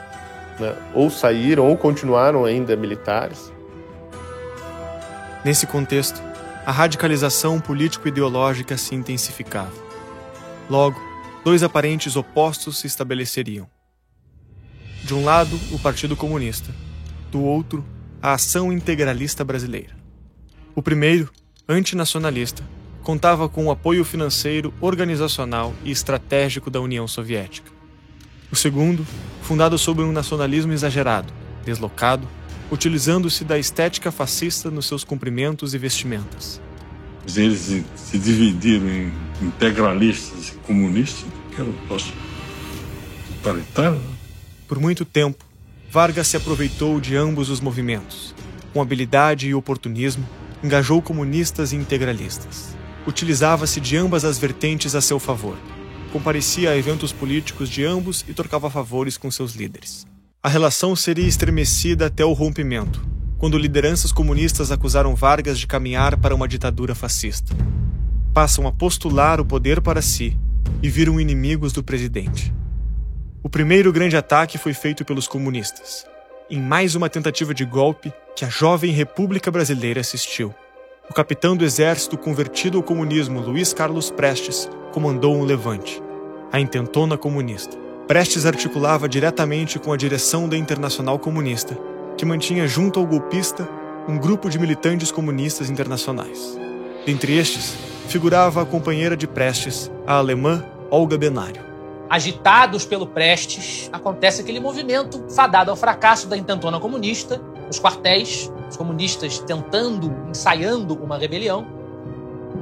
né, 0.58 0.74
ou 0.94 1.10
saíram 1.10 1.68
ou 1.68 1.76
continuaram 1.76 2.44
ainda 2.44 2.74
militares. 2.74 3.52
Nesse 5.44 5.66
contexto, 5.66 6.20
a 6.64 6.72
radicalização 6.72 7.60
político-ideológica 7.60 8.76
se 8.76 8.94
intensificava. 8.94 9.72
Logo, 10.68 11.00
dois 11.44 11.62
aparentes 11.62 12.16
opostos 12.16 12.78
se 12.78 12.86
estabeleceriam. 12.86 13.68
De 15.02 15.14
um 15.14 15.24
lado, 15.24 15.58
o 15.72 15.78
Partido 15.78 16.14
Comunista, 16.14 16.72
do 17.30 17.42
outro, 17.42 17.84
a 18.22 18.34
Ação 18.34 18.72
Integralista 18.72 19.42
Brasileira. 19.42 19.96
O 20.74 20.82
primeiro, 20.82 21.32
antinacionalista, 21.68 22.62
contava 23.02 23.48
com 23.48 23.66
o 23.66 23.70
apoio 23.70 24.04
financeiro, 24.04 24.72
organizacional 24.80 25.74
e 25.84 25.90
estratégico 25.90 26.70
da 26.70 26.80
União 26.80 27.06
Soviética. 27.08 27.70
O 28.52 28.56
segundo, 28.56 29.06
fundado 29.42 29.78
sobre 29.78 30.04
um 30.04 30.12
nacionalismo 30.12 30.72
exagerado, 30.72 31.32
deslocado, 31.64 32.28
utilizando-se 32.70 33.44
da 33.44 33.58
estética 33.58 34.12
fascista 34.12 34.70
nos 34.70 34.86
seus 34.86 35.04
cumprimentos 35.04 35.74
e 35.74 35.78
vestimentas. 35.78 36.60
Eles 37.36 37.84
se, 37.96 38.18
dividiram 38.18 38.88
em 38.88 39.12
integralistas 39.40 40.48
e 40.48 40.52
comunistas, 40.66 41.24
que 41.54 41.60
era 41.60 41.70
o 41.70 41.74
posto 41.88 42.12
totalitário. 43.36 44.00
Por 44.66 44.78
muito 44.78 45.04
tempo, 45.04 45.44
Vargas 45.90 46.28
se 46.28 46.36
aproveitou 46.36 47.00
de 47.00 47.16
ambos 47.16 47.50
os 47.50 47.60
movimentos. 47.60 48.34
Com 48.72 48.80
habilidade 48.80 49.48
e 49.48 49.54
oportunismo, 49.54 50.26
engajou 50.62 51.02
comunistas 51.02 51.72
e 51.72 51.76
integralistas 51.76 52.79
utilizava-se 53.10 53.80
de 53.80 53.96
ambas 53.96 54.24
as 54.24 54.38
vertentes 54.38 54.94
a 54.94 55.00
seu 55.00 55.18
favor. 55.18 55.58
Comparecia 56.12 56.70
a 56.70 56.76
eventos 56.76 57.12
políticos 57.12 57.68
de 57.68 57.84
ambos 57.84 58.24
e 58.28 58.32
trocava 58.32 58.70
favores 58.70 59.18
com 59.18 59.30
seus 59.30 59.54
líderes. 59.54 60.06
A 60.42 60.48
relação 60.48 60.96
seria 60.96 61.26
estremecida 61.26 62.06
até 62.06 62.24
o 62.24 62.32
rompimento, 62.32 63.04
quando 63.36 63.58
lideranças 63.58 64.12
comunistas 64.12 64.70
acusaram 64.70 65.14
Vargas 65.14 65.58
de 65.58 65.66
caminhar 65.66 66.16
para 66.16 66.34
uma 66.34 66.48
ditadura 66.48 66.94
fascista. 66.94 67.54
Passam 68.32 68.66
a 68.66 68.72
postular 68.72 69.40
o 69.40 69.44
poder 69.44 69.80
para 69.80 70.00
si 70.00 70.36
e 70.82 70.88
viram 70.88 71.20
inimigos 71.20 71.72
do 71.72 71.82
presidente. 71.82 72.54
O 73.42 73.48
primeiro 73.48 73.92
grande 73.92 74.16
ataque 74.16 74.56
foi 74.56 74.72
feito 74.72 75.04
pelos 75.04 75.26
comunistas, 75.26 76.06
em 76.48 76.60
mais 76.60 76.94
uma 76.94 77.08
tentativa 77.08 77.52
de 77.52 77.64
golpe 77.64 78.12
que 78.36 78.44
a 78.44 78.48
jovem 78.48 78.92
República 78.92 79.50
Brasileira 79.50 80.00
assistiu 80.00 80.54
o 81.10 81.12
capitão 81.12 81.56
do 81.56 81.64
exército 81.64 82.16
convertido 82.16 82.78
ao 82.78 82.84
comunismo 82.84 83.40
Luiz 83.40 83.74
Carlos 83.74 84.12
Prestes 84.12 84.70
comandou 84.92 85.34
um 85.34 85.42
levante, 85.42 86.00
a 86.52 86.60
intentona 86.60 87.18
comunista. 87.18 87.76
Prestes 88.06 88.46
articulava 88.46 89.08
diretamente 89.08 89.76
com 89.80 89.92
a 89.92 89.96
direção 89.96 90.48
da 90.48 90.56
Internacional 90.56 91.18
Comunista, 91.18 91.76
que 92.16 92.24
mantinha 92.24 92.68
junto 92.68 93.00
ao 93.00 93.06
golpista 93.06 93.68
um 94.06 94.16
grupo 94.18 94.48
de 94.48 94.56
militantes 94.56 95.10
comunistas 95.10 95.68
internacionais. 95.68 96.56
Dentre 97.04 97.36
estes, 97.36 97.74
figurava 98.06 98.62
a 98.62 98.66
companheira 98.66 99.16
de 99.16 99.26
Prestes, 99.26 99.90
a 100.06 100.14
alemã 100.14 100.64
Olga 100.92 101.18
Benário. 101.18 101.60
Agitados 102.08 102.84
pelo 102.84 103.06
Prestes, 103.08 103.90
acontece 103.92 104.42
aquele 104.42 104.60
movimento 104.60 105.24
fadado 105.34 105.72
ao 105.72 105.76
fracasso 105.76 106.28
da 106.28 106.36
intentona 106.36 106.78
comunista, 106.78 107.42
os 107.70 107.80
quartéis, 107.80 108.52
os 108.68 108.76
comunistas 108.76 109.38
tentando, 109.38 110.12
ensaiando 110.28 110.94
uma 110.94 111.16
rebelião. 111.16 111.66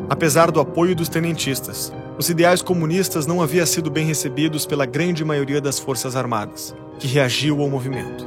Apesar 0.09 0.51
do 0.51 0.61
apoio 0.61 0.95
dos 0.95 1.09
tenentistas, 1.09 1.93
os 2.19 2.29
ideais 2.29 2.63
comunistas 2.63 3.27
não 3.27 3.43
haviam 3.43 3.67
sido 3.67 3.91
bem 3.91 4.07
recebidos 4.07 4.67
pela 4.67 4.87
grande 4.87 5.25
maioria 5.25 5.61
das 5.61 5.79
forças 5.79 6.15
armadas, 6.15 6.75
que 6.99 7.07
reagiu 7.07 7.61
ao 7.61 7.69
movimento. 7.69 8.27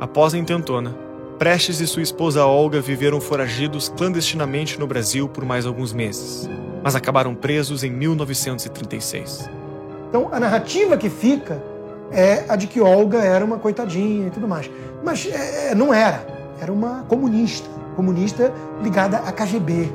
Após 0.00 0.34
a 0.34 0.38
intentona, 0.38 1.08
Prestes 1.38 1.78
e 1.80 1.86
sua 1.86 2.02
esposa 2.02 2.44
Olga 2.44 2.80
viveram 2.80 3.20
foragidos 3.20 3.88
clandestinamente 3.88 4.76
no 4.76 4.88
Brasil 4.88 5.28
por 5.28 5.44
mais 5.44 5.66
alguns 5.66 5.92
meses, 5.92 6.50
mas 6.82 6.96
acabaram 6.96 7.32
presos 7.32 7.84
em 7.84 7.90
1936. 7.90 9.48
Então, 10.08 10.28
a 10.32 10.40
narrativa 10.40 10.96
que 10.96 11.08
fica 11.08 11.62
é 12.10 12.44
a 12.48 12.56
de 12.56 12.66
que 12.66 12.80
Olga 12.80 13.18
era 13.18 13.44
uma 13.44 13.56
coitadinha 13.56 14.26
e 14.26 14.30
tudo 14.30 14.48
mais. 14.48 14.68
Mas 15.02 15.26
é, 15.26 15.74
não 15.74 15.92
era 15.92 16.38
era 16.60 16.72
uma 16.72 17.04
comunista, 17.08 17.68
comunista 17.96 18.52
ligada 18.82 19.18
à 19.18 19.32
KGB. 19.32 19.92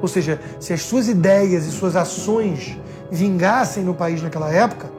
Ou 0.00 0.08
seja, 0.08 0.40
se 0.58 0.72
as 0.72 0.82
suas 0.82 1.08
ideias 1.08 1.66
e 1.66 1.70
suas 1.70 1.96
ações 1.96 2.78
vingassem 3.10 3.82
no 3.82 3.94
país 3.94 4.22
naquela 4.22 4.52
época, 4.52 4.90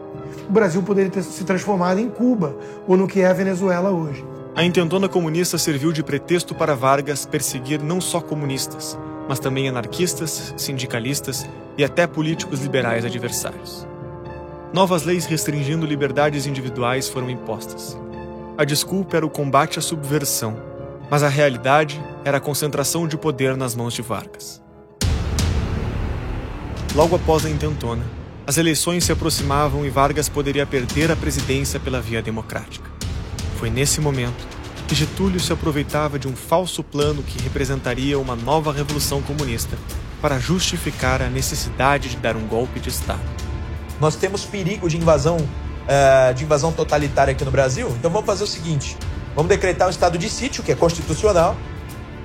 o 0.48 0.52
Brasil 0.52 0.82
poderia 0.84 1.12
ter 1.12 1.24
se 1.24 1.44
transformado 1.44 2.00
em 2.00 2.10
Cuba 2.10 2.56
ou 2.88 2.98
no 2.98 3.08
que 3.08 3.22
é 3.22 3.28
a 3.28 3.34
Venezuela 3.34 3.92
hoje. 3.92 4.26
A 4.56 4.64
intentona 4.64 5.08
comunista 5.08 5.58
serviu 5.58 5.92
de 5.92 6.04
pretexto 6.04 6.54
para 6.54 6.76
Vargas 6.76 7.26
perseguir 7.26 7.82
não 7.82 8.02
só 8.02 8.20
comunistas, 8.20 8.98
mas 9.28 9.40
também 9.40 9.70
anarquistas, 9.70 10.54
sindicalistas 10.58 11.48
e 11.78 11.84
até 11.84 12.06
políticos 12.06 12.62
liberais 12.62 13.06
adversários. 13.06 13.88
Novas 14.74 15.04
leis 15.04 15.26
restringindo 15.26 15.86
liberdades 15.86 16.46
individuais 16.46 17.08
foram 17.08 17.30
impostas. 17.30 17.98
A 18.60 18.66
desculpa 18.66 19.16
era 19.16 19.26
o 19.26 19.30
combate 19.30 19.80
à 19.80 19.82
subversão, 19.82 20.62
mas 21.10 21.24
a 21.24 21.30
realidade 21.30 21.98
era 22.26 22.40
a 22.40 22.42
concentração 22.42 23.08
de 23.08 23.16
poder 23.16 23.56
nas 23.56 23.74
mãos 23.74 23.94
de 23.94 24.02
Vargas. 24.02 24.62
Logo 26.94 27.16
após 27.16 27.46
a 27.46 27.50
intentona, 27.50 28.04
as 28.46 28.58
eleições 28.58 29.06
se 29.06 29.14
aproximavam 29.14 29.86
e 29.86 29.90
Vargas 29.90 30.28
poderia 30.28 30.66
perder 30.66 31.10
a 31.10 31.16
presidência 31.16 31.80
pela 31.80 32.02
via 32.02 32.22
democrática. 32.22 32.92
Foi 33.58 33.70
nesse 33.70 34.02
momento 34.02 34.46
que 34.90 34.94
Getúlio 34.94 35.40
se 35.40 35.54
aproveitava 35.54 36.20
de 36.20 36.28
um 36.28 36.36
falso 36.36 36.84
plano 36.84 37.24
que 37.24 37.42
representaria 37.42 38.20
uma 38.20 38.36
nova 38.36 38.74
revolução 38.74 39.22
comunista 39.22 39.78
para 40.22 40.38
justificar 40.38 41.22
a 41.22 41.30
necessidade 41.30 42.10
de 42.10 42.18
dar 42.18 42.36
um 42.36 42.46
golpe 42.46 42.82
de 42.82 42.90
Estado. 42.90 43.24
Nós 44.02 44.18
temos 44.18 44.44
perigo 44.44 44.90
de 44.90 44.98
invasão, 44.98 45.38
uh, 45.90 46.34
de 46.34 46.44
invasão 46.44 46.72
totalitária 46.72 47.32
aqui 47.32 47.44
no 47.44 47.52
Brasil, 47.52 47.90
então 47.98 48.12
vamos 48.12 48.28
fazer 48.28 48.44
o 48.44 48.48
seguinte: 48.48 48.96
Vamos 49.36 49.50
decretar 49.50 49.88
um 49.88 49.92
estado 49.92 50.18
de 50.18 50.30
sítio, 50.30 50.64
que 50.64 50.72
é 50.72 50.76
constitucional. 50.76 51.56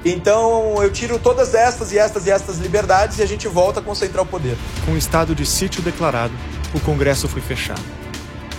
Então 0.04 0.82
eu 0.82 0.90
tiro 0.90 1.18
todas 1.18 1.54
estas 1.54 1.92
e 1.92 1.98
estas 1.98 2.26
e 2.26 2.30
estas 2.30 2.58
liberdades 2.58 3.18
e 3.18 3.22
a 3.22 3.26
gente 3.26 3.46
volta 3.48 3.80
a 3.80 3.82
concentrar 3.82 4.24
o 4.24 4.26
poder. 4.26 4.56
Com 4.84 4.92
o 4.92 4.98
estado 4.98 5.34
de 5.34 5.46
sítio 5.46 5.80
declarado, 5.80 6.34
o 6.74 6.80
Congresso 6.80 7.28
foi 7.28 7.40
fechado. 7.40 7.80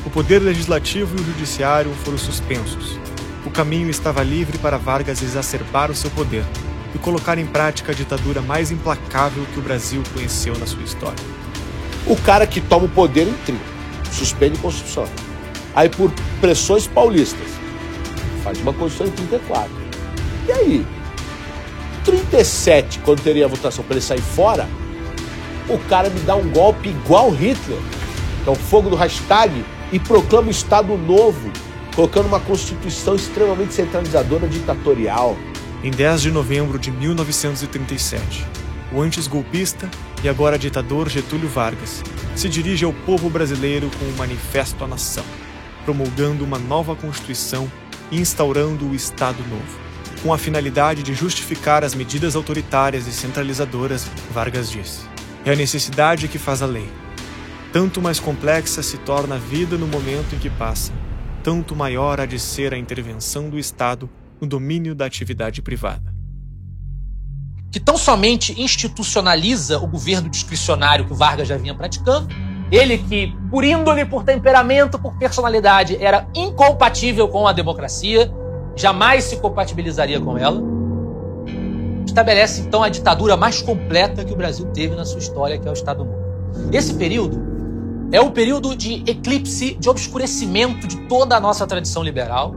O 0.05 0.09
poder 0.09 0.39
legislativo 0.39 1.17
e 1.17 1.21
o 1.21 1.25
judiciário 1.25 1.93
foram 2.03 2.17
suspensos. 2.17 2.97
O 3.45 3.51
caminho 3.51 3.89
estava 3.89 4.23
livre 4.23 4.57
para 4.57 4.77
Vargas 4.77 5.21
exacerbar 5.21 5.91
o 5.91 5.95
seu 5.95 6.09
poder 6.11 6.45
e 6.95 6.97
colocar 6.97 7.37
em 7.37 7.45
prática 7.45 7.91
a 7.91 7.95
ditadura 7.95 8.41
mais 8.41 8.71
implacável 8.71 9.45
que 9.53 9.59
o 9.59 9.61
Brasil 9.61 10.01
conheceu 10.13 10.57
na 10.57 10.65
sua 10.65 10.81
história. 10.81 11.23
O 12.07 12.15
cara 12.15 12.47
que 12.47 12.61
toma 12.61 12.85
o 12.85 12.89
poder 12.89 13.27
em 13.27 13.33
trio, 13.45 13.74
suspende 14.15 14.57
a 14.57 14.61
Constituição. 14.61 15.05
Aí, 15.75 15.89
por 15.89 16.11
pressões 16.39 16.87
paulistas, 16.87 17.47
faz 18.43 18.59
uma 18.61 18.73
Constituição 18.73 19.07
em 19.07 19.27
34. 19.27 19.71
E 20.47 20.51
aí? 20.51 20.87
37, 22.03 22.99
quando 22.99 23.21
teria 23.21 23.45
a 23.45 23.47
votação 23.47 23.83
para 23.83 23.95
ele 23.95 24.05
sair 24.05 24.21
fora, 24.21 24.67
o 25.67 25.77
cara 25.89 26.09
me 26.09 26.19
dá 26.21 26.35
um 26.35 26.49
golpe 26.49 26.89
igual 26.89 27.31
Hitler. 27.31 27.79
que 28.43 28.49
é 28.49 28.51
o 28.51 28.55
fogo 28.55 28.91
do 28.91 28.95
hashtag, 28.95 29.65
e 29.91 29.99
proclama 29.99 30.49
o 30.49 30.51
Estado 30.51 30.95
Novo, 30.97 31.51
colocando 31.95 32.27
uma 32.27 32.39
constituição 32.39 33.15
extremamente 33.15 33.73
centralizadora 33.73 34.47
ditatorial. 34.47 35.37
Em 35.83 35.91
10 35.91 36.21
de 36.21 36.31
novembro 36.31 36.77
de 36.77 36.91
1937, 36.91 38.45
o 38.91 39.01
antes 39.01 39.27
golpista 39.27 39.89
e 40.25 40.29
agora 40.29 40.57
ditador 40.57 41.07
Getúlio 41.07 41.47
Vargas 41.47 42.01
se 42.35 42.49
dirige 42.49 42.83
ao 42.83 42.91
povo 42.91 43.29
brasileiro 43.29 43.91
com 43.99 44.05
um 44.05 44.15
manifesto 44.17 44.83
à 44.83 44.87
nação, 44.87 45.23
promulgando 45.83 46.43
uma 46.43 46.57
nova 46.57 46.95
Constituição 46.95 47.71
e 48.11 48.19
instaurando 48.19 48.89
o 48.89 48.95
Estado 48.95 49.37
Novo. 49.47 49.79
Com 50.23 50.33
a 50.33 50.37
finalidade 50.39 51.03
de 51.03 51.13
justificar 51.13 51.83
as 51.83 51.93
medidas 51.93 52.35
autoritárias 52.35 53.05
e 53.05 53.11
centralizadoras, 53.11 54.09
Vargas 54.33 54.71
disse: 54.71 55.01
É 55.45 55.51
a 55.51 55.55
necessidade 55.55 56.27
que 56.27 56.39
faz 56.39 56.63
a 56.63 56.65
lei. 56.65 56.89
Tanto 57.71 58.01
mais 58.01 58.19
complexa 58.19 58.81
se 58.81 58.97
torna 58.97 59.35
a 59.35 59.37
vida 59.37 59.77
no 59.77 59.85
momento 59.85 60.33
em 60.33 60.39
que 60.39 60.49
passa, 60.49 60.91
tanto 61.43 61.75
maior 61.75 62.19
há 62.19 62.25
de 62.25 62.39
ser 62.39 62.73
a 62.73 62.77
intervenção 62.79 63.47
do 63.47 63.59
Estado 63.59 64.09
no 64.41 64.47
domínio 64.47 64.95
da 64.95 65.05
atividade 65.05 65.61
privada. 65.61 66.14
Que 67.75 67.79
tão 67.81 67.97
somente 67.97 68.55
institucionaliza 68.57 69.79
o 69.79 69.85
governo 69.85 70.29
discricionário 70.29 71.03
que 71.03 71.13
Vargas 71.13 71.45
já 71.45 71.57
vinha 71.57 71.75
praticando. 71.75 72.33
Ele 72.71 72.97
que, 72.97 73.35
por 73.51 73.65
índole, 73.65 74.05
por 74.05 74.23
temperamento, 74.23 74.97
por 74.97 75.17
personalidade, 75.17 76.01
era 76.01 76.25
incompatível 76.33 77.27
com 77.27 77.45
a 77.45 77.51
democracia, 77.51 78.33
jamais 78.77 79.25
se 79.25 79.35
compatibilizaria 79.41 80.21
com 80.21 80.37
ela. 80.37 80.63
Estabelece 82.05 82.61
então 82.61 82.81
a 82.81 82.87
ditadura 82.87 83.35
mais 83.35 83.61
completa 83.61 84.23
que 84.23 84.31
o 84.31 84.37
Brasil 84.37 84.67
teve 84.67 84.95
na 84.95 85.03
sua 85.03 85.19
história, 85.19 85.59
que 85.59 85.67
é 85.67 85.69
o 85.69 85.73
Estado 85.73 86.05
Novo. 86.05 86.17
Esse 86.71 86.93
período 86.93 87.45
é 88.09 88.21
o 88.21 88.31
período 88.31 88.73
de 88.73 89.03
eclipse, 89.05 89.75
de 89.75 89.89
obscurecimento 89.89 90.87
de 90.87 90.95
toda 91.09 91.35
a 91.35 91.41
nossa 91.41 91.67
tradição 91.67 92.01
liberal, 92.01 92.55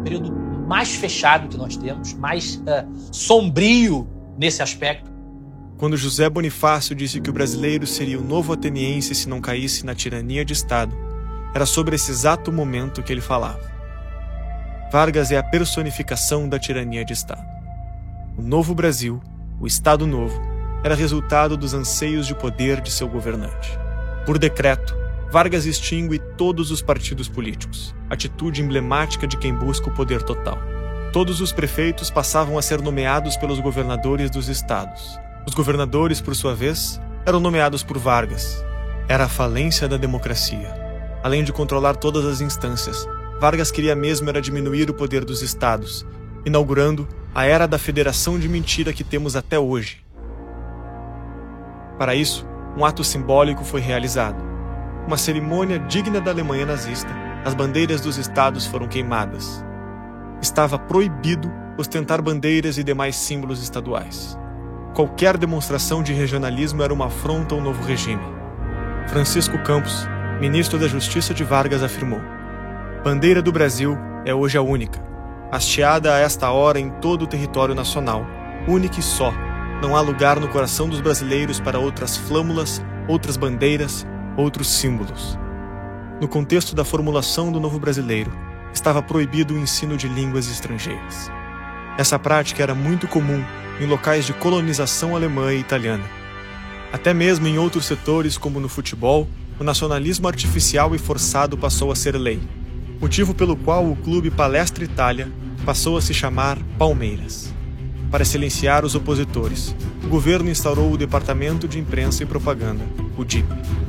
o 0.00 0.02
período 0.02 0.32
mais 0.66 0.94
fechado 0.94 1.48
que 1.48 1.58
nós 1.58 1.76
temos, 1.76 2.14
mais 2.14 2.54
uh, 2.54 2.88
sombrio 3.12 4.13
nesse 4.38 4.62
aspecto. 4.62 5.12
Quando 5.76 5.96
José 5.96 6.28
Bonifácio 6.30 6.94
disse 6.94 7.20
que 7.20 7.30
o 7.30 7.32
brasileiro 7.32 7.86
seria 7.86 8.18
o 8.18 8.24
novo 8.24 8.52
ateniense 8.52 9.14
se 9.14 9.28
não 9.28 9.40
caísse 9.40 9.84
na 9.84 9.94
tirania 9.94 10.44
de 10.44 10.52
Estado, 10.52 10.96
era 11.54 11.66
sobre 11.66 11.96
esse 11.96 12.10
exato 12.10 12.52
momento 12.52 13.02
que 13.02 13.12
ele 13.12 13.20
falava. 13.20 13.60
Vargas 14.90 15.30
é 15.32 15.36
a 15.36 15.42
personificação 15.42 16.48
da 16.48 16.58
tirania 16.58 17.04
de 17.04 17.12
Estado. 17.12 17.44
O 18.38 18.42
novo 18.42 18.74
Brasil, 18.74 19.20
o 19.60 19.66
Estado 19.66 20.06
Novo, 20.06 20.40
era 20.84 20.94
resultado 20.94 21.56
dos 21.56 21.74
anseios 21.74 22.26
de 22.26 22.34
poder 22.34 22.80
de 22.80 22.90
seu 22.90 23.08
governante. 23.08 23.78
Por 24.26 24.38
decreto, 24.38 24.96
Vargas 25.30 25.66
extingue 25.66 26.20
todos 26.36 26.70
os 26.70 26.80
partidos 26.80 27.28
políticos, 27.28 27.94
atitude 28.08 28.62
emblemática 28.62 29.26
de 29.26 29.36
quem 29.36 29.52
busca 29.52 29.88
o 29.88 29.94
poder 29.94 30.22
total. 30.22 30.73
Todos 31.14 31.40
os 31.40 31.52
prefeitos 31.52 32.10
passavam 32.10 32.58
a 32.58 32.62
ser 32.62 32.82
nomeados 32.82 33.36
pelos 33.36 33.60
governadores 33.60 34.28
dos 34.28 34.48
estados. 34.48 35.16
Os 35.46 35.54
governadores, 35.54 36.20
por 36.20 36.34
sua 36.34 36.56
vez, 36.56 37.00
eram 37.24 37.38
nomeados 37.38 37.84
por 37.84 37.96
Vargas. 37.96 38.64
Era 39.06 39.26
a 39.26 39.28
falência 39.28 39.86
da 39.86 39.96
democracia. 39.96 40.74
Além 41.22 41.44
de 41.44 41.52
controlar 41.52 41.94
todas 41.94 42.24
as 42.24 42.40
instâncias, 42.40 43.06
Vargas 43.40 43.70
queria 43.70 43.94
mesmo 43.94 44.28
era 44.28 44.42
diminuir 44.42 44.90
o 44.90 44.94
poder 44.94 45.24
dos 45.24 45.40
estados, 45.40 46.04
inaugurando 46.44 47.06
a 47.32 47.44
era 47.44 47.68
da 47.68 47.78
federação 47.78 48.36
de 48.36 48.48
mentira 48.48 48.92
que 48.92 49.04
temos 49.04 49.36
até 49.36 49.56
hoje. 49.56 50.04
Para 51.96 52.16
isso, 52.16 52.44
um 52.76 52.84
ato 52.84 53.04
simbólico 53.04 53.62
foi 53.62 53.80
realizado. 53.80 54.42
Uma 55.06 55.16
cerimônia 55.16 55.78
digna 55.78 56.20
da 56.20 56.32
Alemanha 56.32 56.66
nazista, 56.66 57.10
as 57.44 57.54
bandeiras 57.54 58.00
dos 58.00 58.18
estados 58.18 58.66
foram 58.66 58.88
queimadas. 58.88 59.64
Estava 60.44 60.78
proibido 60.78 61.50
ostentar 61.78 62.20
bandeiras 62.20 62.76
e 62.76 62.84
demais 62.84 63.16
símbolos 63.16 63.62
estaduais. 63.62 64.38
Qualquer 64.94 65.38
demonstração 65.38 66.02
de 66.02 66.12
regionalismo 66.12 66.82
era 66.82 66.92
uma 66.92 67.06
afronta 67.06 67.54
ao 67.54 67.62
novo 67.62 67.82
regime. 67.82 68.20
Francisco 69.08 69.56
Campos, 69.62 70.06
ministro 70.42 70.78
da 70.78 70.86
Justiça 70.86 71.32
de 71.32 71.42
Vargas, 71.42 71.82
afirmou: 71.82 72.20
Bandeira 73.02 73.40
do 73.40 73.50
Brasil 73.50 73.96
é 74.26 74.34
hoje 74.34 74.58
a 74.58 74.60
única, 74.60 75.02
hasteada 75.50 76.14
a 76.14 76.18
esta 76.18 76.50
hora 76.50 76.78
em 76.78 76.90
todo 76.90 77.22
o 77.22 77.26
território 77.26 77.74
nacional, 77.74 78.26
única 78.68 79.00
e 79.00 79.02
só, 79.02 79.32
não 79.80 79.96
há 79.96 80.02
lugar 80.02 80.38
no 80.38 80.48
coração 80.48 80.90
dos 80.90 81.00
brasileiros 81.00 81.58
para 81.58 81.78
outras 81.78 82.18
flâmulas, 82.18 82.84
outras 83.08 83.38
bandeiras, 83.38 84.06
outros 84.36 84.68
símbolos. 84.68 85.38
No 86.20 86.28
contexto 86.28 86.74
da 86.74 86.84
formulação 86.84 87.50
do 87.50 87.58
novo 87.58 87.78
brasileiro, 87.78 88.30
estava 88.74 89.00
proibido 89.00 89.54
o 89.54 89.58
ensino 89.58 89.96
de 89.96 90.08
línguas 90.08 90.50
estrangeiras. 90.50 91.30
Essa 91.96 92.18
prática 92.18 92.62
era 92.62 92.74
muito 92.74 93.06
comum 93.06 93.42
em 93.80 93.86
locais 93.86 94.26
de 94.26 94.32
colonização 94.32 95.14
alemã 95.14 95.54
e 95.54 95.60
italiana. 95.60 96.04
Até 96.92 97.14
mesmo 97.14 97.46
em 97.46 97.58
outros 97.58 97.86
setores, 97.86 98.36
como 98.36 98.60
no 98.60 98.68
futebol, 98.68 99.28
o 99.58 99.64
nacionalismo 99.64 100.26
artificial 100.26 100.94
e 100.94 100.98
forçado 100.98 101.56
passou 101.56 101.92
a 101.92 101.96
ser 101.96 102.16
lei, 102.16 102.40
motivo 103.00 103.32
pelo 103.32 103.56
qual 103.56 103.88
o 103.88 103.96
clube 103.96 104.30
Palestra 104.30 104.84
Itália 104.84 105.30
passou 105.64 105.96
a 105.96 106.02
se 106.02 106.12
chamar 106.12 106.58
Palmeiras. 106.76 107.53
Para 108.14 108.24
silenciar 108.24 108.84
os 108.84 108.94
opositores, 108.94 109.74
o 110.04 110.06
governo 110.06 110.48
instaurou 110.48 110.92
o 110.92 110.96
Departamento 110.96 111.66
de 111.66 111.80
Imprensa 111.80 112.22
e 112.22 112.26
Propaganda, 112.26 112.84
o 113.18 113.24
DIP. 113.24 113.44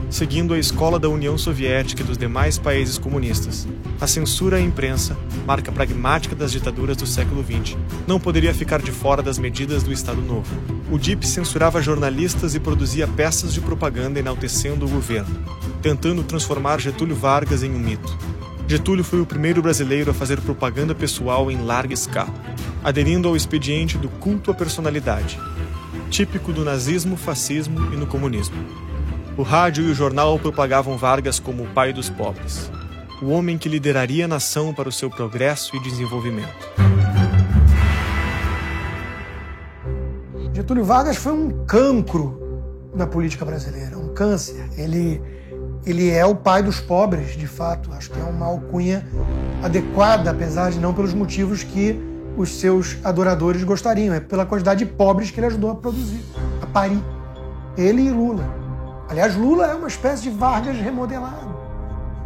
Seguindo 0.09 0.55
a 0.55 0.57
escola 0.57 0.97
da 0.97 1.07
União 1.07 1.37
Soviética 1.37 2.01
e 2.01 2.03
dos 2.03 2.17
demais 2.17 2.57
países 2.57 2.97
comunistas, 2.97 3.67
a 4.01 4.07
censura 4.07 4.57
à 4.57 4.59
imprensa, 4.59 5.15
marca 5.45 5.71
pragmática 5.71 6.35
das 6.35 6.51
ditaduras 6.51 6.97
do 6.97 7.05
século 7.05 7.43
XX, 7.43 7.77
não 8.07 8.19
poderia 8.19 8.51
ficar 8.51 8.81
de 8.81 8.91
fora 8.91 9.21
das 9.21 9.37
medidas 9.37 9.83
do 9.83 9.93
Estado 9.93 10.23
Novo. 10.23 10.51
O 10.91 10.97
DIP 10.97 11.23
censurava 11.23 11.79
jornalistas 11.79 12.55
e 12.55 12.59
produzia 12.59 13.07
peças 13.07 13.53
de 13.53 13.61
propaganda 13.61 14.19
enaltecendo 14.19 14.87
o 14.87 14.89
governo, 14.89 15.39
tentando 15.83 16.23
transformar 16.23 16.81
Getúlio 16.81 17.15
Vargas 17.15 17.61
em 17.61 17.69
um 17.69 17.77
mito. 17.77 18.17
Getúlio 18.67 19.03
foi 19.03 19.21
o 19.21 19.25
primeiro 19.27 19.61
brasileiro 19.61 20.09
a 20.09 20.13
fazer 20.13 20.41
propaganda 20.41 20.95
pessoal 20.95 21.51
em 21.51 21.63
larga 21.63 21.93
escala, 21.93 22.33
aderindo 22.83 23.27
ao 23.27 23.35
expediente 23.35 23.95
do 23.95 24.09
culto 24.09 24.49
à 24.49 24.55
personalidade, 24.55 25.39
típico 26.09 26.51
do 26.51 26.65
nazismo, 26.65 27.15
fascismo 27.15 27.93
e 27.93 27.95
no 27.95 28.07
comunismo. 28.07 28.55
O 29.37 29.43
rádio 29.43 29.83
e 29.83 29.91
o 29.91 29.93
jornal 29.93 30.39
propagavam 30.39 30.97
Vargas 30.97 31.39
como 31.39 31.63
o 31.63 31.67
pai 31.67 31.93
dos 31.93 32.09
pobres, 32.09 32.71
o 33.21 33.29
homem 33.29 33.55
que 33.55 33.69
lideraria 33.69 34.25
a 34.25 34.27
nação 34.27 34.73
para 34.73 34.89
o 34.89 34.91
seu 34.91 35.11
progresso 35.11 35.75
e 35.75 35.79
desenvolvimento. 35.79 36.73
Getúlio 40.53 40.83
Vargas 40.83 41.17
foi 41.17 41.33
um 41.33 41.65
cancro 41.65 42.41
da 42.95 43.05
política 43.05 43.45
brasileira, 43.45 43.95
um 43.97 44.13
câncer. 44.13 44.69
Ele 44.77 45.21
ele 45.85 46.09
é 46.09 46.25
o 46.25 46.35
pai 46.35 46.63
dos 46.63 46.79
pobres, 46.79 47.37
de 47.37 47.47
fato. 47.47 47.91
Acho 47.93 48.09
que 48.09 48.19
é 48.19 48.23
uma 48.23 48.47
alcunha 48.47 49.05
adequada, 49.61 50.31
apesar 50.31 50.71
de 50.71 50.79
não 50.79 50.93
pelos 50.93 51.13
motivos 51.13 51.63
que 51.63 51.99
os 52.35 52.59
seus 52.59 52.97
adoradores 53.03 53.63
gostariam. 53.63 54.13
É 54.13 54.19
pela 54.19 54.45
quantidade 54.45 54.83
de 54.83 54.91
pobres 54.91 55.29
que 55.29 55.39
ele 55.39 55.47
ajudou 55.47 55.71
a 55.71 55.75
produzir, 55.75 56.21
a 56.61 56.65
parir. 56.65 57.01
Ele 57.77 58.01
e 58.01 58.09
Lula. 58.09 58.45
Aliás, 59.07 59.35
Lula 59.35 59.67
é 59.67 59.75
uma 59.75 59.87
espécie 59.87 60.23
de 60.23 60.29
Vargas 60.31 60.77
remodelado. 60.77 61.55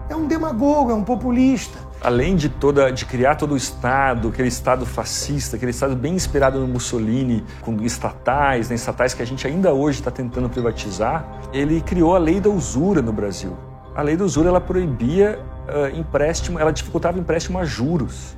É 0.10 0.16
um 0.16 0.26
demagogo, 0.26 0.92
é 0.92 0.94
um 0.94 1.04
populista. 1.04 1.78
Além 2.02 2.36
de 2.36 2.48
toda 2.48 2.92
de 2.92 3.06
criar 3.06 3.36
todo 3.36 3.54
o 3.54 3.58
Estado, 3.58 4.30
aquele 4.30 4.48
Estado 4.48 4.86
fascista, 4.86 5.58
aquele 5.58 5.72
Estado 5.72 5.96
bem 5.96 6.14
inspirado 6.14 6.60
no 6.60 6.68
Mussolini, 6.68 7.44
com 7.62 7.76
estatais, 7.84 8.70
né, 8.70 8.76
estatais 8.76 9.14
que 9.14 9.22
a 9.22 9.26
gente 9.26 9.46
ainda 9.46 9.74
hoje 9.74 10.00
está 10.00 10.10
tentando 10.10 10.50
privatizar, 10.50 11.28
ele 11.52 11.82
criou 11.82 12.16
a 12.16 12.20
lei 12.20 12.40
da 12.40 12.50
usura 12.50 13.02
no 13.02 13.12
Brasil. 13.12 13.58
A 13.94 14.02
lei 14.02 14.16
da 14.16 14.24
usura 14.24 14.48
ela 14.48 14.62
proibia 14.62 15.40
uh, 15.68 15.98
empréstimo, 15.98 16.58
ela 16.58 16.72
dificultava 16.72 17.20
empréstimo 17.20 17.60
a 17.60 17.66
juros. 17.66 18.36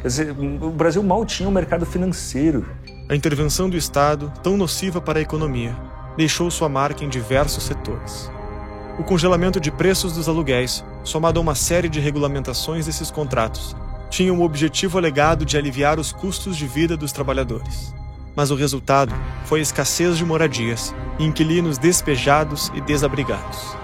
Quer 0.00 0.08
dizer, 0.08 0.36
o 0.60 0.70
Brasil 0.70 1.02
mal 1.02 1.24
tinha 1.24 1.48
um 1.48 1.52
mercado 1.52 1.84
financeiro. 1.84 2.66
A 3.08 3.14
intervenção 3.16 3.68
do 3.68 3.76
Estado, 3.76 4.32
tão 4.42 4.56
nociva 4.56 5.00
para 5.00 5.18
a 5.18 5.22
economia, 5.22 5.74
deixou 6.16 6.50
sua 6.50 6.68
marca 6.68 7.04
em 7.04 7.08
diversos 7.08 7.64
setores. 7.64 8.30
O 8.98 9.02
congelamento 9.02 9.58
de 9.58 9.70
preços 9.70 10.12
dos 10.12 10.28
aluguéis, 10.28 10.84
somado 11.02 11.40
a 11.40 11.42
uma 11.42 11.54
série 11.54 11.88
de 11.88 11.98
regulamentações 11.98 12.84
desses 12.84 13.10
contratos, 13.10 13.74
tinha 14.10 14.32
o 14.34 14.42
objetivo 14.42 14.98
alegado 14.98 15.46
de 15.46 15.56
aliviar 15.56 15.98
os 15.98 16.12
custos 16.12 16.58
de 16.58 16.66
vida 16.66 16.94
dos 16.94 17.10
trabalhadores. 17.10 17.94
Mas 18.36 18.50
o 18.50 18.54
resultado 18.54 19.14
foi 19.46 19.60
a 19.60 19.62
escassez 19.62 20.18
de 20.18 20.24
moradias 20.26 20.94
e 21.18 21.24
inquilinos 21.24 21.78
despejados 21.78 22.70
e 22.74 22.82
desabrigados. 22.82 23.74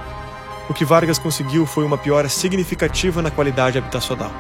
O 0.69 0.75
que 0.75 0.85
Vargas 0.85 1.19
conseguiu 1.19 1.65
foi 1.65 1.85
uma 1.85 1.97
piora 1.97 2.29
significativa 2.29 3.23
na 3.23 3.31
qualidade 3.31 3.79
habitacional, 3.79 4.31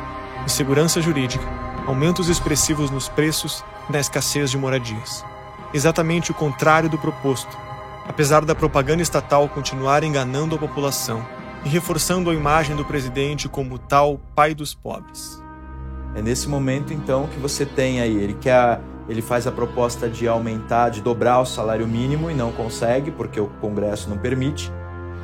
insegurança 0.44 1.00
jurídica, 1.00 1.44
aumentos 1.86 2.28
expressivos 2.28 2.90
nos 2.90 3.08
preços 3.08 3.64
e 3.88 3.92
na 3.92 4.00
escassez 4.00 4.50
de 4.50 4.58
moradias. 4.58 5.24
Exatamente 5.72 6.30
o 6.30 6.34
contrário 6.34 6.90
do 6.90 6.98
proposto, 6.98 7.56
Apesar 8.08 8.44
da 8.44 8.54
propaganda 8.54 9.02
estatal 9.02 9.48
continuar 9.48 10.02
enganando 10.02 10.56
a 10.56 10.58
população, 10.58 11.24
e 11.64 11.68
reforçando 11.68 12.30
a 12.30 12.34
imagem 12.34 12.76
do 12.76 12.84
presidente 12.84 13.48
como 13.48 13.78
tal 13.78 14.20
pai 14.34 14.54
dos 14.54 14.74
pobres. 14.74 15.42
É 16.14 16.22
nesse 16.22 16.48
momento 16.48 16.92
então 16.92 17.26
que 17.26 17.38
você 17.38 17.66
tem 17.66 18.00
aí, 18.00 18.16
ele 18.16 18.34
quer, 18.34 18.80
ele 19.08 19.22
faz 19.22 19.46
a 19.46 19.52
proposta 19.52 20.08
de 20.08 20.26
aumentar, 20.26 20.90
de 20.90 21.00
dobrar 21.00 21.40
o 21.40 21.46
salário 21.46 21.86
mínimo 21.86 22.30
e 22.30 22.34
não 22.34 22.52
consegue 22.52 23.10
porque 23.10 23.40
o 23.40 23.46
Congresso 23.60 24.08
não 24.08 24.18
permite. 24.18 24.72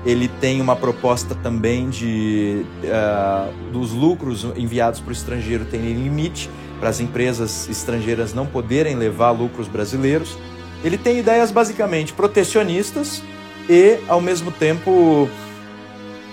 Ele 0.05 0.28
tem 0.28 0.61
uma 0.61 0.76
proposta 0.76 1.35
também 1.35 1.89
de 1.89 2.66
uh, 2.82 3.72
dos 3.72 3.93
lucros 3.93 4.45
enviados 4.55 5.01
para 5.01 5.09
o 5.09 5.12
estrangeiro 5.12 5.64
terem 5.64 5.95
limite 5.95 6.51
para 6.78 6.91
as 6.91 7.01
empresas 7.01 7.66
estrangeiras 7.70 8.35
não 8.35 8.45
poderem 8.45 8.97
levar 8.97 9.30
lucros 9.30 9.66
brasileiros. 9.66 10.37
Ele 10.85 10.99
tem 10.99 11.18
ideias 11.18 11.51
basicamente 11.51 12.12
protecionistas 12.12 13.22
e, 13.68 13.99
ao 14.07 14.20
mesmo 14.20 14.53
tempo, 14.53 15.28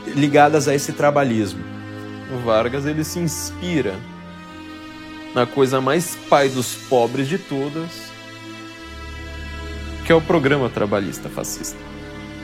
ligadas 0.07 0.67
a 0.67 0.75
esse 0.75 0.91
trabalhismo. 0.91 1.63
O 2.35 2.39
Vargas 2.39 2.85
ele 2.85 3.05
se 3.05 3.17
inspira 3.17 3.95
na 5.33 5.45
coisa 5.45 5.79
mais 5.79 6.17
pai 6.29 6.49
dos 6.49 6.75
pobres 6.75 7.29
de 7.29 7.37
todas, 7.37 7.89
que 10.05 10.11
é 10.11 10.15
o 10.15 10.21
programa 10.21 10.69
trabalhista 10.69 11.29
fascista. 11.29 11.79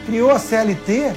Criou 0.05 0.31
a 0.31 0.39
CLT, 0.39 1.13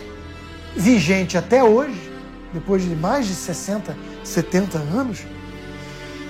vigente 0.77 1.39
até 1.39 1.63
hoje, 1.63 2.11
depois 2.53 2.83
de 2.83 2.97
mais 2.97 3.29
de 3.29 3.35
60, 3.35 3.97
70 4.25 4.79
anos, 4.79 5.21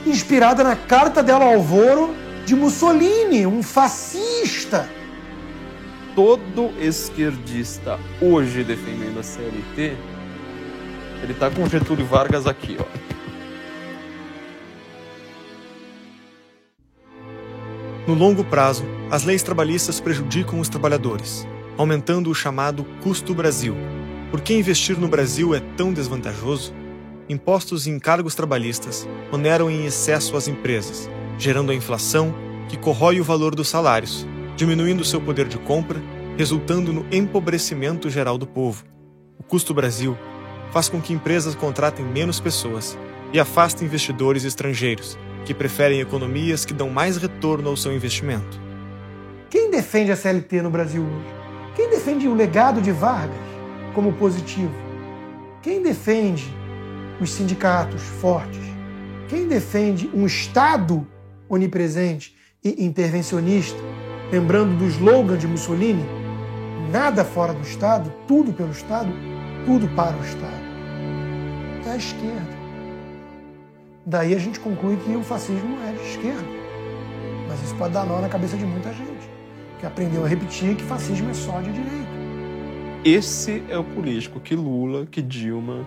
inspirada 0.06 0.62
na 0.62 0.76
Carta 0.76 1.22
del 1.22 1.42
Alvoro 1.42 2.14
de 2.50 2.56
Mussolini, 2.56 3.46
um 3.46 3.62
fascista. 3.62 4.90
Todo 6.16 6.72
esquerdista 6.80 7.96
hoje 8.20 8.64
defendendo 8.64 9.20
a 9.20 9.22
CLT, 9.22 9.96
ele 11.22 11.34
tá 11.34 11.48
com 11.48 11.68
Getúlio 11.68 12.04
Vargas 12.04 12.48
aqui, 12.48 12.76
ó. 12.80 12.86
No 18.04 18.14
longo 18.14 18.42
prazo, 18.42 18.84
as 19.12 19.22
leis 19.22 19.44
trabalhistas 19.44 20.00
prejudicam 20.00 20.58
os 20.58 20.68
trabalhadores, 20.68 21.46
aumentando 21.78 22.30
o 22.30 22.34
chamado 22.34 22.84
custo 23.00 23.32
Brasil. 23.32 23.76
Por 24.32 24.40
que 24.40 24.54
investir 24.54 24.98
no 24.98 25.06
Brasil 25.06 25.54
é 25.54 25.60
tão 25.76 25.92
desvantajoso? 25.92 26.74
Impostos 27.28 27.86
e 27.86 27.90
encargos 27.90 28.34
trabalhistas 28.34 29.08
oneram 29.30 29.70
em 29.70 29.86
excesso 29.86 30.36
as 30.36 30.48
empresas, 30.48 31.08
gerando 31.40 31.72
a 31.72 31.74
inflação 31.74 32.34
que 32.68 32.76
corrói 32.76 33.18
o 33.18 33.24
valor 33.24 33.54
dos 33.54 33.68
salários, 33.68 34.26
diminuindo 34.56 35.04
seu 35.04 35.20
poder 35.20 35.48
de 35.48 35.58
compra, 35.58 36.00
resultando 36.36 36.92
no 36.92 37.06
empobrecimento 37.10 38.10
geral 38.10 38.36
do 38.36 38.46
povo. 38.46 38.84
O 39.38 39.42
custo 39.42 39.72
Brasil 39.72 40.16
faz 40.70 40.88
com 40.90 41.00
que 41.00 41.14
empresas 41.14 41.54
contratem 41.54 42.04
menos 42.04 42.38
pessoas 42.38 42.96
e 43.32 43.40
afastem 43.40 43.88
investidores 43.88 44.44
estrangeiros, 44.44 45.18
que 45.46 45.54
preferem 45.54 46.00
economias 46.00 46.66
que 46.66 46.74
dão 46.74 46.90
mais 46.90 47.16
retorno 47.16 47.70
ao 47.70 47.76
seu 47.76 47.92
investimento. 47.92 48.60
Quem 49.48 49.70
defende 49.70 50.12
a 50.12 50.16
CLT 50.16 50.60
no 50.60 50.70
Brasil 50.70 51.02
hoje? 51.02 51.34
Quem 51.74 51.88
defende 51.88 52.28
o 52.28 52.34
legado 52.34 52.82
de 52.82 52.92
Vargas 52.92 53.38
como 53.94 54.12
positivo? 54.12 54.74
Quem 55.62 55.82
defende 55.82 56.54
os 57.18 57.30
sindicatos 57.30 58.02
fortes? 58.02 58.60
Quem 59.28 59.48
defende 59.48 60.10
um 60.12 60.26
Estado 60.26 61.06
onipresente 61.50 62.34
e 62.64 62.84
intervencionista? 62.84 63.78
Lembrando 64.32 64.78
do 64.78 64.86
slogan 64.86 65.36
de 65.36 65.46
Mussolini: 65.46 66.04
nada 66.90 67.24
fora 67.24 67.52
do 67.52 67.62
Estado, 67.62 68.12
tudo 68.26 68.52
pelo 68.52 68.70
Estado, 68.70 69.12
tudo 69.66 69.88
para 69.88 70.16
o 70.16 70.24
Estado. 70.24 70.70
É 71.84 71.90
a 71.90 71.96
esquerda. 71.96 72.60
Daí 74.06 74.34
a 74.34 74.38
gente 74.38 74.60
conclui 74.60 74.96
que 74.96 75.14
o 75.14 75.22
fascismo 75.22 75.76
é 75.86 75.92
de 75.92 76.08
esquerda. 76.10 76.48
Mas 77.48 77.62
isso 77.62 77.74
pode 77.74 77.92
dar 77.92 78.06
nó 78.06 78.20
na 78.20 78.28
cabeça 78.28 78.56
de 78.56 78.64
muita 78.64 78.92
gente, 78.92 79.28
que 79.80 79.86
aprendeu 79.86 80.24
a 80.24 80.28
repetir 80.28 80.76
que 80.76 80.84
fascismo 80.84 81.30
é 81.30 81.34
só 81.34 81.60
de 81.60 81.72
direita. 81.72 82.10
Esse 83.04 83.62
é 83.68 83.76
o 83.78 83.82
político 83.84 84.38
que 84.38 84.54
Lula, 84.54 85.06
que 85.06 85.20
Dilma, 85.20 85.86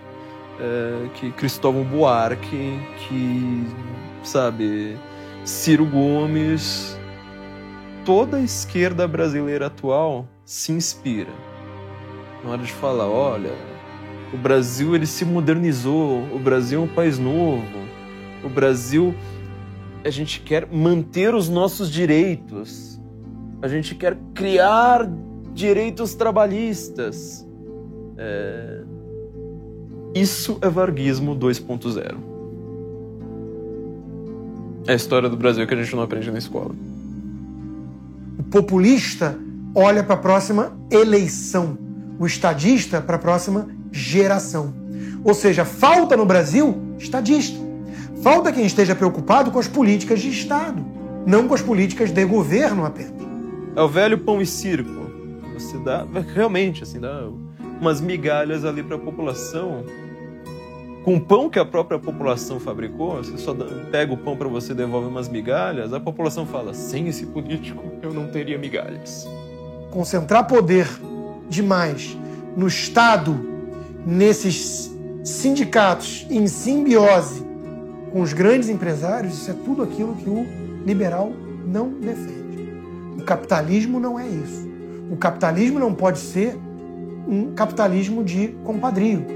é, 0.60 1.08
que 1.14 1.30
Cristóvão 1.32 1.84
Buarque, 1.84 2.78
que, 2.98 3.66
sabe, 4.22 4.96
Ciro 5.44 5.84
Gomes, 5.84 6.98
toda 8.02 8.38
a 8.38 8.40
esquerda 8.40 9.06
brasileira 9.06 9.66
atual 9.66 10.26
se 10.42 10.72
inspira. 10.72 11.32
Na 12.42 12.52
hora 12.52 12.62
de 12.62 12.72
falar, 12.72 13.06
olha, 13.06 13.52
o 14.32 14.38
Brasil 14.38 14.94
ele 14.94 15.04
se 15.04 15.22
modernizou, 15.22 16.22
o 16.32 16.38
Brasil 16.38 16.80
é 16.80 16.82
um 16.82 16.88
país 16.88 17.18
novo, 17.18 17.78
o 18.42 18.48
Brasil, 18.48 19.14
a 20.02 20.08
gente 20.08 20.40
quer 20.40 20.66
manter 20.66 21.34
os 21.34 21.50
nossos 21.50 21.90
direitos, 21.90 22.98
a 23.60 23.68
gente 23.68 23.94
quer 23.94 24.16
criar 24.32 25.06
direitos 25.52 26.14
trabalhistas. 26.14 27.46
É... 28.16 28.82
Isso 30.14 30.58
é 30.62 30.70
varguismo 30.70 31.36
2.0. 31.36 32.33
É 34.86 34.92
a 34.92 34.96
história 34.96 35.28
do 35.28 35.36
Brasil 35.36 35.66
que 35.66 35.72
a 35.72 35.82
gente 35.82 35.94
não 35.96 36.02
aprende 36.02 36.30
na 36.30 36.38
escola. 36.38 36.74
O 38.38 38.42
populista 38.42 39.38
olha 39.74 40.04
para 40.04 40.14
a 40.14 40.18
próxima 40.18 40.76
eleição, 40.90 41.78
o 42.18 42.26
estadista 42.26 43.00
para 43.00 43.16
a 43.16 43.18
próxima 43.18 43.68
geração. 43.90 44.74
Ou 45.24 45.32
seja, 45.32 45.64
falta 45.64 46.16
no 46.16 46.26
Brasil 46.26 46.76
estadista. 46.98 47.58
Falta 48.22 48.52
quem 48.52 48.66
esteja 48.66 48.94
preocupado 48.94 49.50
com 49.50 49.58
as 49.58 49.68
políticas 49.68 50.20
de 50.20 50.28
Estado, 50.28 50.84
não 51.26 51.48
com 51.48 51.54
as 51.54 51.62
políticas 51.62 52.10
de 52.10 52.24
governo 52.24 52.84
apenas. 52.84 53.12
É 53.74 53.80
o 53.80 53.88
velho 53.88 54.18
pão 54.18 54.40
e 54.40 54.46
circo. 54.46 55.10
Você 55.54 55.78
dá, 55.78 56.06
realmente, 56.34 56.82
assim, 56.82 57.00
dá 57.00 57.28
umas 57.80 58.00
migalhas 58.00 58.64
ali 58.64 58.82
para 58.82 58.96
a 58.96 58.98
população. 58.98 59.84
Com 61.04 61.20
pão 61.20 61.50
que 61.50 61.58
a 61.58 61.66
própria 61.66 61.98
população 61.98 62.58
fabricou, 62.58 63.16
você 63.16 63.36
só 63.36 63.54
pega 63.90 64.14
o 64.14 64.16
pão 64.16 64.34
para 64.36 64.48
você 64.48 64.72
devolve 64.72 65.06
umas 65.06 65.28
migalhas, 65.28 65.92
a 65.92 66.00
população 66.00 66.46
fala: 66.46 66.72
sem 66.72 67.08
esse 67.08 67.26
político 67.26 67.84
eu 68.02 68.14
não 68.14 68.28
teria 68.28 68.56
migalhas. 68.56 69.28
Concentrar 69.90 70.46
poder 70.46 70.88
demais 71.46 72.16
no 72.56 72.66
Estado, 72.66 73.38
nesses 74.06 74.90
sindicatos 75.22 76.26
em 76.30 76.46
simbiose 76.46 77.44
com 78.10 78.22
os 78.22 78.32
grandes 78.32 78.68
empresários, 78.68 79.34
isso 79.34 79.50
é 79.50 79.54
tudo 79.54 79.82
aquilo 79.82 80.14
que 80.14 80.30
o 80.30 80.46
liberal 80.86 81.32
não 81.66 81.90
defende. 81.90 82.72
O 83.18 83.22
capitalismo 83.24 84.00
não 84.00 84.18
é 84.18 84.26
isso. 84.26 84.70
O 85.10 85.16
capitalismo 85.16 85.78
não 85.78 85.92
pode 85.92 86.18
ser 86.18 86.56
um 87.28 87.52
capitalismo 87.54 88.24
de 88.24 88.48
compadrio, 88.64 89.26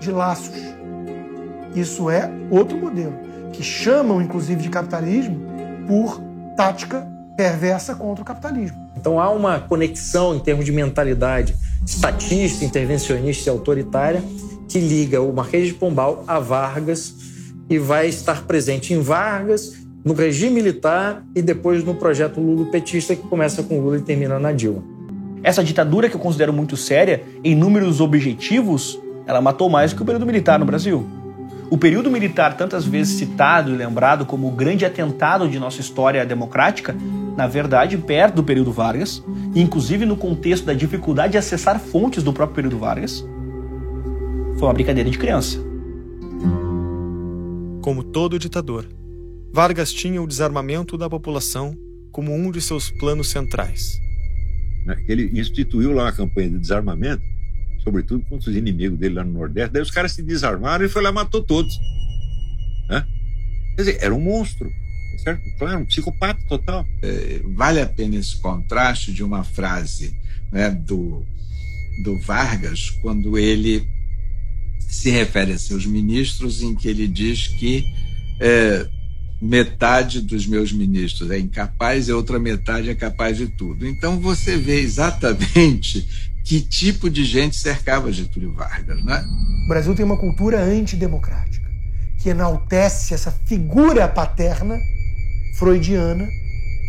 de 0.00 0.10
laços. 0.10 0.74
Isso 1.74 2.08
é 2.08 2.30
outro 2.50 2.78
modelo, 2.78 3.14
que 3.52 3.62
chamam 3.62 4.22
inclusive 4.22 4.62
de 4.62 4.68
capitalismo 4.68 5.40
por 5.86 6.20
tática 6.56 7.06
perversa 7.36 7.94
contra 7.94 8.22
o 8.22 8.24
capitalismo. 8.24 8.76
Então 8.96 9.20
há 9.20 9.28
uma 9.30 9.58
conexão 9.60 10.34
em 10.34 10.38
termos 10.38 10.64
de 10.64 10.72
mentalidade 10.72 11.54
estatista, 11.84 12.64
intervencionista 12.64 13.48
e 13.48 13.50
autoritária 13.50 14.22
que 14.68 14.78
liga 14.78 15.20
o 15.20 15.32
Marquês 15.32 15.68
de 15.68 15.74
Pombal 15.74 16.24
a 16.26 16.38
Vargas 16.38 17.14
e 17.68 17.78
vai 17.78 18.08
estar 18.08 18.44
presente 18.44 18.92
em 18.92 19.00
Vargas, 19.00 19.74
no 20.04 20.12
regime 20.14 20.54
militar 20.54 21.24
e 21.34 21.40
depois 21.40 21.82
no 21.84 21.94
projeto 21.94 22.40
Lula 22.40 22.70
petista 22.70 23.14
que 23.14 23.22
começa 23.22 23.62
com 23.62 23.80
Lula 23.80 23.98
e 23.98 24.02
termina 24.02 24.38
na 24.38 24.52
Dilma. 24.52 24.82
Essa 25.42 25.62
ditadura 25.62 26.08
que 26.08 26.16
eu 26.16 26.20
considero 26.20 26.52
muito 26.52 26.76
séria, 26.76 27.22
em 27.42 27.54
números 27.54 28.00
objetivos, 28.00 28.98
ela 29.26 29.40
matou 29.40 29.68
mais 29.68 29.92
que 29.92 30.02
o 30.02 30.04
período 30.04 30.26
militar 30.26 30.58
no 30.58 30.64
Brasil. 30.64 31.06
O 31.70 31.78
período 31.78 32.10
militar, 32.10 32.56
tantas 32.56 32.84
vezes 32.84 33.18
citado 33.18 33.72
e 33.72 33.76
lembrado 33.76 34.26
como 34.26 34.48
o 34.48 34.50
grande 34.50 34.84
atentado 34.84 35.48
de 35.48 35.58
nossa 35.58 35.80
história 35.80 36.24
democrática, 36.24 36.94
na 37.36 37.46
verdade, 37.46 37.96
perto 37.96 38.36
do 38.36 38.44
período 38.44 38.70
Vargas, 38.70 39.22
inclusive 39.54 40.04
no 40.04 40.16
contexto 40.16 40.64
da 40.64 40.74
dificuldade 40.74 41.32
de 41.32 41.38
acessar 41.38 41.80
fontes 41.80 42.22
do 42.22 42.32
próprio 42.32 42.54
período 42.56 42.78
Vargas, 42.78 43.24
foi 44.58 44.68
uma 44.68 44.74
brincadeira 44.74 45.10
de 45.10 45.18
criança. 45.18 45.58
Como 47.80 48.04
todo 48.04 48.38
ditador, 48.38 48.86
Vargas 49.52 49.92
tinha 49.92 50.22
o 50.22 50.26
desarmamento 50.26 50.96
da 50.96 51.08
população 51.08 51.76
como 52.12 52.32
um 52.32 52.50
de 52.50 52.60
seus 52.60 52.90
planos 52.90 53.30
centrais. 53.30 53.98
Ele 55.08 55.30
instituiu 55.38 55.92
lá 55.92 56.08
a 56.08 56.12
campanha 56.12 56.50
de 56.50 56.58
desarmamento, 56.58 57.22
sobretudo 57.84 58.24
contra 58.24 58.50
os 58.50 58.56
inimigos 58.56 58.98
dele 58.98 59.16
lá 59.16 59.24
no 59.24 59.32
Nordeste. 59.32 59.72
Daí 59.72 59.82
os 59.82 59.90
caras 59.90 60.12
se 60.12 60.22
desarmaram 60.22 60.84
e 60.84 60.88
foi 60.88 61.02
lá 61.02 61.10
e 61.10 61.12
matou 61.12 61.42
todos. 61.42 61.78
Né? 62.88 63.06
Quer 63.76 63.82
dizer, 63.82 63.98
era 64.00 64.14
um 64.14 64.20
monstro, 64.20 64.66
tá 64.68 65.18
certo? 65.22 65.42
Claro, 65.58 65.80
um 65.80 65.84
psicopata 65.84 66.40
total. 66.48 66.84
É, 67.02 67.40
vale 67.54 67.80
a 67.80 67.86
pena 67.86 68.16
esse 68.16 68.36
contraste 68.40 69.12
de 69.12 69.22
uma 69.22 69.44
frase 69.44 70.18
né, 70.50 70.70
do, 70.70 71.24
do 72.02 72.18
Vargas, 72.20 72.90
quando 73.02 73.38
ele 73.38 73.86
se 74.80 75.10
refere 75.10 75.52
a 75.52 75.58
seus 75.58 75.84
ministros, 75.84 76.62
em 76.62 76.74
que 76.74 76.88
ele 76.88 77.06
diz 77.06 77.48
que 77.48 77.84
é, 78.40 78.88
metade 79.40 80.20
dos 80.20 80.46
meus 80.46 80.72
ministros 80.72 81.30
é 81.30 81.38
incapaz 81.38 82.08
e 82.08 82.12
a 82.12 82.16
outra 82.16 82.38
metade 82.38 82.88
é 82.88 82.94
capaz 82.94 83.36
de 83.36 83.48
tudo. 83.48 83.86
Então 83.86 84.18
você 84.18 84.56
vê 84.56 84.80
exatamente 84.80 86.33
que 86.44 86.60
tipo 86.60 87.08
de 87.08 87.24
gente 87.24 87.56
cercava 87.56 88.12
Getúlio 88.12 88.52
Vargas, 88.52 89.02
né? 89.02 89.24
O 89.64 89.68
Brasil 89.68 89.94
tem 89.94 90.04
uma 90.04 90.18
cultura 90.18 90.60
antidemocrática 90.60 91.66
que 92.18 92.28
enaltece 92.28 93.14
essa 93.14 93.30
figura 93.30 94.06
paterna 94.06 94.78
freudiana 95.58 96.28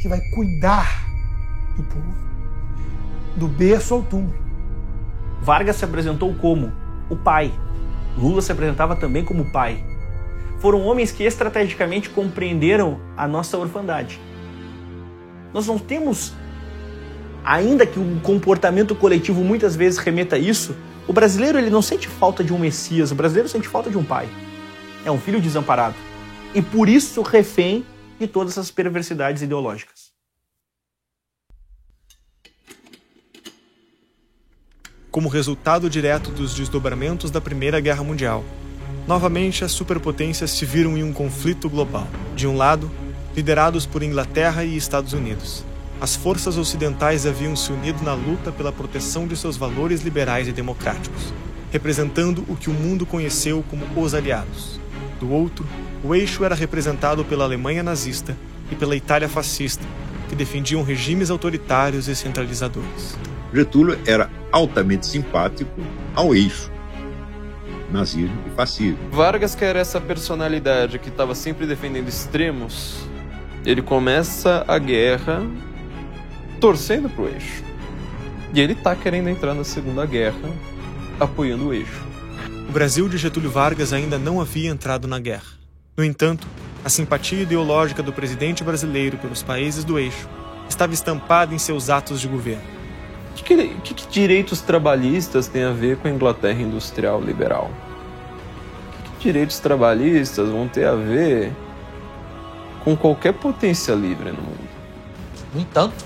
que 0.02 0.10
vai 0.10 0.20
cuidar 0.32 1.08
do 1.78 1.84
povo, 1.84 2.16
do 3.38 3.48
berço 3.48 3.94
ao 3.94 4.04
túmulo. 4.04 4.36
Vargas 5.42 5.78
se 5.78 5.86
apresentou 5.86 6.34
como 6.36 6.72
o 7.10 7.16
pai. 7.16 7.54
Lula 8.18 8.42
se 8.42 8.52
apresentava 8.52 8.96
também 8.96 9.24
como 9.24 9.52
pai. 9.52 9.84
Foram 10.60 10.82
homens 10.82 11.12
que 11.12 11.24
estrategicamente 11.24 12.10
compreenderam 12.10 13.00
a 13.16 13.28
nossa 13.28 13.58
orfandade. 13.58 14.20
Nós 15.54 15.68
não 15.68 15.78
temos, 15.78 16.34
ainda 17.46 17.86
que 17.86 18.00
o 18.00 18.20
comportamento 18.22 18.96
coletivo 18.96 19.44
muitas 19.44 19.76
vezes 19.76 20.00
remeta 20.00 20.36
a 20.36 20.40
isso, 20.40 20.76
o 21.08 21.14
brasileiro 21.14 21.58
ele 21.58 21.70
não 21.70 21.82
sente 21.82 22.08
falta 22.08 22.44
de 22.44 22.52
um 22.52 22.58
Messias, 22.58 23.12
o 23.12 23.16
brasileiro 23.16 23.48
sente 23.48 23.68
falta 23.68 23.90
de 23.90 23.98
um 23.98 24.04
pai. 24.04 24.28
É 25.06 25.12
um 25.12 25.20
filho 25.20 25.40
desamparado. 25.40 25.96
E 26.54 26.62
por 26.62 26.90
isso 26.90 27.22
refém 27.22 27.86
de 28.20 28.28
todas 28.28 28.54
essas 28.54 28.72
perversidades 28.72 29.42
ideológicas. 29.42 30.06
como 35.16 35.30
resultado 35.30 35.90
direto 35.90 36.30
dos 36.30 36.54
desdobramentos 36.54 37.32
da 37.32 37.40
Primeira 37.40 37.80
Guerra 37.80 38.04
Mundial. 38.04 38.44
Novamente, 39.08 39.64
as 39.64 39.72
superpotências 39.72 40.52
se 40.52 40.66
viram 40.66 40.98
em 40.98 41.04
um 41.04 41.14
conflito 41.14 41.70
global. 41.70 42.06
De 42.36 42.46
um 42.46 42.58
lado, 42.58 42.92
liderados 43.34 43.86
por 43.86 44.04
Inglaterra 44.04 44.66
e 44.66 44.76
Estados 44.76 45.14
Unidos, 45.14 45.64
as 46.06 46.16
forças 46.16 46.56
ocidentais 46.56 47.26
haviam 47.26 47.56
se 47.56 47.72
unido 47.72 48.04
na 48.04 48.14
luta 48.14 48.52
pela 48.52 48.72
proteção 48.72 49.26
de 49.26 49.36
seus 49.36 49.58
valores 49.58 50.04
liberais 50.04 50.48
e 50.48 50.52
democráticos, 50.52 51.34
representando 51.72 52.46
o 52.48 52.56
que 52.56 52.70
o 52.70 52.74
mundo 52.74 53.08
conheceu 53.08 53.66
como 53.72 53.88
os 54.00 54.14
aliados. 54.14 54.80
Do 55.20 55.32
outro, 55.32 55.66
o 56.04 56.14
eixo 56.14 56.46
era 56.46 56.54
representado 56.54 57.26
pela 57.26 57.44
Alemanha 57.44 57.82
nazista 57.82 58.38
e 58.72 58.76
pela 58.76 58.96
Itália 58.96 59.28
fascista, 59.28 59.84
que 60.30 60.36
defendiam 60.36 60.84
regimes 60.84 61.32
autoritários 61.32 62.08
e 62.08 62.16
centralizadores. 62.16 63.18
Getúlio 63.52 63.98
era 64.06 64.30
altamente 64.52 65.08
simpático 65.08 65.82
ao 66.14 66.36
eixo 66.36 66.72
nazismo 67.92 68.44
e 68.46 68.52
fascismo. 68.52 69.00
Vargas, 69.12 69.56
que 69.56 69.66
era 69.66 69.80
essa 69.80 70.00
personalidade 70.00 71.00
que 71.00 71.10
estava 71.10 71.34
sempre 71.34 71.66
defendendo 71.66 72.08
extremos, 72.08 72.96
ele 73.66 73.82
começa 73.82 74.64
a 74.68 74.78
guerra 74.78 75.42
torcendo 76.60 77.10
pro 77.10 77.28
eixo. 77.28 77.64
E 78.54 78.60
ele 78.60 78.76
tá 78.76 78.96
querendo 78.96 79.30
entrar 79.30 79.54
na 79.54 79.64
Segunda 79.64 80.06
Guerra 80.06 80.50
apoiando 81.20 81.68
o 81.68 81.74
eixo. 81.74 82.04
O 82.68 82.72
Brasil 82.72 83.08
de 83.08 83.18
Getúlio 83.18 83.50
Vargas 83.50 83.94
ainda 83.94 84.18
não 84.18 84.42
havia 84.42 84.70
entrado 84.70 85.08
na 85.08 85.20
guerra. 85.20 85.56
No 85.96 86.04
entanto, 86.04 86.48
a 86.84 86.90
simpatia 86.90 87.42
ideológica 87.42 88.04
do 88.04 88.14
presidente 88.14 88.64
brasileiro 88.64 89.18
pelos 89.18 89.42
países 89.42 89.84
do 89.84 89.98
eixo 89.98 90.28
estava 90.70 90.94
estampada 90.94 91.54
em 91.54 91.58
seus 91.58 91.90
atos 91.90 92.20
de 92.20 92.28
governo. 92.28 92.64
O 93.32 93.44
que, 93.44 93.44
que, 93.44 93.94
que, 93.94 94.08
direitos 94.08 94.62
trabalhistas 94.62 95.48
tem 95.48 95.64
a 95.64 95.72
ver 95.72 95.98
com 95.98 96.08
a 96.08 96.12
Inglaterra 96.12 96.62
industrial 96.62 97.22
liberal? 97.22 97.70
Que, 99.04 99.12
que 99.12 99.24
direitos 99.26 99.60
trabalhistas 99.60 100.50
vão 100.50 100.68
ter 100.68 100.86
a 100.86 100.96
ver 100.96 101.52
com 102.84 102.96
qualquer 102.96 103.34
potência 103.34 103.94
livre 103.94 104.32
no 104.32 104.42
mundo? 104.42 104.70
No 105.54 105.62
entanto, 105.62 106.06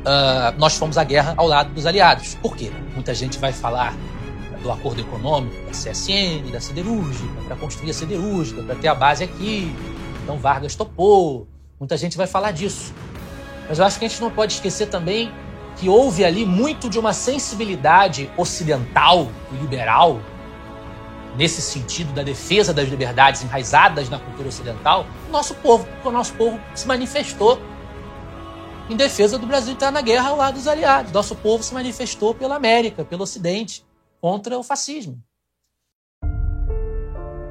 uh, 0.00 0.58
nós 0.58 0.76
fomos 0.76 0.98
à 0.98 1.04
guerra 1.04 1.34
ao 1.36 1.46
lado 1.46 1.72
dos 1.72 1.86
aliados. 1.86 2.34
Por 2.36 2.56
quê? 2.56 2.70
Muita 2.94 3.14
gente 3.14 3.38
vai 3.38 3.52
falar 3.52 3.94
do 4.62 4.70
acordo 4.70 5.00
econômico 5.00 5.54
da 5.64 5.70
CSN, 5.70 6.50
da 6.52 6.60
siderúrgica, 6.60 7.42
para 7.46 7.56
construir 7.56 7.90
a 7.90 7.94
siderúrgica, 7.94 8.62
para 8.62 8.74
ter 8.74 8.88
a 8.88 8.94
base 8.94 9.24
aqui. 9.24 9.74
Então 10.22 10.38
Vargas 10.38 10.74
topou. 10.74 11.48
Muita 11.78 11.96
gente 11.96 12.16
vai 12.16 12.26
falar 12.26 12.52
disso. 12.52 12.92
Mas 13.68 13.78
eu 13.78 13.84
acho 13.84 13.98
que 13.98 14.04
a 14.04 14.08
gente 14.08 14.20
não 14.20 14.30
pode 14.30 14.54
esquecer 14.54 14.86
também 14.86 15.32
que 15.76 15.88
houve 15.88 16.24
ali 16.24 16.44
muito 16.44 16.90
de 16.90 16.98
uma 16.98 17.12
sensibilidade 17.12 18.30
ocidental 18.36 19.28
e 19.52 19.56
liberal, 19.56 20.20
nesse 21.36 21.62
sentido 21.62 22.12
da 22.12 22.22
defesa 22.22 22.74
das 22.74 22.88
liberdades 22.88 23.42
enraizadas 23.42 24.10
na 24.10 24.18
cultura 24.18 24.48
ocidental, 24.48 25.06
o 25.28 25.32
nosso 25.32 25.54
povo, 25.54 25.86
o 26.04 26.10
nosso 26.10 26.34
povo 26.34 26.60
se 26.74 26.86
manifestou 26.86 27.60
em 28.90 28.96
defesa 28.96 29.38
do 29.38 29.46
Brasil 29.46 29.74
estar 29.74 29.92
na 29.92 30.00
guerra 30.00 30.30
ao 30.30 30.36
lado 30.36 30.54
dos 30.54 30.66
aliados. 30.66 31.12
Nosso 31.12 31.36
povo 31.36 31.62
se 31.62 31.72
manifestou 31.72 32.34
pela 32.34 32.56
América, 32.56 33.04
pelo 33.04 33.22
Ocidente, 33.22 33.84
contra 34.20 34.58
o 34.58 34.62
fascismo. 34.62 35.22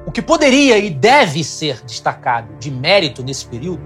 O 0.06 0.12
que 0.12 0.20
poderia 0.20 0.76
e 0.78 0.90
deve 0.90 1.42
ser 1.42 1.80
destacado 1.82 2.56
de 2.58 2.70
mérito 2.70 3.22
nesse 3.22 3.46
período, 3.46 3.82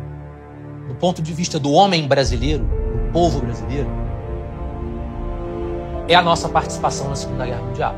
do 0.88 0.94
ponto 0.96 1.22
de 1.22 1.32
vista 1.32 1.59
do 1.59 1.70
homem 1.70 2.09
brasileiro, 2.09 2.64
do 2.64 3.12
povo 3.12 3.40
brasileiro, 3.40 3.88
é 6.09 6.14
a 6.14 6.22
nossa 6.22 6.48
participação 6.48 7.09
na 7.09 7.16
Segunda 7.16 7.46
Guerra 7.46 7.62
Mundial. 7.62 7.94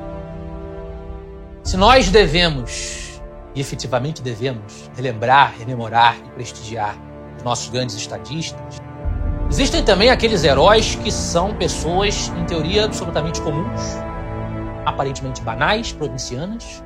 Se 1.62 1.76
nós 1.76 2.10
devemos, 2.10 3.20
e 3.54 3.60
efetivamente 3.60 4.22
devemos, 4.22 4.90
relembrar, 4.94 5.54
rememorar 5.58 6.16
e 6.18 6.30
prestigiar 6.30 6.96
os 7.36 7.42
nossos 7.42 7.68
grandes 7.68 7.96
estadistas, 7.96 8.80
existem 9.48 9.82
também 9.84 10.10
aqueles 10.10 10.44
heróis 10.44 10.94
que 10.96 11.10
são 11.10 11.54
pessoas, 11.54 12.28
em 12.36 12.44
teoria, 12.44 12.84
absolutamente 12.84 13.40
comuns, 13.40 13.82
aparentemente 14.84 15.40
banais, 15.40 15.92
provincianas, 15.92 16.82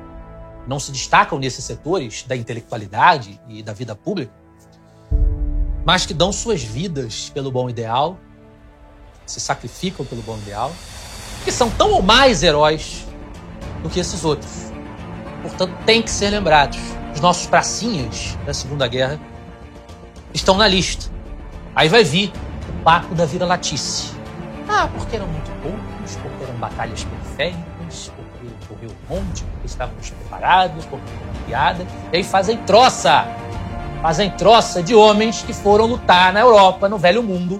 não 0.67 0.79
se 0.79 0.91
destacam 0.91 1.39
nesses 1.39 1.65
setores 1.65 2.23
da 2.23 2.35
intelectualidade 2.35 3.39
e 3.47 3.63
da 3.63 3.73
vida 3.73 3.95
pública, 3.95 4.33
mas 5.85 6.05
que 6.05 6.13
dão 6.13 6.31
suas 6.31 6.63
vidas 6.63 7.29
pelo 7.29 7.51
bom 7.51 7.69
ideal, 7.69 8.17
se 9.25 9.39
sacrificam 9.39 10.05
pelo 10.05 10.21
bom 10.21 10.37
ideal 10.37 10.71
que 11.43 11.51
são 11.51 11.69
tão 11.69 11.91
ou 11.91 12.01
mais 12.01 12.43
heróis 12.43 13.05
do 13.81 13.89
que 13.89 13.99
esses 13.99 14.23
outros. 14.23 14.71
Portanto, 15.41 15.73
tem 15.85 16.01
que 16.01 16.11
ser 16.11 16.29
lembrados. 16.29 16.79
Os 17.13 17.19
nossos 17.19 17.47
pracinhas 17.47 18.37
da 18.45 18.53
Segunda 18.53 18.87
Guerra 18.87 19.19
estão 20.33 20.55
na 20.55 20.67
lista. 20.67 21.11
Aí 21.75 21.89
vai 21.89 22.03
vir 22.03 22.31
o 22.81 22.83
papo 22.83 23.13
da 23.13 23.25
vira-latice. 23.25 24.11
Ah, 24.67 24.89
porque 24.91 25.15
eram 25.15 25.27
muito 25.27 25.51
poucos, 25.61 26.15
porque 26.15 26.43
eram 26.43 26.55
batalhas 26.55 27.03
periféricas, 27.03 28.11
porque 28.15 28.47
correu 28.67 28.89
um 28.89 29.15
monte, 29.15 29.43
porque 29.43 29.67
estávamos 29.67 30.09
preparados, 30.09 30.85
porque 30.85 31.05
foi 31.05 31.45
piada. 31.45 31.85
E 32.11 32.17
aí 32.17 32.23
fazem 32.23 32.57
troça. 32.57 33.27
Fazem 34.01 34.31
troça 34.31 34.81
de 34.81 34.95
homens 34.95 35.43
que 35.43 35.53
foram 35.53 35.85
lutar 35.85 36.33
na 36.33 36.39
Europa, 36.39 36.89
no 36.89 36.97
velho 36.97 37.21
mundo, 37.21 37.59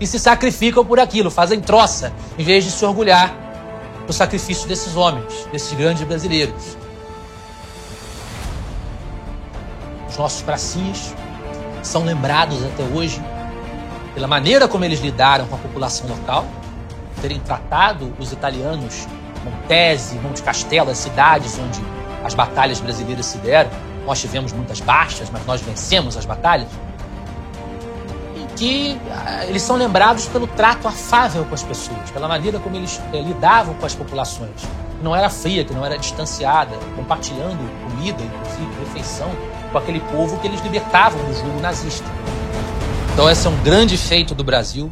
e 0.00 0.06
se 0.06 0.18
sacrificam 0.18 0.82
por 0.82 0.98
aquilo, 0.98 1.30
fazem 1.30 1.60
troça, 1.60 2.10
em 2.38 2.42
vez 2.42 2.64
de 2.64 2.70
se 2.70 2.82
orgulhar 2.86 3.34
do 4.06 4.12
sacrifício 4.12 4.66
desses 4.66 4.96
homens, 4.96 5.46
desses 5.52 5.72
grandes 5.74 6.02
brasileiros. 6.04 6.78
Os 10.08 10.16
nossos 10.16 10.40
pracinhas 10.40 11.14
são 11.82 12.02
lembrados 12.02 12.64
até 12.64 12.82
hoje 12.82 13.22
pela 14.14 14.28
maneira 14.28 14.68
como 14.68 14.84
eles 14.84 15.00
lidaram 15.00 15.46
com 15.46 15.56
a 15.56 15.58
população 15.58 16.08
local, 16.08 16.46
terem 17.20 17.40
tratado 17.40 18.14
os 18.18 18.32
italianos, 18.32 19.06
Montese, 19.44 20.16
Monte 20.18 20.42
Castelo, 20.42 20.90
as 20.90 20.98
cidades 20.98 21.58
onde 21.58 21.80
as 22.24 22.34
batalhas 22.34 22.80
brasileiras 22.80 23.26
se 23.26 23.38
deram. 23.38 23.70
Nós 24.06 24.20
tivemos 24.20 24.52
muitas 24.52 24.80
baixas, 24.80 25.28
mas 25.30 25.44
nós 25.46 25.60
vencemos 25.60 26.16
as 26.16 26.24
batalhas 26.24 26.68
que 28.56 28.98
ah, 29.10 29.44
eles 29.46 29.62
são 29.62 29.76
lembrados 29.76 30.26
pelo 30.26 30.46
trato 30.46 30.86
afável 30.86 31.44
com 31.44 31.54
as 31.54 31.62
pessoas, 31.62 32.10
pela 32.10 32.28
maneira 32.28 32.58
como 32.58 32.76
eles 32.76 33.00
é, 33.12 33.20
lidavam 33.20 33.74
com 33.74 33.86
as 33.86 33.94
populações. 33.94 34.62
Que 34.98 35.02
não 35.02 35.14
era 35.14 35.28
fria, 35.28 35.64
que 35.64 35.74
não 35.74 35.84
era 35.84 35.98
distanciada, 35.98 36.76
compartilhando 36.94 37.58
comida, 37.88 38.22
inclusive 38.22 38.80
refeição, 38.80 39.30
com 39.72 39.78
aquele 39.78 40.00
povo 40.00 40.38
que 40.38 40.46
eles 40.46 40.60
libertavam 40.60 41.22
do 41.24 41.34
jugo 41.34 41.60
nazista. 41.60 42.06
Então, 43.14 43.30
esse 43.30 43.46
é 43.46 43.50
um 43.50 43.62
grande 43.62 43.96
feito 43.96 44.34
do 44.34 44.42
Brasil. 44.42 44.90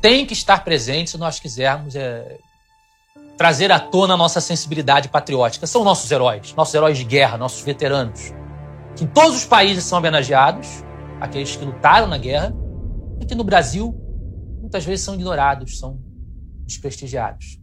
Tem 0.00 0.26
que 0.26 0.32
estar 0.32 0.64
presente 0.64 1.10
se 1.10 1.16
nós 1.16 1.38
quisermos 1.38 1.94
é, 1.94 2.38
trazer 3.38 3.70
à 3.70 3.78
tona 3.78 4.14
a 4.14 4.16
nossa 4.16 4.40
sensibilidade 4.40 5.08
patriótica. 5.08 5.64
São 5.64 5.84
nossos 5.84 6.10
heróis, 6.10 6.52
nossos 6.54 6.74
heróis 6.74 6.98
de 6.98 7.04
guerra, 7.04 7.38
nossos 7.38 7.62
veteranos, 7.62 8.32
que 8.96 9.04
em 9.04 9.06
todos 9.06 9.36
os 9.36 9.44
países 9.44 9.84
são 9.84 9.98
homenageados, 9.98 10.66
aqueles 11.20 11.54
que 11.54 11.64
lutaram 11.64 12.08
na 12.08 12.18
guerra, 12.18 12.52
e 13.20 13.26
que 13.26 13.34
no 13.36 13.44
Brasil 13.44 13.94
muitas 14.60 14.84
vezes 14.84 15.04
são 15.04 15.14
ignorados, 15.14 15.78
são 15.78 16.00
desprestigiados. 16.66 17.61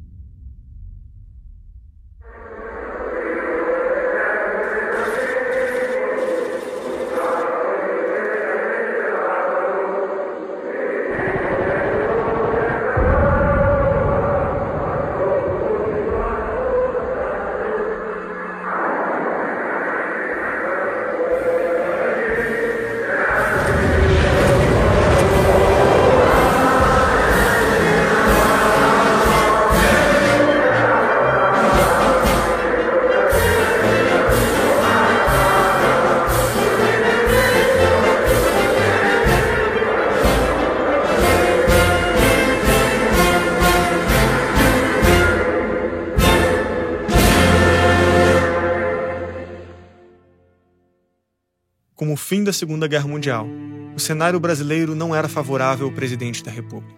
Da 52.50 52.54
Segunda 52.54 52.88
Guerra 52.88 53.08
Mundial, 53.08 53.48
o 53.96 54.00
cenário 54.00 54.40
brasileiro 54.40 54.96
não 54.96 55.16
era 55.16 55.28
favorável 55.28 55.86
ao 55.86 55.94
presidente 55.94 56.44
da 56.44 56.50
República. 56.50 56.96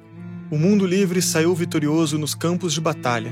O 0.49 0.57
mundo 0.57 0.85
livre 0.85 1.21
saiu 1.21 1.53
vitorioso 1.53 2.17
nos 2.17 2.33
campos 2.33 2.71
de 2.71 2.79
batalha 2.79 3.29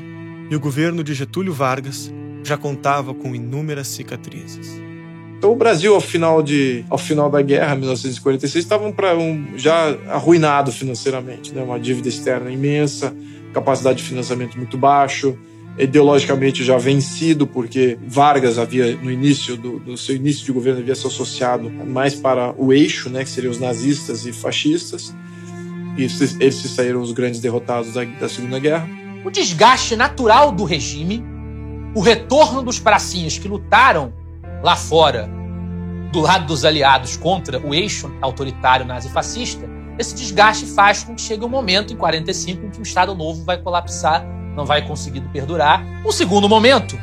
e 0.49 0.53
o 0.53 0.59
governo 0.59 1.01
de 1.01 1.13
Getúlio 1.13 1.53
Vargas 1.53 2.11
já 2.43 2.57
contava 2.57 3.13
com 3.13 3.33
inúmeras 3.33 3.87
cicatrizes. 3.87 4.69
Então 5.37 5.53
o 5.53 5.55
Brasil, 5.55 5.95
ao 5.95 6.01
final, 6.01 6.43
de, 6.43 6.83
ao 6.89 6.97
final 6.97 7.29
da 7.29 7.41
guerra, 7.41 7.73
1946, 7.75 8.65
estava 8.65 8.85
um, 8.85 9.57
já 9.57 9.97
arruinado 10.09 10.73
financeiramente, 10.73 11.53
né? 11.53 11.63
uma 11.63 11.79
dívida 11.79 12.09
externa 12.09 12.51
imensa, 12.51 13.15
capacidade 13.53 13.99
de 13.99 14.03
financiamento 14.03 14.57
muito 14.57 14.77
baixo, 14.77 15.37
ideologicamente 15.79 16.63
já 16.63 16.77
vencido, 16.77 17.47
porque 17.47 17.97
Vargas 18.05 18.57
havia, 18.57 18.95
no 18.97 19.09
início 19.09 19.55
do, 19.55 19.79
do, 19.79 19.97
seu 19.97 20.15
início 20.15 20.45
de 20.45 20.51
governo, 20.51 20.81
havia 20.81 20.93
se 20.93 21.07
associado 21.07 21.69
mais 21.69 22.13
para 22.13 22.53
o 22.57 22.73
eixo, 22.73 23.09
né, 23.09 23.23
que 23.23 23.29
seriam 23.29 23.51
os 23.51 23.59
nazistas 23.59 24.25
e 24.25 24.33
fascistas, 24.33 25.15
e 25.97 26.03
eles 26.39 26.55
se 26.55 26.69
saíram 26.69 27.01
os 27.01 27.11
grandes 27.11 27.39
derrotados 27.39 27.93
da, 27.93 28.03
da 28.03 28.27
Segunda 28.27 28.59
Guerra. 28.59 28.87
O 29.25 29.31
desgaste 29.31 29.95
natural 29.95 30.51
do 30.51 30.65
regime, 30.65 31.23
o 31.95 32.01
retorno 32.01 32.61
dos 32.61 32.79
pracinhos 32.79 33.37
que 33.37 33.47
lutaram 33.47 34.13
lá 34.61 34.75
fora, 34.75 35.29
do 36.11 36.19
lado 36.19 36.45
dos 36.47 36.65
aliados 36.65 37.15
contra 37.15 37.59
o 37.59 37.73
eixo 37.73 38.11
autoritário 38.21 38.85
nazi-fascista, 38.85 39.69
esse 39.97 40.15
desgaste 40.15 40.65
faz 40.65 41.03
com 41.03 41.15
que 41.15 41.21
chegue 41.21 41.43
um 41.43 41.49
momento, 41.49 41.93
em 41.93 41.97
45, 41.97 42.65
em 42.65 42.69
que 42.69 42.79
o 42.79 42.83
Estado 42.83 43.13
Novo 43.13 43.43
vai 43.43 43.61
colapsar, 43.61 44.25
não 44.59 44.65
vai 44.65 44.85
conseguir 44.85 45.21
perdurar. 45.31 45.81
Um 46.05 46.11
segundo 46.11 46.49
momento 46.49 46.99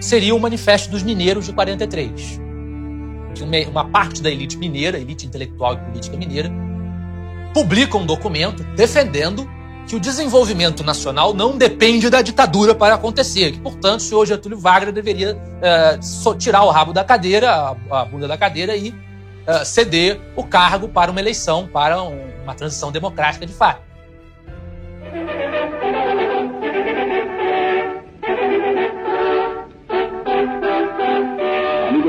seria 0.00 0.34
o 0.34 0.40
Manifesto 0.40 0.90
dos 0.90 1.02
Mineiros 1.02 1.46
de 1.46 1.52
43. 1.52 2.40
Que 3.34 3.44
uma 3.68 3.88
parte 3.88 4.20
da 4.20 4.28
elite 4.28 4.58
mineira, 4.58 4.98
elite 4.98 5.24
intelectual 5.24 5.74
e 5.74 5.76
política 5.76 6.16
mineira, 6.16 6.50
publica 7.54 7.96
um 7.96 8.04
documento 8.04 8.64
defendendo 8.74 9.48
que 9.86 9.94
o 9.94 10.00
desenvolvimento 10.00 10.82
nacional 10.82 11.32
não 11.32 11.56
depende 11.56 12.10
da 12.10 12.20
ditadura 12.20 12.74
para 12.74 12.96
acontecer, 12.96 13.52
que, 13.52 13.60
portanto, 13.60 14.00
o 14.00 14.02
senhor 14.02 14.26
Getúlio 14.26 14.58
Vargas 14.58 14.92
deveria 14.92 15.34
uh, 15.34 16.34
tirar 16.34 16.62
o 16.64 16.70
rabo 16.70 16.92
da 16.92 17.04
cadeira, 17.04 17.76
a, 17.90 18.04
bunda 18.04 18.28
da 18.28 18.36
cadeira 18.36 18.76
e 18.76 18.90
uh, 18.90 19.64
ceder 19.64 20.20
o 20.36 20.44
cargo 20.44 20.88
para 20.88 21.10
uma 21.10 21.20
eleição, 21.20 21.66
para 21.66 22.02
um, 22.02 22.20
uma 22.42 22.54
transição 22.54 22.92
democrática 22.92 23.46
de 23.46 23.52
fato. 23.52 23.87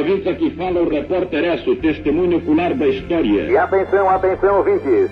Ouvintes, 0.10 0.28
aqui 0.28 0.50
fala 0.56 0.82
o 0.82 0.90
repórter 0.90 1.44
Esso, 1.54 1.76
testemunho 1.76 2.40
ocular 2.40 2.74
da 2.74 2.88
história. 2.88 3.44
E 3.44 3.56
atenção, 3.56 4.10
atenção, 4.10 4.58
ouvintes 4.58 5.12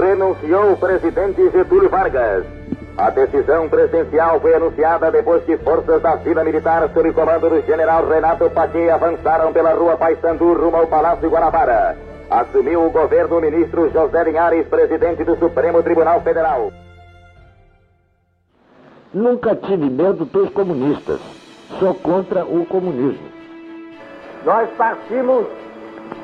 renunciou 0.00 0.72
o 0.72 0.76
presidente 0.78 1.50
Getúlio 1.50 1.90
Vargas. 1.90 2.46
A 2.96 3.10
decisão 3.10 3.68
presidencial 3.68 4.40
foi 4.40 4.54
anunciada 4.54 5.10
depois 5.10 5.44
que 5.44 5.58
forças 5.58 6.00
da 6.00 6.16
Vila 6.16 6.44
Militar, 6.44 6.90
sob 6.94 7.12
comando 7.12 7.50
do 7.50 7.66
general 7.66 8.08
Renato 8.08 8.48
Paquet, 8.48 8.88
avançaram 8.88 9.52
pela 9.52 9.74
rua 9.74 9.98
Paissandu 9.98 10.54
rumo 10.54 10.78
ao 10.78 10.86
Palácio 10.86 11.28
Guanabara. 11.28 11.98
Assumiu 12.30 12.86
o 12.86 12.90
governo 12.90 13.36
o 13.36 13.40
ministro 13.42 13.90
José 13.90 14.24
Linhares, 14.24 14.66
presidente 14.66 15.24
do 15.24 15.36
Supremo 15.36 15.82
Tribunal 15.82 16.22
Federal. 16.22 16.72
Nunca 19.12 19.54
tive 19.54 19.90
medo 19.90 20.24
dos 20.24 20.48
comunistas. 20.50 21.20
Sou 21.78 21.94
contra 21.94 22.46
o 22.46 22.64
comunismo. 22.64 23.37
Nós 24.44 24.68
partimos 24.76 25.46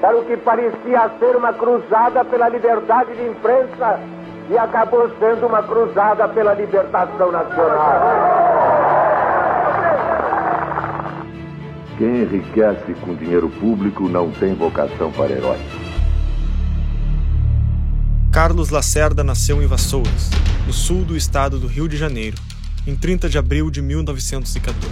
para 0.01 0.17
o 0.17 0.25
que 0.25 0.37
parecia 0.37 1.11
ser 1.19 1.37
uma 1.37 1.53
cruzada 1.53 2.25
pela 2.25 2.49
liberdade 2.49 3.15
de 3.15 3.27
imprensa 3.27 4.01
e 4.51 4.59
acabou 4.59 5.11
sendo 5.19 5.47
uma 5.47 5.62
cruzada 5.62 6.29
pela 6.29 6.55
libertação 6.55 7.33
nacional. 7.33 8.55
Quem 11.99 12.23
enriquece 12.23 12.95
com 13.01 13.15
dinheiro 13.15 13.49
público 13.49 14.09
não 14.09 14.31
tem 14.33 14.55
vocação 14.55 15.12
para 15.12 15.33
herói. 15.33 15.59
Carlos 18.33 18.71
Lacerda 18.71 19.23
nasceu 19.23 19.62
em 19.62 19.67
Vassouras, 19.67 20.29
no 20.67 20.73
sul 20.73 21.05
do 21.05 21.17
estado 21.17 21.59
do 21.59 21.69
Rio 21.69 21.89
de 21.89 21.97
Janeiro, 21.97 22.37
em 22.85 22.97
30 22.97 23.29
de 23.29 23.39
abril 23.39 23.71
de 23.71 23.81
1914. 23.81 24.83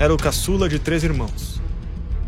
Era 0.00 0.14
o 0.14 0.16
caçula 0.16 0.66
de 0.68 0.78
três 0.78 1.04
irmãos. 1.04 1.57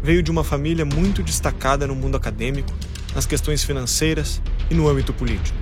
Veio 0.03 0.23
de 0.23 0.31
uma 0.31 0.43
família 0.43 0.85
muito 0.85 1.23
destacada 1.23 1.87
no 1.87 1.95
mundo 1.95 2.17
acadêmico, 2.17 2.73
nas 3.15 3.27
questões 3.27 3.63
financeiras 3.63 4.41
e 4.71 4.75
no 4.75 4.89
âmbito 4.89 5.13
político. 5.13 5.57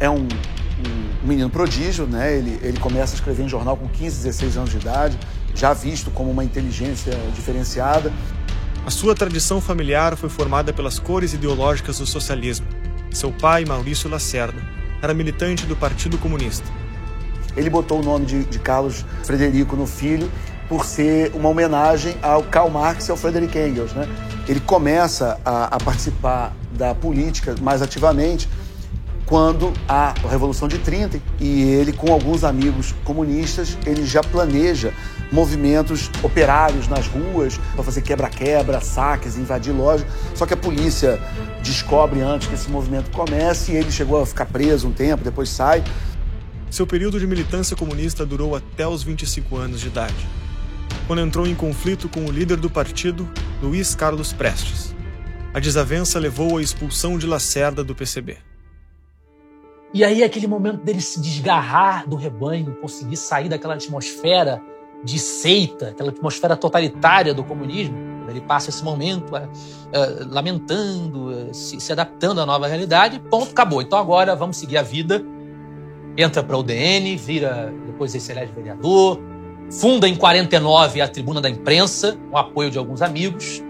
É 0.00 0.08
um, 0.08 0.26
um 0.26 1.26
menino 1.26 1.50
prodígio, 1.50 2.06
né? 2.06 2.34
Ele, 2.36 2.58
ele 2.62 2.78
começa 2.80 3.14
a 3.14 3.16
escrever 3.16 3.44
em 3.44 3.48
jornal 3.48 3.76
com 3.76 3.86
15, 3.86 4.16
16 4.22 4.56
anos 4.56 4.70
de 4.70 4.78
idade, 4.78 5.18
já 5.54 5.74
visto 5.74 6.10
como 6.10 6.30
uma 6.30 6.42
inteligência 6.42 7.12
diferenciada. 7.34 8.10
A 8.86 8.90
sua 8.90 9.14
tradição 9.14 9.60
familiar 9.60 10.16
foi 10.16 10.30
formada 10.30 10.72
pelas 10.72 10.98
cores 10.98 11.34
ideológicas 11.34 11.98
do 11.98 12.06
socialismo. 12.06 12.66
Seu 13.10 13.30
pai, 13.30 13.64
Maurício 13.66 14.08
Lacerda, 14.08 14.60
era 15.02 15.12
militante 15.12 15.66
do 15.66 15.76
Partido 15.76 16.16
Comunista. 16.16 16.66
Ele 17.54 17.68
botou 17.68 18.00
o 18.00 18.02
nome 18.02 18.24
de, 18.24 18.44
de 18.44 18.58
Carlos 18.58 19.04
Frederico 19.22 19.76
no 19.76 19.86
filho 19.86 20.30
por 20.68 20.84
ser 20.84 21.32
uma 21.34 21.48
homenagem 21.48 22.16
ao 22.22 22.42
Karl 22.42 22.70
Marx 22.70 23.08
e 23.08 23.10
ao 23.10 23.16
Friedrich 23.16 23.56
Engels. 23.58 23.92
Né? 23.92 24.08
Ele 24.48 24.60
começa 24.60 25.38
a, 25.44 25.76
a 25.76 25.78
participar 25.78 26.54
da 26.72 26.94
política 26.94 27.54
mais 27.60 27.82
ativamente 27.82 28.48
quando 29.32 29.72
há 29.88 30.14
a 30.24 30.28
Revolução 30.28 30.68
de 30.68 30.78
30 30.78 31.18
e 31.40 31.62
ele, 31.62 31.92
com 31.92 32.12
alguns 32.12 32.44
amigos 32.44 32.94
comunistas, 33.02 33.78
ele 33.86 34.04
já 34.04 34.20
planeja 34.20 34.92
movimentos 35.32 36.10
operários 36.22 36.86
nas 36.86 37.06
ruas 37.06 37.58
para 37.74 37.82
fazer 37.82 38.02
quebra-quebra, 38.02 38.78
saques, 38.82 39.38
invadir 39.38 39.72
lojas. 39.72 40.06
Só 40.34 40.44
que 40.44 40.52
a 40.52 40.56
polícia 40.56 41.18
descobre 41.62 42.20
antes 42.20 42.46
que 42.46 42.54
esse 42.54 42.70
movimento 42.70 43.10
comece 43.10 43.72
e 43.72 43.76
ele 43.76 43.90
chegou 43.90 44.20
a 44.20 44.26
ficar 44.26 44.44
preso 44.44 44.88
um 44.88 44.92
tempo, 44.92 45.24
depois 45.24 45.48
sai. 45.48 45.82
Seu 46.70 46.86
período 46.86 47.18
de 47.18 47.26
militância 47.26 47.74
comunista 47.74 48.26
durou 48.26 48.54
até 48.54 48.86
os 48.86 49.02
25 49.02 49.56
anos 49.56 49.80
de 49.80 49.86
idade, 49.86 50.28
quando 51.06 51.20
entrou 51.20 51.46
em 51.46 51.54
conflito 51.54 52.08
com 52.08 52.24
o 52.24 52.30
líder 52.30 52.56
do 52.56 52.70
partido, 52.70 53.28
Luiz 53.62 53.94
Carlos 53.94 54.32
Prestes. 54.32 54.94
A 55.54 55.60
desavença 55.60 56.18
levou 56.18 56.58
à 56.58 56.62
expulsão 56.62 57.18
de 57.18 57.26
Lacerda 57.26 57.84
do 57.84 57.94
PCB. 57.94 58.38
E 59.94 60.02
aí, 60.02 60.22
aquele 60.22 60.46
momento 60.46 60.82
dele 60.82 61.00
se 61.00 61.20
desgarrar 61.20 62.08
do 62.08 62.16
rebanho, 62.16 62.74
conseguir 62.80 63.16
sair 63.16 63.48
daquela 63.48 63.74
atmosfera 63.74 64.62
de 65.04 65.18
seita, 65.18 65.90
aquela 65.90 66.10
atmosfera 66.10 66.56
totalitária 66.56 67.34
do 67.34 67.44
comunismo, 67.44 68.12
ele 68.28 68.40
passa 68.40 68.70
esse 68.70 68.82
momento 68.82 69.34
uh, 69.34 69.38
uh, 69.38 70.32
lamentando, 70.32 71.26
uh, 71.26 71.54
se, 71.54 71.78
se, 71.80 71.92
adaptando 71.92 72.40
à 72.40 72.46
nova 72.46 72.66
realidade, 72.66 73.20
ponto, 73.20 73.50
acabou. 73.50 73.82
Então 73.82 73.98
agora 73.98 74.34
vamos 74.34 74.56
seguir 74.56 74.78
a 74.78 74.82
vida. 74.82 75.22
Entra 76.16 76.42
para 76.42 76.56
o 76.56 76.62
DN, 76.62 77.16
vira, 77.16 77.72
depois 77.86 78.14
ele 78.14 78.22
se 78.22 78.34
vereador, 78.54 79.20
funda 79.70 80.08
em 80.08 80.14
49 80.14 81.00
a 81.00 81.08
Tribuna 81.08 81.40
da 81.40 81.48
Imprensa, 81.48 82.18
com 82.30 82.36
apoio 82.36 82.70
de 82.70 82.78
alguns 82.78 83.02
amigos. 83.02 83.62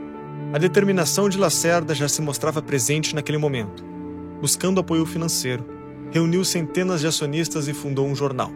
A 0.52 0.58
determinação 0.58 1.28
de 1.28 1.38
Lacerda 1.38 1.94
já 1.94 2.08
se 2.08 2.20
mostrava 2.20 2.60
presente 2.60 3.14
naquele 3.14 3.38
momento. 3.38 3.84
Buscando 4.40 4.80
apoio 4.80 5.06
financeiro, 5.06 5.64
reuniu 6.10 6.44
centenas 6.44 7.00
de 7.00 7.06
acionistas 7.06 7.68
e 7.68 7.72
fundou 7.72 8.06
um 8.06 8.14
jornal, 8.14 8.50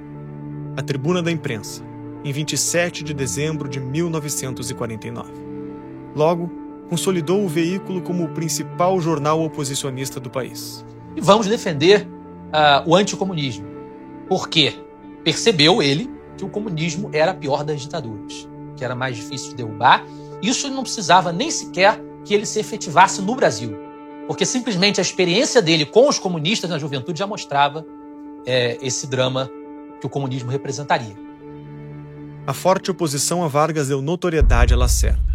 a 0.77 0.83
Tribuna 0.83 1.23
da 1.23 1.31
Imprensa, 1.31 1.83
em 2.25 2.33
27 2.33 3.03
de 3.03 3.15
dezembro 3.15 3.69
de 3.69 3.81
1949. 3.81 5.31
Logo, 6.15 6.51
consolidou 6.89 7.45
o 7.45 7.49
veículo 7.49 8.03
como 8.03 8.25
o 8.25 8.29
principal 8.29 9.01
jornal 9.01 9.43
oposicionista 9.43 10.21
do 10.21 10.31
país. 10.31 10.85
E 11.17 11.21
vamos 11.21 11.47
defender 11.47 12.07
uh, 12.07 12.89
o 12.89 12.95
anticomunismo. 12.95 13.67
Por 14.29 14.49
quê? 14.49 14.75
Percebeu 15.25 15.83
ele 15.83 16.11
que 16.37 16.45
o 16.45 16.49
comunismo 16.49 17.11
era 17.13 17.33
a 17.33 17.35
pior 17.35 17.65
das 17.65 17.81
ditaduras, 17.81 18.49
que 18.77 18.85
era 18.85 18.95
mais 18.95 19.17
difícil 19.17 19.51
de 19.51 19.57
derrubar. 19.57 20.05
Isso 20.43 20.69
não 20.69 20.83
precisava 20.83 21.33
nem 21.33 21.51
sequer 21.51 22.01
que 22.25 22.35
ele 22.35 22.47
se 22.47 22.59
efetivasse 22.59 23.23
no 23.23 23.35
Brasil, 23.35 23.77
porque 24.27 24.45
simplesmente 24.45 25.01
a 25.01 25.03
experiência 25.03 25.63
dele 25.63 25.87
com 25.87 26.09
os 26.09 26.19
comunistas 26.19 26.69
na 26.69 26.79
juventude 26.79 27.19
já 27.19 27.27
mostrava 27.27 27.87
é, 28.45 28.79
esse 28.83 29.07
drama 29.07 29.51
que 30.01 30.07
o 30.07 30.11
comunismo 30.11 30.51
representaria. 30.51 31.17
A 32.47 32.53
forte 32.53 32.91
oposição 32.91 33.43
a 33.43 33.49
Vargas 33.49 33.89
deu 33.89 34.01
notoriedade 34.01 34.73
a 34.73 34.77
Lacerda. 34.77 35.27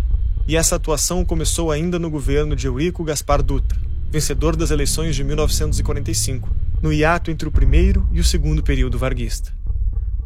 E 0.48 0.56
essa 0.56 0.76
atuação 0.76 1.24
começou 1.24 1.72
ainda 1.72 2.00
no 2.00 2.10
governo 2.10 2.56
de 2.56 2.68
Eurico 2.68 3.04
Gaspar 3.04 3.42
Dutra, 3.42 3.80
vencedor 4.10 4.56
das 4.56 4.72
eleições 4.72 5.16
de 5.16 5.24
1945, 5.24 6.50
no 6.82 6.92
hiato 6.92 7.30
entre 7.30 7.48
o 7.48 7.52
primeiro 7.52 8.08
e 8.12 8.20
o 8.20 8.24
segundo 8.24 8.64
período 8.64 8.98
varguista. 8.98 9.54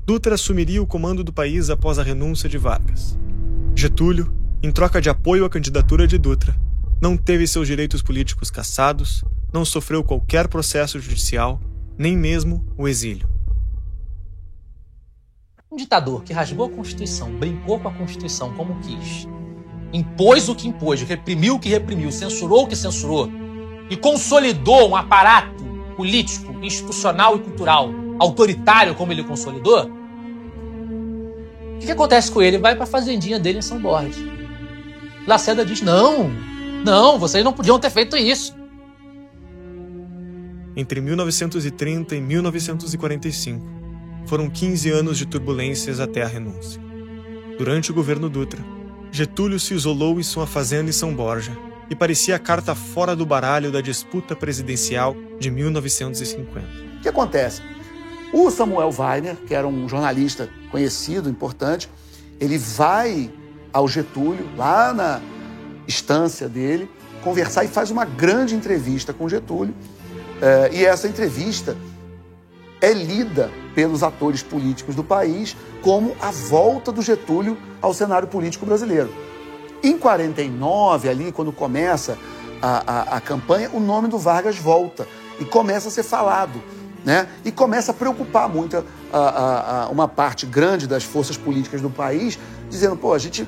Dutra 0.05 0.35
assumiria 0.35 0.83
o 0.83 0.85
comando 0.85 1.23
do 1.23 1.33
país 1.33 1.71
após 1.71 1.97
a 1.97 2.03
renúncia 2.03 2.47
de 2.47 2.59
Vargas. 2.59 3.17
Getúlio, 3.75 4.31
em 4.61 4.71
troca 4.71 5.01
de 5.01 5.09
apoio 5.09 5.45
à 5.45 5.49
candidatura 5.49 6.05
de 6.05 6.19
Dutra, 6.19 6.55
Não 7.01 7.17
teve 7.17 7.47
seus 7.47 7.67
direitos 7.67 8.03
políticos 8.03 8.51
cassados, 8.51 9.23
não 9.51 9.65
sofreu 9.65 10.03
qualquer 10.03 10.47
processo 10.47 10.99
judicial, 10.99 11.59
nem 11.97 12.15
mesmo 12.15 12.63
o 12.77 12.87
exílio. 12.87 13.27
Um 15.71 15.75
ditador 15.75 16.23
que 16.23 16.31
rasgou 16.31 16.67
a 16.67 16.69
Constituição, 16.69 17.35
brincou 17.37 17.79
com 17.79 17.89
a 17.89 17.93
Constituição 17.93 18.53
como 18.53 18.79
quis, 18.81 19.27
impôs 19.91 20.47
o 20.47 20.55
que 20.55 20.67
impôs, 20.67 21.01
reprimiu 21.01 21.55
o 21.55 21.59
que 21.59 21.67
reprimiu, 21.67 22.11
censurou 22.11 22.63
o 22.63 22.67
que 22.67 22.75
censurou 22.75 23.27
e 23.89 23.97
consolidou 23.97 24.87
um 24.87 24.95
aparato 24.95 25.65
político, 25.97 26.53
institucional 26.63 27.35
e 27.35 27.39
cultural 27.39 28.04
autoritário 28.19 28.95
como 28.95 29.11
ele 29.11 29.23
consolidou, 29.23 29.89
o 31.75 31.79
que, 31.79 31.87
que 31.87 31.91
acontece 31.91 32.31
com 32.31 32.41
ele? 32.41 32.57
Vai 32.57 32.75
para 32.75 32.85
a 32.85 32.87
fazendinha 32.87 33.39
dele 33.39 33.59
em 33.59 33.61
São 33.61 33.79
Borges. 33.79 34.17
Lacerda 35.27 35.65
diz: 35.65 35.81
não, 35.81 36.29
não, 36.85 37.19
vocês 37.19 37.43
não 37.43 37.51
podiam 37.51 37.79
ter 37.79 37.89
feito 37.89 38.15
isso. 38.15 38.55
Entre 40.75 40.99
1930 40.99 42.15
e 42.15 42.21
1945, 42.21 43.65
foram 44.25 44.49
15 44.49 44.89
anos 44.89 45.17
de 45.17 45.25
turbulências 45.25 45.99
até 45.99 46.21
a 46.21 46.27
renúncia. 46.27 46.81
Durante 47.57 47.91
o 47.91 47.93
governo 47.93 48.29
Dutra, 48.29 48.63
Getúlio 49.11 49.59
se 49.59 49.73
isolou 49.73 50.19
em 50.19 50.23
sua 50.23 50.45
fazenda 50.45 50.89
em 50.89 50.93
São 50.93 51.13
Borja 51.13 51.57
e 51.89 51.95
parecia 51.95 52.35
a 52.35 52.39
carta 52.39 52.75
fora 52.75 53.15
do 53.15 53.25
baralho 53.25 53.71
da 53.71 53.79
disputa 53.79 54.35
presidencial 54.35 55.15
de 55.39 55.49
1950. 55.49 56.67
O 56.97 57.01
que 57.01 57.09
acontece? 57.09 57.61
O 58.37 58.51
Samuel 58.51 58.89
Weiner, 58.89 59.37
que 59.47 59.55
era 59.55 59.65
um 59.65 59.87
jornalista 59.87 60.49
conhecido, 60.69 61.29
importante, 61.29 61.89
ele 62.37 62.57
vai 62.57 63.31
ao 63.71 63.87
Getúlio, 63.87 64.45
lá 64.57 64.93
na 64.93 65.21
estância 65.87 66.49
dele, 66.49 66.91
conversar 67.23 67.63
e 67.63 67.69
faz 67.69 67.91
uma 67.91 68.03
grande 68.03 68.53
entrevista 68.53 69.13
com 69.13 69.29
Getúlio. 69.29 69.73
Eh, 70.41 70.69
e 70.73 70.85
essa 70.85 71.07
entrevista 71.07 71.77
é 72.81 72.91
lida 72.91 73.49
pelos 73.73 74.03
atores 74.03 74.43
políticos 74.43 74.95
do 74.95 75.03
país 75.03 75.55
como 75.81 76.13
a 76.19 76.29
volta 76.29 76.91
do 76.91 77.01
Getúlio 77.01 77.57
ao 77.81 77.93
cenário 77.93 78.27
político 78.27 78.65
brasileiro. 78.65 79.15
Em 79.81 79.97
49, 79.97 81.07
ali, 81.07 81.31
quando 81.31 81.53
começa 81.53 82.17
a, 82.61 83.13
a, 83.13 83.15
a 83.15 83.21
campanha, 83.21 83.69
o 83.71 83.79
nome 83.79 84.09
do 84.09 84.17
Vargas 84.17 84.57
volta 84.57 85.07
e 85.39 85.45
começa 85.45 85.87
a 85.87 85.91
ser 85.91 86.03
falado. 86.03 86.61
Né? 87.05 87.27
E 87.45 87.51
começa 87.51 87.91
a 87.91 87.93
preocupar 87.93 88.49
muito 88.49 88.83
a, 89.13 89.83
a, 89.83 89.89
uma 89.89 90.07
parte 90.07 90.45
grande 90.45 90.87
das 90.87 91.03
forças 91.03 91.37
políticas 91.37 91.79
do 91.79 91.89
país, 91.89 92.39
dizendo: 92.69 92.97
pô, 92.97 93.13
a 93.13 93.19
gente 93.19 93.47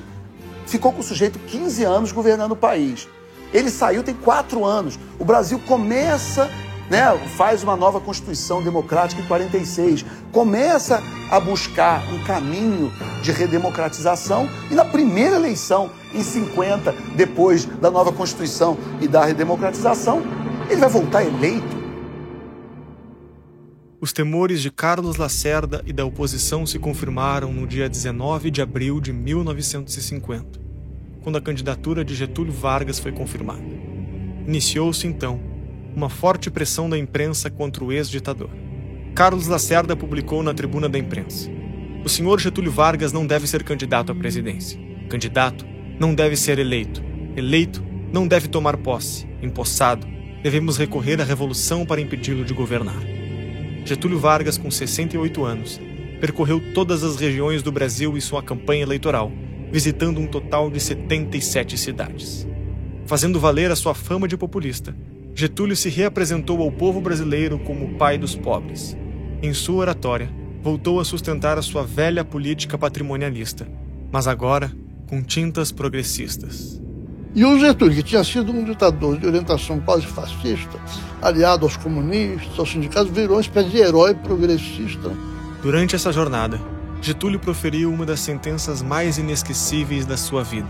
ficou 0.66 0.92
com 0.92 1.00
o 1.00 1.04
sujeito 1.04 1.38
15 1.40 1.82
anos 1.82 2.12
governando 2.12 2.52
o 2.52 2.56
país. 2.56 3.08
Ele 3.52 3.70
saiu 3.70 4.04
tem 4.04 4.14
quatro 4.14 4.64
anos. 4.64 4.98
O 5.18 5.24
Brasil 5.24 5.58
começa 5.66 6.48
né, 6.90 7.04
faz 7.36 7.62
uma 7.62 7.76
nova 7.76 8.00
Constituição 8.00 8.62
Democrática 8.62 9.20
em 9.20 9.26
46, 9.26 10.04
começa 10.32 11.02
a 11.30 11.38
buscar 11.38 12.02
um 12.12 12.24
caminho 12.24 12.92
de 13.22 13.30
redemocratização 13.30 14.48
e 14.70 14.74
na 14.74 14.84
primeira 14.84 15.36
eleição, 15.36 15.90
em 16.14 16.22
50, 16.22 16.92
depois 17.14 17.64
da 17.64 17.90
nova 17.90 18.12
Constituição 18.12 18.78
e 19.00 19.08
da 19.08 19.24
redemocratização, 19.24 20.22
ele 20.70 20.80
vai 20.80 20.88
voltar 20.88 21.24
eleito. 21.24 21.77
Os 24.00 24.12
temores 24.12 24.62
de 24.62 24.70
Carlos 24.70 25.16
Lacerda 25.16 25.82
e 25.84 25.92
da 25.92 26.04
oposição 26.04 26.64
se 26.64 26.78
confirmaram 26.78 27.52
no 27.52 27.66
dia 27.66 27.88
19 27.88 28.48
de 28.48 28.62
abril 28.62 29.00
de 29.00 29.12
1950, 29.12 30.60
quando 31.20 31.36
a 31.36 31.40
candidatura 31.40 32.04
de 32.04 32.14
Getúlio 32.14 32.52
Vargas 32.52 33.00
foi 33.00 33.10
confirmada. 33.10 33.64
Iniciou-se 34.46 35.04
então 35.04 35.40
uma 35.96 36.08
forte 36.08 36.48
pressão 36.48 36.88
da 36.88 36.96
imprensa 36.96 37.50
contra 37.50 37.82
o 37.82 37.90
ex-ditador. 37.90 38.50
Carlos 39.16 39.48
Lacerda 39.48 39.96
publicou 39.96 40.44
na 40.44 40.54
tribuna 40.54 40.88
da 40.88 40.96
imprensa: 40.96 41.50
O 42.04 42.08
senhor 42.08 42.38
Getúlio 42.38 42.70
Vargas 42.70 43.12
não 43.12 43.26
deve 43.26 43.48
ser 43.48 43.64
candidato 43.64 44.12
à 44.12 44.14
presidência. 44.14 44.78
Candidato 45.08 45.66
não 45.98 46.14
deve 46.14 46.36
ser 46.36 46.60
eleito. 46.60 47.02
Eleito 47.34 47.84
não 48.12 48.28
deve 48.28 48.46
tomar 48.46 48.76
posse. 48.76 49.26
Empossado, 49.42 50.06
devemos 50.40 50.76
recorrer 50.76 51.20
à 51.20 51.24
revolução 51.24 51.84
para 51.84 52.00
impedi-lo 52.00 52.44
de 52.44 52.54
governar. 52.54 53.17
Getúlio 53.88 54.18
Vargas, 54.18 54.58
com 54.58 54.70
68 54.70 55.44
anos, 55.46 55.80
percorreu 56.20 56.60
todas 56.74 57.02
as 57.02 57.16
regiões 57.16 57.62
do 57.62 57.72
Brasil 57.72 58.14
em 58.18 58.20
sua 58.20 58.42
campanha 58.42 58.82
eleitoral, 58.82 59.32
visitando 59.72 60.20
um 60.20 60.26
total 60.26 60.70
de 60.70 60.78
77 60.78 61.78
cidades. 61.78 62.46
Fazendo 63.06 63.40
valer 63.40 63.70
a 63.70 63.76
sua 63.76 63.94
fama 63.94 64.28
de 64.28 64.36
populista, 64.36 64.94
Getúlio 65.34 65.74
se 65.74 65.88
reapresentou 65.88 66.60
ao 66.60 66.70
povo 66.70 67.00
brasileiro 67.00 67.58
como 67.60 67.86
o 67.86 67.94
pai 67.94 68.18
dos 68.18 68.36
pobres. 68.36 68.94
Em 69.42 69.54
sua 69.54 69.76
oratória, 69.76 70.30
voltou 70.62 71.00
a 71.00 71.04
sustentar 71.04 71.56
a 71.56 71.62
sua 71.62 71.82
velha 71.82 72.22
política 72.22 72.76
patrimonialista, 72.76 73.66
mas 74.12 74.26
agora 74.26 74.70
com 75.08 75.22
tintas 75.22 75.72
progressistas. 75.72 76.78
E 77.34 77.44
o 77.44 77.58
Getúlio, 77.58 77.94
que 77.94 78.02
tinha 78.02 78.24
sido 78.24 78.52
um 78.52 78.64
ditador 78.64 79.18
de 79.18 79.26
orientação 79.26 79.78
quase 79.80 80.06
fascista, 80.06 80.78
aliado 81.20 81.66
aos 81.66 81.76
comunistas, 81.76 82.58
aos 82.58 82.70
sindicatos, 82.70 83.12
virou 83.12 83.36
uma 83.36 83.40
espécie 83.40 83.68
de 83.68 83.78
herói 83.78 84.14
progressista. 84.14 85.12
Durante 85.62 85.94
essa 85.94 86.10
jornada, 86.10 86.58
Getúlio 87.02 87.38
proferiu 87.38 87.92
uma 87.92 88.06
das 88.06 88.20
sentenças 88.20 88.80
mais 88.80 89.18
inesquecíveis 89.18 90.06
da 90.06 90.16
sua 90.16 90.42
vida. 90.42 90.68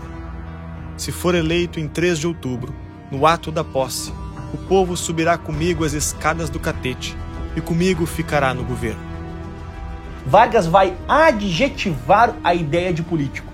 Se 0.97 1.11
for 1.11 1.33
eleito 1.33 1.79
em 1.79 1.87
3 1.87 2.19
de 2.19 2.27
outubro, 2.27 2.75
no 3.09 3.25
ato 3.25 3.51
da 3.51 3.63
posse, 3.63 4.11
o 4.53 4.57
povo 4.57 4.97
subirá 4.97 5.37
comigo 5.37 5.85
as 5.85 5.93
escadas 5.93 6.49
do 6.49 6.59
catete 6.59 7.15
e 7.55 7.61
comigo 7.61 8.05
ficará 8.05 8.53
no 8.53 8.63
governo. 8.63 9.01
Vargas 10.25 10.67
vai 10.67 10.95
adjetivar 11.07 12.35
a 12.43 12.53
ideia 12.53 12.93
de 12.93 13.01
político. 13.01 13.51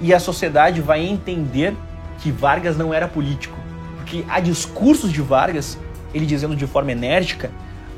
E 0.00 0.14
a 0.14 0.20
sociedade 0.20 0.80
vai 0.80 1.04
entender 1.04 1.74
que 2.20 2.30
Vargas 2.30 2.76
não 2.76 2.92
era 2.92 3.08
político. 3.08 3.56
Porque 3.96 4.24
há 4.28 4.40
discursos 4.40 5.12
de 5.12 5.20
Vargas, 5.20 5.78
ele 6.14 6.26
dizendo 6.26 6.54
de 6.54 6.66
forma 6.66 6.92
enérgica, 6.92 7.50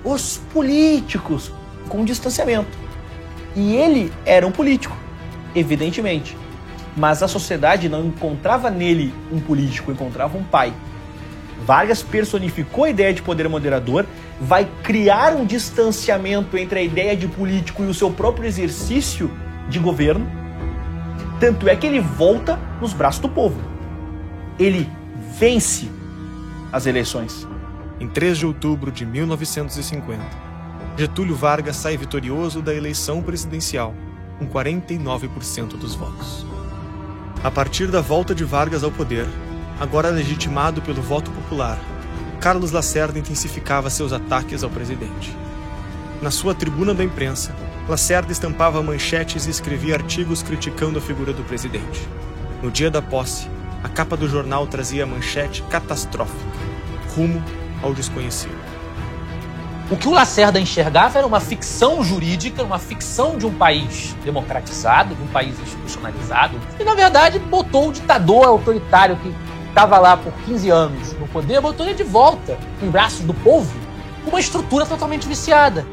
os 0.04 0.40
políticos, 0.52 1.52
com 1.88 2.04
distanciamento. 2.04 2.76
E 3.54 3.76
ele 3.76 4.12
era 4.24 4.46
um 4.46 4.52
político, 4.52 4.96
evidentemente. 5.54 6.36
Mas 6.96 7.22
a 7.22 7.28
sociedade 7.28 7.88
não 7.88 8.06
encontrava 8.06 8.70
nele 8.70 9.14
um 9.30 9.40
político, 9.40 9.90
encontrava 9.90 10.36
um 10.36 10.44
pai. 10.44 10.72
Vargas 11.64 12.02
personificou 12.02 12.84
a 12.84 12.90
ideia 12.90 13.14
de 13.14 13.22
poder 13.22 13.48
moderador, 13.48 14.04
vai 14.40 14.68
criar 14.82 15.34
um 15.34 15.44
distanciamento 15.44 16.56
entre 16.58 16.80
a 16.80 16.82
ideia 16.82 17.16
de 17.16 17.28
político 17.28 17.84
e 17.84 17.86
o 17.86 17.94
seu 17.94 18.10
próprio 18.10 18.46
exercício 18.46 19.30
de 19.68 19.78
governo. 19.78 20.26
Tanto 21.38 21.68
é 21.68 21.76
que 21.76 21.86
ele 21.86 22.00
volta 22.00 22.58
nos 22.80 22.92
braços 22.92 23.20
do 23.20 23.28
povo. 23.28 23.71
Ele 24.58 24.88
vence 25.38 25.90
as 26.72 26.86
eleições. 26.86 27.46
Em 28.00 28.08
3 28.08 28.38
de 28.38 28.46
outubro 28.46 28.90
de 28.90 29.06
1950, 29.06 30.20
Getúlio 30.96 31.34
Vargas 31.34 31.76
sai 31.76 31.96
vitorioso 31.96 32.60
da 32.60 32.74
eleição 32.74 33.22
presidencial, 33.22 33.94
com 34.38 34.46
49% 34.46 35.78
dos 35.78 35.94
votos. 35.94 36.46
A 37.42 37.50
partir 37.50 37.88
da 37.88 38.00
volta 38.00 38.34
de 38.34 38.44
Vargas 38.44 38.84
ao 38.84 38.90
poder, 38.90 39.26
agora 39.80 40.10
legitimado 40.10 40.82
pelo 40.82 41.02
voto 41.02 41.30
popular, 41.30 41.78
Carlos 42.40 42.72
Lacerda 42.72 43.18
intensificava 43.18 43.88
seus 43.88 44.12
ataques 44.12 44.62
ao 44.62 44.70
presidente. 44.70 45.36
Na 46.20 46.30
sua 46.30 46.54
tribuna 46.54 46.92
da 46.92 47.02
imprensa, 47.02 47.54
Lacerda 47.88 48.30
estampava 48.30 48.82
manchetes 48.82 49.46
e 49.46 49.50
escrevia 49.50 49.94
artigos 49.94 50.42
criticando 50.42 50.98
a 50.98 51.02
figura 51.02 51.32
do 51.32 51.42
presidente. 51.42 52.06
No 52.62 52.70
dia 52.70 52.90
da 52.90 53.02
posse, 53.02 53.48
a 53.82 53.88
capa 53.88 54.16
do 54.16 54.28
jornal 54.28 54.66
trazia 54.66 55.04
a 55.04 55.06
manchete 55.06 55.62
catastrófica: 55.64 56.40
rumo 57.14 57.42
ao 57.82 57.92
desconhecido. 57.92 58.60
O 59.90 59.96
que 59.96 60.08
o 60.08 60.12
Lacerda 60.12 60.58
enxergava 60.58 61.18
era 61.18 61.26
uma 61.26 61.40
ficção 61.40 62.02
jurídica, 62.02 62.62
uma 62.62 62.78
ficção 62.78 63.36
de 63.36 63.44
um 63.44 63.52
país 63.52 64.16
democratizado, 64.24 65.14
de 65.14 65.22
um 65.22 65.26
país 65.26 65.58
institucionalizado, 65.60 66.58
e 66.80 66.84
na 66.84 66.94
verdade 66.94 67.38
botou 67.38 67.88
o 67.88 67.92
ditador 67.92 68.46
autoritário 68.46 69.16
que 69.16 69.34
estava 69.68 69.98
lá 69.98 70.16
por 70.16 70.32
15 70.46 70.70
anos 70.70 71.12
no 71.18 71.26
poder, 71.28 71.60
botou 71.60 71.84
ele 71.84 71.94
de 71.94 72.04
volta 72.04 72.58
em 72.80 72.88
braços 72.88 73.20
do 73.20 73.34
povo 73.34 73.72
com 74.24 74.30
uma 74.30 74.40
estrutura 74.40 74.86
totalmente 74.86 75.26
viciada. 75.26 75.86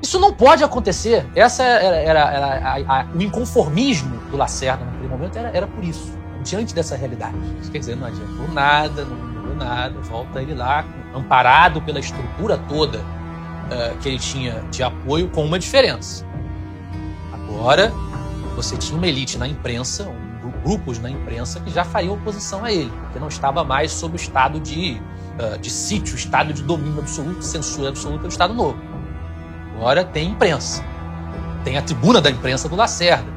Isso 0.00 0.18
não 0.18 0.32
pode 0.32 0.64
acontecer. 0.64 1.26
Essa 1.34 1.62
era, 1.62 1.96
era, 1.96 2.20
era 2.32 2.46
a, 2.46 3.00
a, 3.00 3.06
o 3.14 3.22
inconformismo 3.22 4.16
do 4.30 4.36
Lacerda 4.36 4.84
naquele 4.84 5.08
momento 5.08 5.36
era, 5.36 5.50
era 5.50 5.66
por 5.66 5.84
isso, 5.84 6.12
diante 6.42 6.74
dessa 6.74 6.96
realidade. 6.96 7.36
Quer 7.70 7.78
dizer, 7.78 7.96
não 7.96 8.06
adiantou 8.06 8.48
nada, 8.48 9.04
não 9.04 9.16
mudou 9.16 9.54
nada, 9.54 10.00
volta 10.00 10.42
ele 10.42 10.54
lá, 10.54 10.84
amparado 11.14 11.80
pela 11.82 12.00
estrutura 12.00 12.58
toda 12.68 12.98
uh, 12.98 13.98
que 14.00 14.08
ele 14.08 14.18
tinha 14.18 14.62
de 14.70 14.82
apoio, 14.82 15.28
com 15.28 15.44
uma 15.44 15.58
diferença. 15.58 16.26
Agora, 17.32 17.92
você 18.54 18.76
tinha 18.76 18.96
uma 18.96 19.06
elite 19.06 19.38
na 19.38 19.46
imprensa, 19.48 20.08
um 20.08 20.40
grupo 20.40 20.58
grupos 20.62 20.98
na 20.98 21.10
imprensa 21.10 21.60
que 21.60 21.70
já 21.70 21.84
fariam 21.84 22.14
oposição 22.14 22.64
a 22.64 22.72
ele, 22.72 22.90
porque 23.02 23.18
não 23.18 23.28
estava 23.28 23.64
mais 23.64 23.90
sob 23.92 24.14
o 24.14 24.16
estado 24.16 24.60
de, 24.60 25.00
uh, 25.38 25.58
de 25.58 25.70
sítio, 25.70 26.14
estado 26.14 26.52
de 26.52 26.62
domínio 26.62 27.00
absoluto, 27.00 27.42
censura 27.42 27.88
absoluta 27.88 28.22
do 28.22 28.28
Estado 28.28 28.54
Novo. 28.54 28.78
Agora 29.76 30.04
tem 30.04 30.30
imprensa. 30.30 30.84
Tem 31.64 31.76
a 31.76 31.82
tribuna 31.82 32.20
da 32.20 32.30
imprensa 32.30 32.68
do 32.68 32.76
Lacerda. 32.76 33.30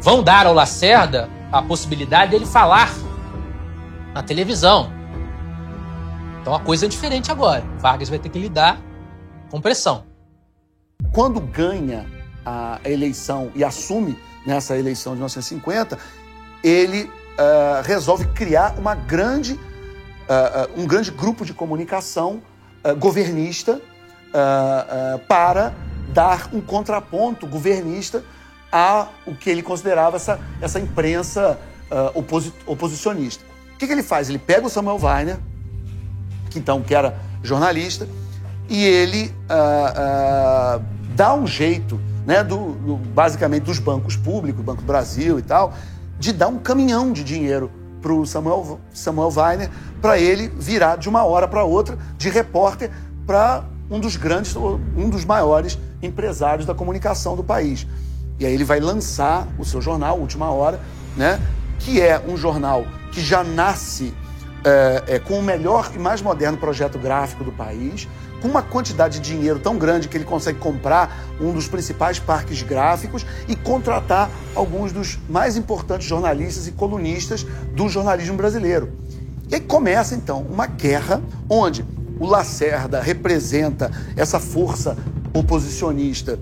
Vão 0.00 0.22
dar 0.22 0.46
ao 0.46 0.54
Lacerda 0.54 1.28
a 1.52 1.60
possibilidade 1.60 2.30
dele 2.30 2.46
falar 2.46 2.90
na 4.14 4.22
televisão. 4.22 4.90
Então 6.40 6.54
a 6.54 6.60
coisa 6.60 6.86
é 6.86 6.88
diferente 6.88 7.30
agora. 7.30 7.62
Vargas 7.78 8.08
vai 8.08 8.18
ter 8.18 8.30
que 8.30 8.38
lidar 8.38 8.80
com 9.50 9.60
pressão. 9.60 10.04
Quando 11.12 11.40
ganha 11.40 12.06
a 12.44 12.80
eleição 12.84 13.52
e 13.54 13.62
assume 13.62 14.18
nessa 14.46 14.76
eleição 14.76 15.12
de 15.12 15.18
1950, 15.18 15.98
ele 16.64 17.04
uh, 17.04 17.82
resolve 17.84 18.26
criar 18.28 18.74
uma 18.78 18.94
grande, 18.94 19.52
uh, 19.52 19.58
uh, 19.58 20.80
um 20.80 20.86
grande 20.86 21.10
grupo 21.10 21.44
de 21.44 21.52
comunicação 21.52 22.42
governista 22.98 23.80
para 25.28 25.72
dar 26.08 26.48
um 26.52 26.60
contraponto 26.60 27.46
governista 27.46 28.24
a 28.72 29.08
o 29.26 29.34
que 29.34 29.50
ele 29.50 29.62
considerava 29.62 30.16
essa, 30.16 30.40
essa 30.60 30.80
imprensa 30.80 31.58
oposi 32.14 32.52
oposicionista. 32.66 33.44
O 33.74 33.78
que, 33.78 33.86
que 33.86 33.92
ele 33.92 34.02
faz? 34.02 34.30
Ele 34.30 34.38
pega 34.38 34.66
o 34.66 34.70
Samuel 34.70 34.98
Weiner, 35.00 35.36
que 36.48 36.58
então 36.58 36.82
que 36.82 36.94
era 36.94 37.18
jornalista, 37.42 38.08
e 38.68 38.84
ele 38.84 39.34
dá 41.14 41.34
um 41.34 41.46
jeito 41.46 42.00
né, 42.26 42.42
do, 42.42 42.72
do, 42.72 42.96
basicamente 42.96 43.64
dos 43.64 43.78
bancos 43.78 44.16
públicos, 44.16 44.64
Banco 44.64 44.82
do 44.82 44.86
Brasil 44.86 45.38
e 45.38 45.42
tal, 45.42 45.74
de 46.18 46.32
dar 46.32 46.48
um 46.48 46.58
caminhão 46.58 47.12
de 47.12 47.24
dinheiro 47.24 47.70
para 48.00 48.12
o 48.12 48.26
Samuel, 48.26 48.80
Samuel 48.92 49.32
Weiner, 49.34 49.70
para 50.00 50.18
ele 50.18 50.48
virar 50.48 50.96
de 50.96 51.08
uma 51.08 51.24
hora 51.24 51.46
para 51.46 51.64
outra 51.64 51.98
de 52.16 52.28
repórter 52.28 52.90
para 53.26 53.64
um 53.90 54.00
dos 54.00 54.16
grandes, 54.16 54.56
um 54.56 55.08
dos 55.10 55.24
maiores 55.24 55.78
empresários 56.02 56.66
da 56.66 56.74
comunicação 56.74 57.36
do 57.36 57.44
país. 57.44 57.86
E 58.42 58.46
aí 58.46 58.54
ele 58.54 58.64
vai 58.64 58.80
lançar 58.80 59.46
o 59.56 59.64
seu 59.64 59.80
jornal, 59.80 60.18
Última 60.18 60.50
Hora, 60.50 60.80
né, 61.16 61.40
que 61.78 62.00
é 62.00 62.20
um 62.26 62.36
jornal 62.36 62.84
que 63.12 63.20
já 63.20 63.44
nasce 63.44 64.12
é, 64.64 65.04
é, 65.06 65.18
com 65.20 65.38
o 65.38 65.42
melhor 65.42 65.92
e 65.94 65.98
mais 66.00 66.20
moderno 66.20 66.58
projeto 66.58 66.98
gráfico 66.98 67.44
do 67.44 67.52
país, 67.52 68.08
com 68.40 68.48
uma 68.48 68.60
quantidade 68.60 69.20
de 69.20 69.30
dinheiro 69.30 69.60
tão 69.60 69.78
grande 69.78 70.08
que 70.08 70.16
ele 70.16 70.24
consegue 70.24 70.58
comprar 70.58 71.24
um 71.40 71.52
dos 71.52 71.68
principais 71.68 72.18
parques 72.18 72.62
gráficos 72.62 73.24
e 73.46 73.54
contratar 73.54 74.28
alguns 74.56 74.90
dos 74.90 75.20
mais 75.28 75.56
importantes 75.56 76.08
jornalistas 76.08 76.66
e 76.66 76.72
colunistas 76.72 77.46
do 77.76 77.88
jornalismo 77.88 78.36
brasileiro. 78.36 78.92
E 79.48 79.54
aí 79.54 79.60
começa 79.60 80.16
então 80.16 80.40
uma 80.50 80.66
guerra 80.66 81.22
onde 81.48 81.86
o 82.18 82.26
Lacerda 82.26 83.00
representa 83.00 83.88
essa 84.16 84.40
força 84.40 84.96
oposicionista 85.32 86.40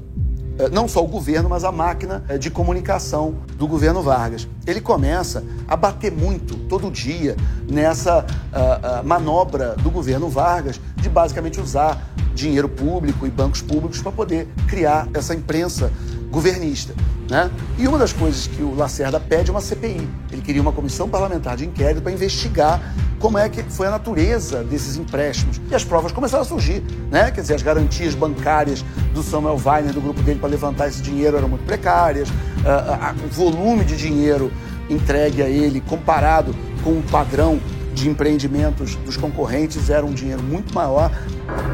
não 0.69 0.87
só 0.87 1.03
o 1.03 1.07
governo, 1.07 1.49
mas 1.49 1.65
a 1.65 1.73
máquina 1.73 2.23
eh, 2.29 2.39
de 2.39 2.51
comunicação 2.51 3.37
do 3.57 3.67
governo 3.67 4.03
Vargas. 4.03 4.47
Ele 4.67 4.81
começa 4.81 5.45
a 5.67 5.77
bater 5.77 6.13
muito, 6.13 6.57
todo 6.69 6.91
dia, 6.91 7.37
nessa 7.69 8.21
uh, 8.21 9.01
uh, 9.03 9.07
manobra 9.07 9.75
do 9.77 9.91
governo 9.91 10.29
Vargas 10.29 10.81
de 10.97 11.09
basicamente 11.09 11.61
usar 11.61 12.13
dinheiro 12.35 12.69
público 12.69 13.27
e 13.27 13.31
bancos 13.31 13.63
públicos 13.63 14.01
para 14.03 14.13
poder 14.13 14.49
criar 14.69 15.09
essa 15.15 15.35
imprensa 15.35 15.91
governista. 16.31 16.95
Né? 17.31 17.49
E 17.79 17.87
uma 17.87 17.97
das 17.97 18.13
coisas 18.13 18.49
que 18.49 18.61
o 18.61 18.75
Lacerda 18.75 19.21
pede 19.21 19.51
é 19.51 19.53
uma 19.53 19.61
CPI. 19.61 20.07
Ele 20.33 20.43
queria 20.43 20.61
uma 20.61 20.73
comissão 20.73 21.09
parlamentar 21.09 21.57
de 21.57 21.65
inquérito 21.65 22.03
para 22.03 22.11
investigar 22.11 22.81
como 23.21 23.39
é 23.39 23.49
que 23.49 23.63
foi 23.63 23.87
a 23.87 23.91
natureza 23.91 24.65
desses 24.65 24.97
empréstimos. 24.97 25.61
E 25.71 25.75
as 25.75 25.85
provas 25.85 26.11
começaram 26.11 26.43
a 26.43 26.47
surgir, 26.47 26.83
né? 27.09 27.31
Quer 27.31 27.43
dizer, 27.43 27.55
as 27.55 27.63
garantias 27.63 28.17
bancárias 28.17 28.85
do 29.15 29.23
Samuel 29.23 29.61
Weiner, 29.65 29.93
do 29.93 30.01
grupo 30.01 30.21
dele, 30.23 30.41
para 30.41 30.49
levantar 30.49 30.89
esse 30.89 31.01
dinheiro 31.01 31.37
eram 31.37 31.49
muito 31.49 31.65
precárias. 31.65 32.29
Uh, 32.29 32.33
uh, 32.33 33.27
o 33.27 33.29
volume 33.29 33.85
de 33.85 33.97
dinheiro 33.97 34.51
entregue 34.89 35.41
a 35.43 35.49
ele, 35.49 35.81
comparado 35.81 36.53
com 36.83 36.99
o 36.99 37.03
padrão 37.13 37.61
de 37.95 38.09
empreendimentos 38.09 38.97
dos 38.97 39.17
concorrentes, 39.17 39.89
era 39.89 40.05
um 40.05 40.13
dinheiro 40.13 40.43
muito 40.43 40.75
maior. 40.75 41.13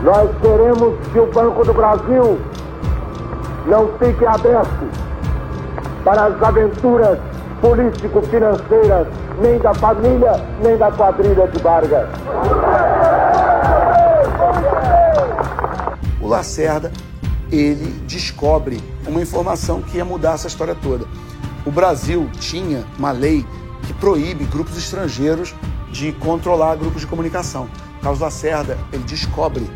Nós 0.02 0.30
queremos 0.42 0.94
que 1.12 1.18
o 1.18 1.32
Banco 1.32 1.64
do 1.64 1.72
Brasil 1.72 2.38
não 3.66 3.88
fique 3.98 4.26
aberto 4.26 5.06
para 6.06 6.26
as 6.26 6.40
aventuras 6.40 7.18
político-financeiras 7.60 9.08
nem 9.40 9.58
da 9.58 9.74
família, 9.74 10.40
nem 10.62 10.76
da 10.78 10.92
quadrilha 10.92 11.48
de 11.48 11.60
Vargas. 11.60 12.08
O 16.20 16.28
Lacerda, 16.28 16.92
ele 17.50 17.90
descobre 18.06 18.80
uma 19.04 19.20
informação 19.20 19.82
que 19.82 19.96
ia 19.96 20.04
mudar 20.04 20.34
essa 20.34 20.46
história 20.46 20.76
toda. 20.80 21.06
O 21.66 21.72
Brasil 21.72 22.30
tinha 22.38 22.84
uma 22.96 23.10
lei 23.10 23.44
que 23.84 23.92
proíbe 23.94 24.44
grupos 24.44 24.78
estrangeiros 24.78 25.56
de 25.90 26.12
controlar 26.12 26.76
grupos 26.76 27.00
de 27.00 27.08
comunicação. 27.08 27.68
Carlos 28.00 28.20
Lacerda, 28.20 28.78
ele 28.92 29.02
descobre 29.02 29.68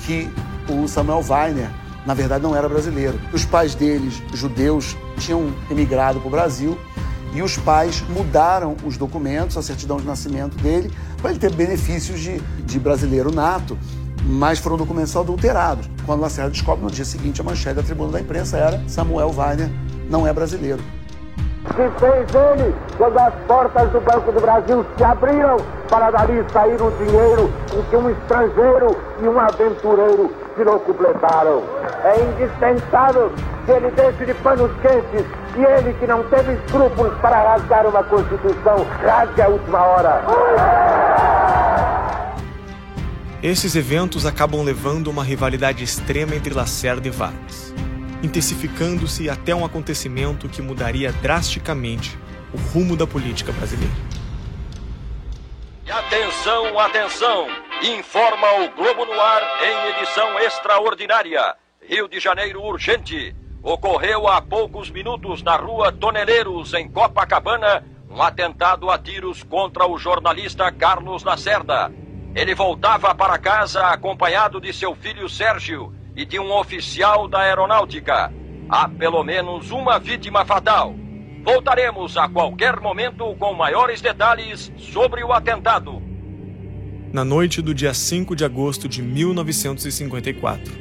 que 0.00 0.30
o 0.68 0.86
Samuel 0.86 1.24
Weiner, 1.26 1.70
na 2.10 2.14
verdade, 2.14 2.42
não 2.42 2.56
era 2.56 2.68
brasileiro. 2.68 3.20
Os 3.32 3.44
pais 3.44 3.76
deles, 3.76 4.20
judeus, 4.34 4.96
tinham 5.16 5.54
emigrado 5.70 6.18
para 6.18 6.26
o 6.26 6.30
Brasil 6.30 6.76
e 7.32 7.40
os 7.40 7.56
pais 7.56 8.02
mudaram 8.08 8.76
os 8.84 8.96
documentos, 8.96 9.56
a 9.56 9.62
certidão 9.62 9.98
de 9.98 10.04
nascimento 10.04 10.56
dele, 10.56 10.92
para 11.22 11.30
ele 11.30 11.38
ter 11.38 11.54
benefícios 11.54 12.18
de, 12.18 12.40
de 12.64 12.80
brasileiro 12.80 13.32
nato, 13.32 13.78
mas 14.24 14.58
foram 14.58 14.76
documentos 14.76 15.14
adulterados. 15.14 15.88
Quando 16.04 16.22
Lacerda 16.22 16.50
descobre 16.50 16.82
no 16.84 16.90
dia 16.90 17.04
seguinte, 17.04 17.40
a 17.40 17.44
manchete 17.44 17.76
da 17.76 17.82
tribuna 17.84 18.10
da 18.10 18.20
imprensa 18.20 18.56
era 18.56 18.82
Samuel 18.88 19.32
Weiner 19.32 19.70
não 20.10 20.26
é 20.26 20.32
brasileiro. 20.32 20.82
Que 21.66 22.00
fez 22.00 22.34
ele 22.34 22.74
quando 22.96 23.18
as 23.18 23.34
portas 23.46 23.90
do 23.90 24.00
Banco 24.00 24.32
do 24.32 24.40
Brasil 24.40 24.84
se 24.96 25.04
abriram 25.04 25.58
para 25.88 26.10
dali 26.10 26.44
sair 26.52 26.80
o 26.80 26.90
dinheiro 26.92 27.50
em 27.74 27.82
que 27.82 27.96
um 27.96 28.10
estrangeiro 28.10 28.96
e 29.22 29.28
um 29.28 29.38
aventureiro 29.38 30.34
se 30.56 30.64
não 30.64 30.78
completaram. 30.78 31.62
É 32.04 32.22
indispensável 32.22 33.30
que 33.64 33.72
ele 33.72 33.90
deixe 33.90 34.24
de 34.24 34.34
panos 34.34 34.70
quentes 34.80 35.26
e 35.56 35.64
ele 35.64 35.92
que 35.94 36.06
não 36.06 36.22
teve 36.24 36.54
escrúpulos 36.54 37.12
para 37.20 37.42
rasgar 37.42 37.86
uma 37.86 38.02
Constituição, 38.04 38.86
rasgue 39.02 39.42
a 39.42 39.48
última 39.48 39.78
hora. 39.78 40.22
Esses 43.42 43.74
eventos 43.74 44.26
acabam 44.26 44.62
levando 44.62 45.08
uma 45.08 45.24
rivalidade 45.24 45.82
extrema 45.82 46.34
entre 46.34 46.52
Lacerda 46.52 47.08
e 47.08 47.10
Vargas, 47.10 47.74
intensificando-se 48.22 49.28
até 49.28 49.54
um 49.54 49.64
acontecimento 49.64 50.48
que 50.48 50.60
mudaria 50.60 51.12
drasticamente 51.12 52.18
o 52.52 52.56
rumo 52.56 52.96
da 52.96 53.06
política 53.06 53.52
brasileira. 53.52 53.94
Atenção, 55.88 56.78
atenção! 56.78 57.48
Informa 57.82 58.46
o 58.62 58.70
Globo 58.70 59.04
no 59.06 59.20
Ar 59.20 59.42
em 59.62 59.90
edição 59.90 60.38
extraordinária. 60.40 61.56
Rio 61.82 62.08
de 62.08 62.20
Janeiro 62.20 62.62
urgente 62.62 63.34
ocorreu 63.62 64.28
há 64.28 64.40
poucos 64.40 64.90
minutos 64.90 65.42
na 65.42 65.56
rua 65.56 65.90
Toneleiros, 65.90 66.74
em 66.74 66.88
Copacabana, 66.88 67.84
um 68.08 68.22
atentado 68.22 68.90
a 68.90 68.98
tiros 68.98 69.42
contra 69.42 69.86
o 69.86 69.98
jornalista 69.98 70.70
Carlos 70.70 71.24
Lacerda. 71.24 71.92
Ele 72.34 72.54
voltava 72.54 73.14
para 73.14 73.38
casa 73.38 73.86
acompanhado 73.86 74.60
de 74.60 74.72
seu 74.72 74.94
filho 74.94 75.28
Sérgio 75.28 75.92
e 76.20 76.24
de 76.26 76.38
um 76.38 76.52
oficial 76.52 77.26
da 77.26 77.40
aeronáutica. 77.40 78.30
Há 78.68 78.86
pelo 78.86 79.24
menos 79.24 79.70
uma 79.70 79.98
vítima 79.98 80.44
fatal. 80.44 80.94
Voltaremos 81.42 82.14
a 82.18 82.28
qualquer 82.28 82.78
momento 82.78 83.34
com 83.36 83.54
maiores 83.54 84.02
detalhes 84.02 84.70
sobre 84.76 85.24
o 85.24 85.32
atentado. 85.32 86.02
Na 87.10 87.24
noite 87.24 87.62
do 87.62 87.72
dia 87.72 87.94
5 87.94 88.36
de 88.36 88.44
agosto 88.44 88.86
de 88.86 89.00
1954, 89.00 90.74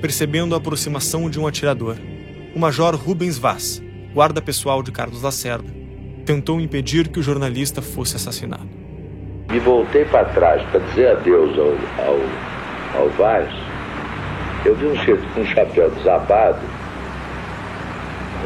percebendo 0.00 0.54
a 0.54 0.58
aproximação 0.58 1.28
de 1.28 1.40
um 1.40 1.46
atirador, 1.48 1.96
o 2.54 2.58
Major 2.60 2.94
Rubens 2.94 3.36
Vaz, 3.36 3.82
guarda 4.14 4.40
pessoal 4.40 4.80
de 4.80 4.92
Carlos 4.92 5.22
Lacerda, 5.22 5.74
tentou 6.24 6.60
impedir 6.60 7.08
que 7.08 7.18
o 7.18 7.22
jornalista 7.22 7.82
fosse 7.82 8.14
assassinado. 8.14 8.70
Me 9.50 9.58
voltei 9.58 10.04
para 10.04 10.26
trás 10.26 10.62
para 10.70 10.78
dizer 10.78 11.08
adeus 11.08 11.58
ao, 11.58 12.06
ao, 12.06 13.02
ao 13.02 13.10
Vaz. 13.10 13.63
Eu 14.64 14.74
vi 14.76 14.86
um 14.86 14.96
sujeito 14.96 15.28
com 15.34 15.42
um 15.42 15.44
chapéu 15.44 15.90
desabado, 15.90 16.60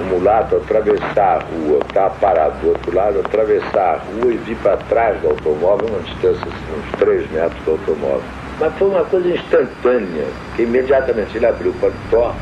um 0.00 0.04
mulato 0.06 0.56
atravessar 0.56 1.36
a 1.36 1.38
rua, 1.38 1.78
estava 1.86 2.10
parado 2.16 2.58
do 2.58 2.70
outro 2.70 2.92
lado, 2.92 3.20
atravessar 3.20 3.94
a 3.94 3.98
rua 3.98 4.32
e 4.32 4.36
vir 4.38 4.56
para 4.56 4.76
trás 4.88 5.20
do 5.20 5.28
automóvel, 5.28 5.86
uma 5.88 6.00
distância 6.00 6.42
assim, 6.42 6.76
uns 6.76 6.98
3 6.98 7.30
metros 7.30 7.62
do 7.62 7.70
automóvel. 7.70 8.22
Mas 8.58 8.74
foi 8.74 8.88
uma 8.88 9.04
coisa 9.04 9.28
instantânea, 9.28 10.26
que 10.56 10.62
imediatamente 10.62 11.36
ele 11.36 11.46
abriu 11.46 11.70
o 11.70 11.74
paletó, 11.74 12.34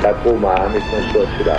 sacou 0.00 0.32
uma 0.32 0.52
arma 0.52 0.78
e 0.78 0.80
começou 0.80 1.20
a 1.20 1.24
atirar. 1.24 1.58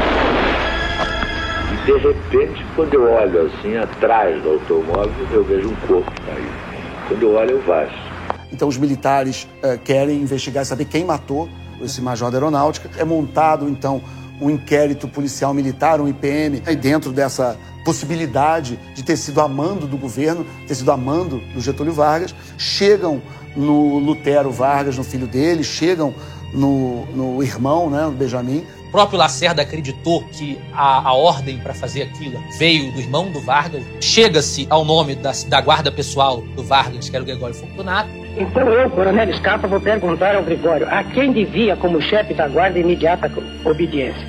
E 1.73 1.85
de 1.85 1.97
repente, 1.99 2.65
quando 2.75 2.93
eu 2.95 3.07
olho 3.07 3.45
assim 3.45 3.77
atrás 3.77 4.41
do 4.41 4.49
automóvel, 4.49 5.27
eu 5.31 5.43
vejo 5.43 5.69
um 5.69 5.75
corpo 5.87 6.11
caído. 6.25 6.71
Quando 7.07 7.21
eu 7.21 7.35
olho, 7.35 7.51
eu 7.51 7.61
vasto. 7.61 8.10
Então 8.51 8.67
os 8.67 8.77
militares 8.77 9.47
eh, 9.61 9.79
querem 9.83 10.21
investigar 10.21 10.63
e 10.63 10.65
saber 10.65 10.85
quem 10.85 11.05
matou 11.05 11.49
esse 11.81 12.01
major 12.01 12.29
da 12.29 12.37
aeronáutica. 12.37 12.89
É 12.97 13.03
montado, 13.03 13.67
então, 13.69 14.01
um 14.39 14.49
inquérito 14.49 15.07
policial 15.07 15.53
militar, 15.53 16.01
um 16.01 16.07
IPM, 16.07 16.61
e 16.67 16.75
dentro 16.75 17.11
dessa 17.11 17.57
possibilidade 17.85 18.79
de 18.93 19.03
ter 19.03 19.17
sido 19.17 19.41
amando 19.41 19.87
do 19.87 19.97
governo, 19.97 20.45
ter 20.67 20.75
sido 20.75 20.91
amando 20.91 21.39
do 21.53 21.61
Getúlio 21.61 21.93
Vargas, 21.93 22.33
chegam 22.57 23.21
no 23.55 23.99
Lutero 23.99 24.51
Vargas, 24.51 24.97
no 24.97 25.03
filho 25.03 25.27
dele, 25.27 25.63
chegam 25.63 26.13
no, 26.53 27.05
no 27.07 27.43
irmão, 27.43 27.89
né, 27.89 28.05
no 28.05 28.11
Benjamin. 28.11 28.65
O 28.87 28.91
próprio 28.91 29.17
Lacerda 29.17 29.61
acreditou 29.61 30.23
que 30.23 30.59
a, 30.73 31.09
a 31.09 31.13
ordem 31.13 31.59
para 31.59 31.73
fazer 31.73 32.03
aquilo 32.03 32.41
veio 32.57 32.91
do 32.91 32.99
irmão 32.99 33.31
do 33.31 33.39
Vargas. 33.39 33.83
Chega-se 34.01 34.67
ao 34.69 34.83
nome 34.83 35.15
da, 35.15 35.31
da 35.47 35.61
guarda 35.61 35.91
pessoal 35.91 36.41
do 36.41 36.63
Vargas, 36.63 37.09
que 37.09 37.15
era 37.15 37.23
o 37.23 37.25
Gregório 37.25 37.55
Fortunato. 37.55 38.20
Então 38.37 38.69
eu, 38.69 38.89
Coronel 38.89 39.33
Scarpa, 39.33 39.67
vou 39.67 39.81
perguntar 39.81 40.35
ao 40.35 40.43
Gregório 40.43 40.87
a 40.89 41.03
quem 41.03 41.33
devia, 41.33 41.75
como 41.75 42.01
chefe 42.01 42.33
da 42.33 42.47
guarda, 42.47 42.79
imediata 42.79 43.31
obediência. 43.65 44.25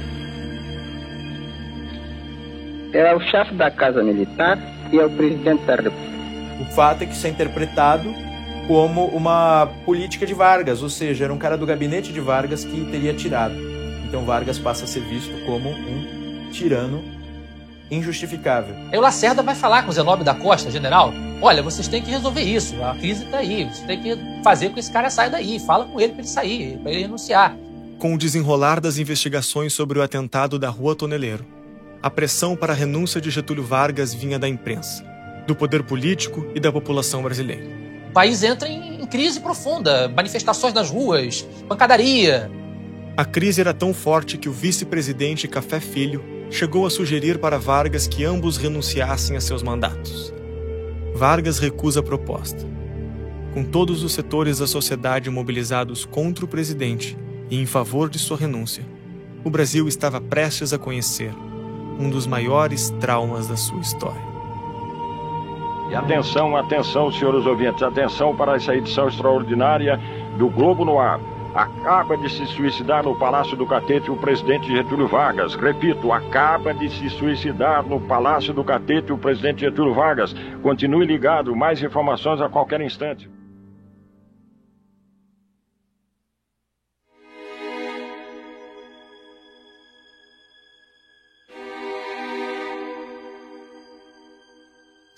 Era 2.92 3.16
o 3.16 3.20
chefe 3.20 3.54
da 3.54 3.70
Casa 3.70 4.02
Militar 4.02 4.58
e 4.92 4.98
é 4.98 5.04
o 5.04 5.10
presidente 5.10 5.64
da 5.64 5.76
República. 5.76 6.12
O 6.60 6.64
fato 6.74 7.02
é 7.02 7.06
que 7.06 7.12
isso 7.12 7.26
é 7.26 7.30
interpretado 7.30 8.12
como 8.66 9.06
uma 9.06 9.68
política 9.84 10.26
de 10.26 10.34
Vargas, 10.34 10.82
ou 10.82 10.90
seja, 10.90 11.24
era 11.24 11.32
um 11.32 11.38
cara 11.38 11.56
do 11.56 11.66
gabinete 11.66 12.12
de 12.12 12.20
Vargas 12.20 12.64
que 12.64 12.84
teria 12.90 13.14
tirado. 13.14 13.54
Então 14.06 14.24
Vargas 14.24 14.58
passa 14.58 14.84
a 14.84 14.86
ser 14.86 15.00
visto 15.00 15.32
como 15.46 15.70
um 15.70 16.48
tirano 16.50 17.02
injustificável. 17.92 18.74
Aí 18.90 18.98
o 18.98 19.00
Lacerda 19.00 19.42
vai 19.42 19.54
falar 19.54 19.82
com 19.82 19.90
o 19.90 19.92
Zenóbio 19.92 20.24
da 20.24 20.34
Costa, 20.34 20.70
general, 20.70 21.12
olha, 21.40 21.62
vocês 21.62 21.86
têm 21.86 22.02
que 22.02 22.10
resolver 22.10 22.42
isso, 22.42 22.82
a 22.82 22.94
crise 22.94 23.24
está 23.24 23.38
aí, 23.38 23.64
vocês 23.64 23.86
têm 23.86 24.02
que 24.02 24.18
fazer 24.42 24.68
com 24.68 24.74
que 24.74 24.80
esse 24.80 24.90
cara 24.90 25.10
saia 25.10 25.30
daí, 25.30 25.58
fala 25.60 25.84
com 25.84 26.00
ele 26.00 26.12
para 26.12 26.22
ele 26.22 26.28
sair, 26.28 26.78
para 26.78 26.90
ele 26.90 27.02
renunciar. 27.02 27.56
Com 27.98 28.14
o 28.14 28.18
desenrolar 28.18 28.80
das 28.80 28.98
investigações 28.98 29.72
sobre 29.72 29.98
o 29.98 30.02
atentado 30.02 30.58
da 30.58 30.68
Rua 30.68 30.96
Toneleiro, 30.96 31.46
a 32.02 32.10
pressão 32.10 32.56
para 32.56 32.72
a 32.72 32.76
renúncia 32.76 33.20
de 33.20 33.30
Getúlio 33.30 33.62
Vargas 33.62 34.12
vinha 34.12 34.38
da 34.38 34.48
imprensa, 34.48 35.04
do 35.46 35.54
poder 35.54 35.84
político 35.84 36.50
e 36.54 36.58
da 36.58 36.72
população 36.72 37.22
brasileira. 37.22 37.62
O 38.08 38.12
país 38.12 38.42
entra 38.42 38.68
em 38.68 39.06
crise 39.06 39.40
profunda, 39.40 40.08
manifestações 40.08 40.74
nas 40.74 40.90
ruas, 40.90 41.46
pancadaria. 41.68 42.50
A 43.14 43.26
crise 43.26 43.60
era 43.60 43.74
tão 43.74 43.92
forte 43.92 44.38
que 44.38 44.48
o 44.48 44.52
vice-presidente 44.52 45.46
Café 45.46 45.78
Filho 45.80 46.24
chegou 46.50 46.86
a 46.86 46.90
sugerir 46.90 47.38
para 47.38 47.58
Vargas 47.58 48.06
que 48.06 48.24
ambos 48.24 48.56
renunciassem 48.56 49.36
a 49.36 49.40
seus 49.40 49.62
mandatos. 49.62 50.32
Vargas 51.14 51.58
recusa 51.58 52.00
a 52.00 52.02
proposta. 52.02 52.66
Com 53.52 53.64
todos 53.64 54.02
os 54.02 54.14
setores 54.14 54.60
da 54.60 54.66
sociedade 54.66 55.28
mobilizados 55.28 56.06
contra 56.06 56.46
o 56.46 56.48
presidente 56.48 57.14
e 57.50 57.60
em 57.60 57.66
favor 57.66 58.08
de 58.08 58.18
sua 58.18 58.38
renúncia, 58.38 58.82
o 59.44 59.50
Brasil 59.50 59.86
estava 59.86 60.18
prestes 60.18 60.72
a 60.72 60.78
conhecer 60.78 61.34
um 62.00 62.08
dos 62.08 62.26
maiores 62.26 62.88
traumas 62.98 63.46
da 63.46 63.56
sua 63.58 63.80
história. 63.80 64.32
E 65.90 65.94
atenção, 65.94 66.56
atenção, 66.56 67.12
senhores 67.12 67.44
ouvintes, 67.44 67.82
atenção 67.82 68.34
para 68.34 68.56
essa 68.56 68.74
edição 68.74 69.06
extraordinária 69.06 70.00
do 70.38 70.48
Globo 70.48 70.82
no 70.86 70.98
Ar. 70.98 71.20
Acaba 71.54 72.16
de 72.16 72.30
se 72.30 72.46
suicidar 72.46 73.04
no 73.04 73.14
Palácio 73.14 73.54
do 73.54 73.66
Catete 73.66 74.10
o 74.10 74.16
presidente 74.16 74.74
Getúlio 74.74 75.06
Vargas. 75.06 75.54
Repito, 75.54 76.10
acaba 76.10 76.72
de 76.72 76.88
se 76.88 77.10
suicidar 77.10 77.86
no 77.86 78.00
Palácio 78.00 78.54
do 78.54 78.64
Catete 78.64 79.12
o 79.12 79.18
presidente 79.18 79.60
Getúlio 79.60 79.92
Vargas. 79.92 80.34
Continue 80.62 81.04
ligado, 81.04 81.54
mais 81.54 81.82
informações 81.82 82.40
a 82.40 82.48
qualquer 82.48 82.80
instante. 82.80 83.30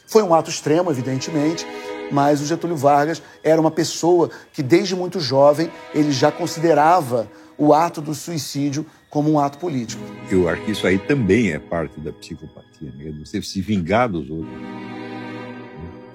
Foi 0.08 0.22
um 0.22 0.34
ato 0.34 0.50
extremo, 0.50 0.90
evidentemente, 0.90 1.64
mas 2.10 2.40
o 2.40 2.46
Getúlio 2.46 2.76
Vargas 2.76 3.22
era 3.42 3.60
uma 3.60 3.70
pessoa 3.70 4.30
que 4.52 4.62
desde 4.62 4.94
muito 4.94 5.20
jovem 5.20 5.70
ele 5.94 6.12
já 6.12 6.30
considerava 6.30 7.28
o 7.56 7.72
ato 7.72 8.00
do 8.00 8.14
suicídio 8.14 8.84
como 9.08 9.30
um 9.30 9.38
ato 9.38 9.58
político. 9.58 10.02
Eu 10.30 10.48
acho 10.48 10.62
que 10.64 10.72
isso 10.72 10.86
aí 10.86 10.98
também 10.98 11.52
é 11.52 11.58
parte 11.58 12.00
da 12.00 12.12
psicopatia, 12.12 12.92
né? 12.96 13.14
você 13.24 13.40
se 13.40 13.60
vingar 13.60 14.08
dos 14.08 14.28
outros 14.28 14.60
né? 14.60 15.04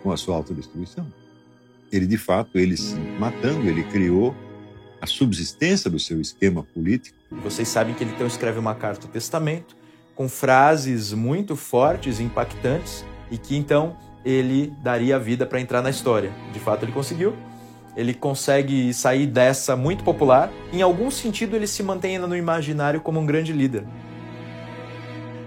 com 0.03 0.11
a 0.11 0.18
sua 0.18 0.36
autodestruição. 0.36 1.07
Ele, 1.91 2.06
de 2.06 2.18
fato, 2.18 2.57
ele 2.57 2.78
se 2.78 2.95
matando, 3.18 3.68
ele 3.68 3.84
criou 3.84 4.36
a 5.02 5.07
subsistência 5.07 5.90
do 5.90 5.98
seu 5.98 6.20
esquema 6.20 6.61
político. 6.61 7.18
Vocês 7.32 7.68
sabem 7.68 7.95
que 7.95 8.03
ele 8.03 8.11
então 8.11 8.28
escreve 8.28 8.60
uma 8.60 8.76
carta 8.76 9.07
ao 9.07 9.11
testamento 9.11 9.76
com 10.14 10.28
frases 10.28 11.14
muito 11.14 11.56
fortes 11.56 12.20
e 12.20 12.24
impactantes 12.24 13.06
e 13.32 13.38
que 13.38 13.56
então 13.56 13.95
ele 14.30 14.72
daria 14.81 15.15
a 15.15 15.19
vida 15.19 15.45
para 15.45 15.60
entrar 15.60 15.81
na 15.81 15.89
história. 15.89 16.31
De 16.53 16.60
fato, 16.60 16.85
ele 16.85 16.91
conseguiu. 16.91 17.35
Ele 17.95 18.14
consegue 18.14 18.93
sair 18.93 19.26
dessa 19.26 19.76
muito 19.76 20.03
popular. 20.03 20.51
Em 20.72 20.84
algum 20.84 21.10
sentido, 21.10 21.56
ele 21.56 21.65
se 21.65 21.81
mantém 21.81 22.15
ainda 22.15 22.27
no 22.27 22.38
imaginário 22.38 23.01
como 23.01 23.19
um 23.19 23.26
grande 23.26 23.51
líder. 23.51 23.84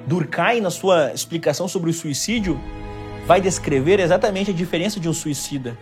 Durkheim, 0.06 0.60
na 0.60 0.70
sua 0.70 1.12
explicação 1.12 1.68
sobre 1.68 1.90
o 1.90 1.94
suicídio, 1.94 2.60
vai 3.24 3.40
descrever 3.40 4.00
exatamente 4.00 4.50
a 4.50 4.54
diferença 4.54 4.98
de 4.98 5.09
um 5.09 5.12
suicida. 5.12 5.78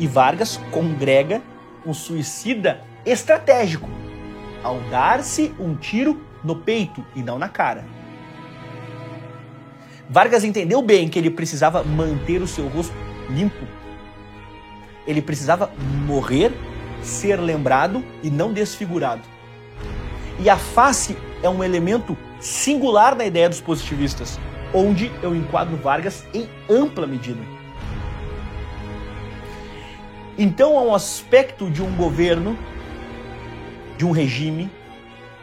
E 0.00 0.06
Vargas 0.08 0.58
congrega 0.72 1.40
um 1.86 1.94
suicida 1.94 2.80
estratégico, 3.04 3.88
ao 4.64 4.80
dar-se 4.90 5.54
um 5.60 5.76
tiro 5.76 6.20
no 6.42 6.56
peito 6.56 7.04
e 7.14 7.22
não 7.22 7.38
na 7.38 7.48
cara. 7.48 7.84
Vargas 10.08 10.44
entendeu 10.44 10.80
bem 10.80 11.08
que 11.08 11.18
ele 11.18 11.30
precisava 11.30 11.82
manter 11.82 12.40
o 12.40 12.46
seu 12.46 12.68
rosto 12.68 12.94
limpo. 13.28 13.66
Ele 15.06 15.20
precisava 15.20 15.70
morrer, 16.06 16.52
ser 17.02 17.36
lembrado 17.36 18.04
e 18.22 18.30
não 18.30 18.52
desfigurado. 18.52 19.22
E 20.38 20.48
a 20.48 20.56
face 20.56 21.16
é 21.42 21.48
um 21.48 21.62
elemento 21.62 22.16
singular 22.40 23.16
na 23.16 23.24
ideia 23.24 23.48
dos 23.48 23.60
positivistas, 23.60 24.38
onde 24.72 25.10
eu 25.22 25.34
enquadro 25.34 25.76
Vargas 25.76 26.24
em 26.32 26.48
ampla 26.68 27.06
medida. 27.06 27.40
Então 30.38 30.78
há 30.78 30.82
um 30.82 30.94
aspecto 30.94 31.70
de 31.70 31.82
um 31.82 31.96
governo, 31.96 32.58
de 33.96 34.04
um 34.04 34.10
regime, 34.10 34.70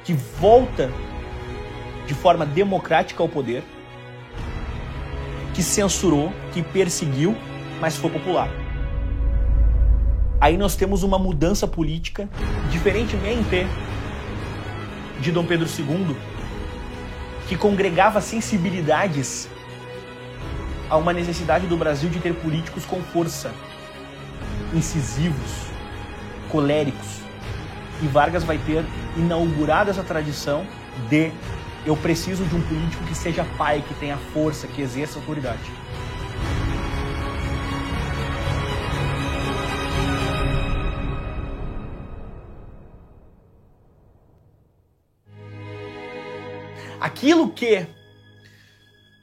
que 0.03 0.13
volta 0.13 0.91
de 2.05 2.13
forma 2.13 2.45
democrática 2.45 3.23
ao 3.23 3.29
poder, 3.29 3.63
que 5.53 5.61
censurou, 5.61 6.33
que 6.51 6.61
perseguiu, 6.61 7.35
mas 7.79 7.95
foi 7.95 8.09
popular. 8.09 8.49
Aí 10.41 10.57
nós 10.57 10.75
temos 10.75 11.03
uma 11.03 11.17
mudança 11.17 11.67
política, 11.67 12.27
diferentemente 12.69 13.67
de 15.21 15.31
Dom 15.31 15.45
Pedro 15.45 15.67
II, 15.67 16.17
que 17.47 17.55
congregava 17.55 18.19
sensibilidades 18.19 19.47
a 20.89 20.97
uma 20.97 21.13
necessidade 21.13 21.65
do 21.65 21.77
Brasil 21.77 22.09
de 22.09 22.19
ter 22.19 22.33
políticos 22.33 22.85
com 22.85 23.01
força, 23.01 23.51
incisivos, 24.73 25.67
coléricos. 26.49 27.21
E 28.01 28.07
Vargas 28.07 28.43
vai 28.43 28.57
ter 28.57 28.83
inaugurado 29.15 29.89
essa 29.89 30.03
tradição 30.03 30.65
de 31.09 31.31
eu 31.85 31.97
preciso 31.97 32.45
de 32.45 32.55
um 32.55 32.61
político 32.61 33.03
que 33.05 33.15
seja 33.15 33.43
pai, 33.57 33.83
que 33.85 33.93
tenha 33.95 34.17
força, 34.17 34.67
que 34.67 34.81
exerça 34.81 35.19
autoridade. 35.19 35.59
Aquilo 47.01 47.49
que 47.49 47.85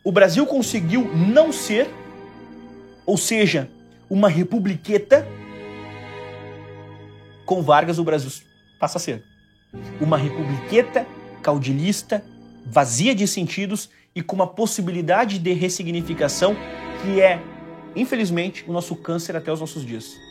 o 0.05 0.13
Brasil 0.13 0.47
conseguiu 0.47 1.11
não 1.15 1.51
ser, 1.51 1.89
ou 3.07 3.17
seja, 3.17 3.71
uma 4.09 4.29
republiqueta, 4.29 5.27
com 7.47 7.63
Vargas 7.63 7.99
o 7.99 8.05
Brasil 8.05 8.31
passa 8.79 8.99
a 8.99 9.01
ser. 9.01 9.25
Uma 9.99 10.19
republiqueta 10.19 11.07
caudilhista, 11.43 12.23
vazia 12.71 13.15
de 13.15 13.27
sentidos 13.27 13.91
e 14.15 14.23
com 14.23 14.37
uma 14.37 14.47
possibilidade 14.47 15.41
de 15.41 15.53
ressignificação 15.53 16.55
que 17.03 17.21
é, 17.21 17.43
infelizmente, 17.97 18.65
o 18.69 18.73
nosso 18.73 18.95
câncer 18.95 19.35
até 19.35 19.53
os 19.53 19.59
nossos 19.59 19.85
dias. 19.85 20.30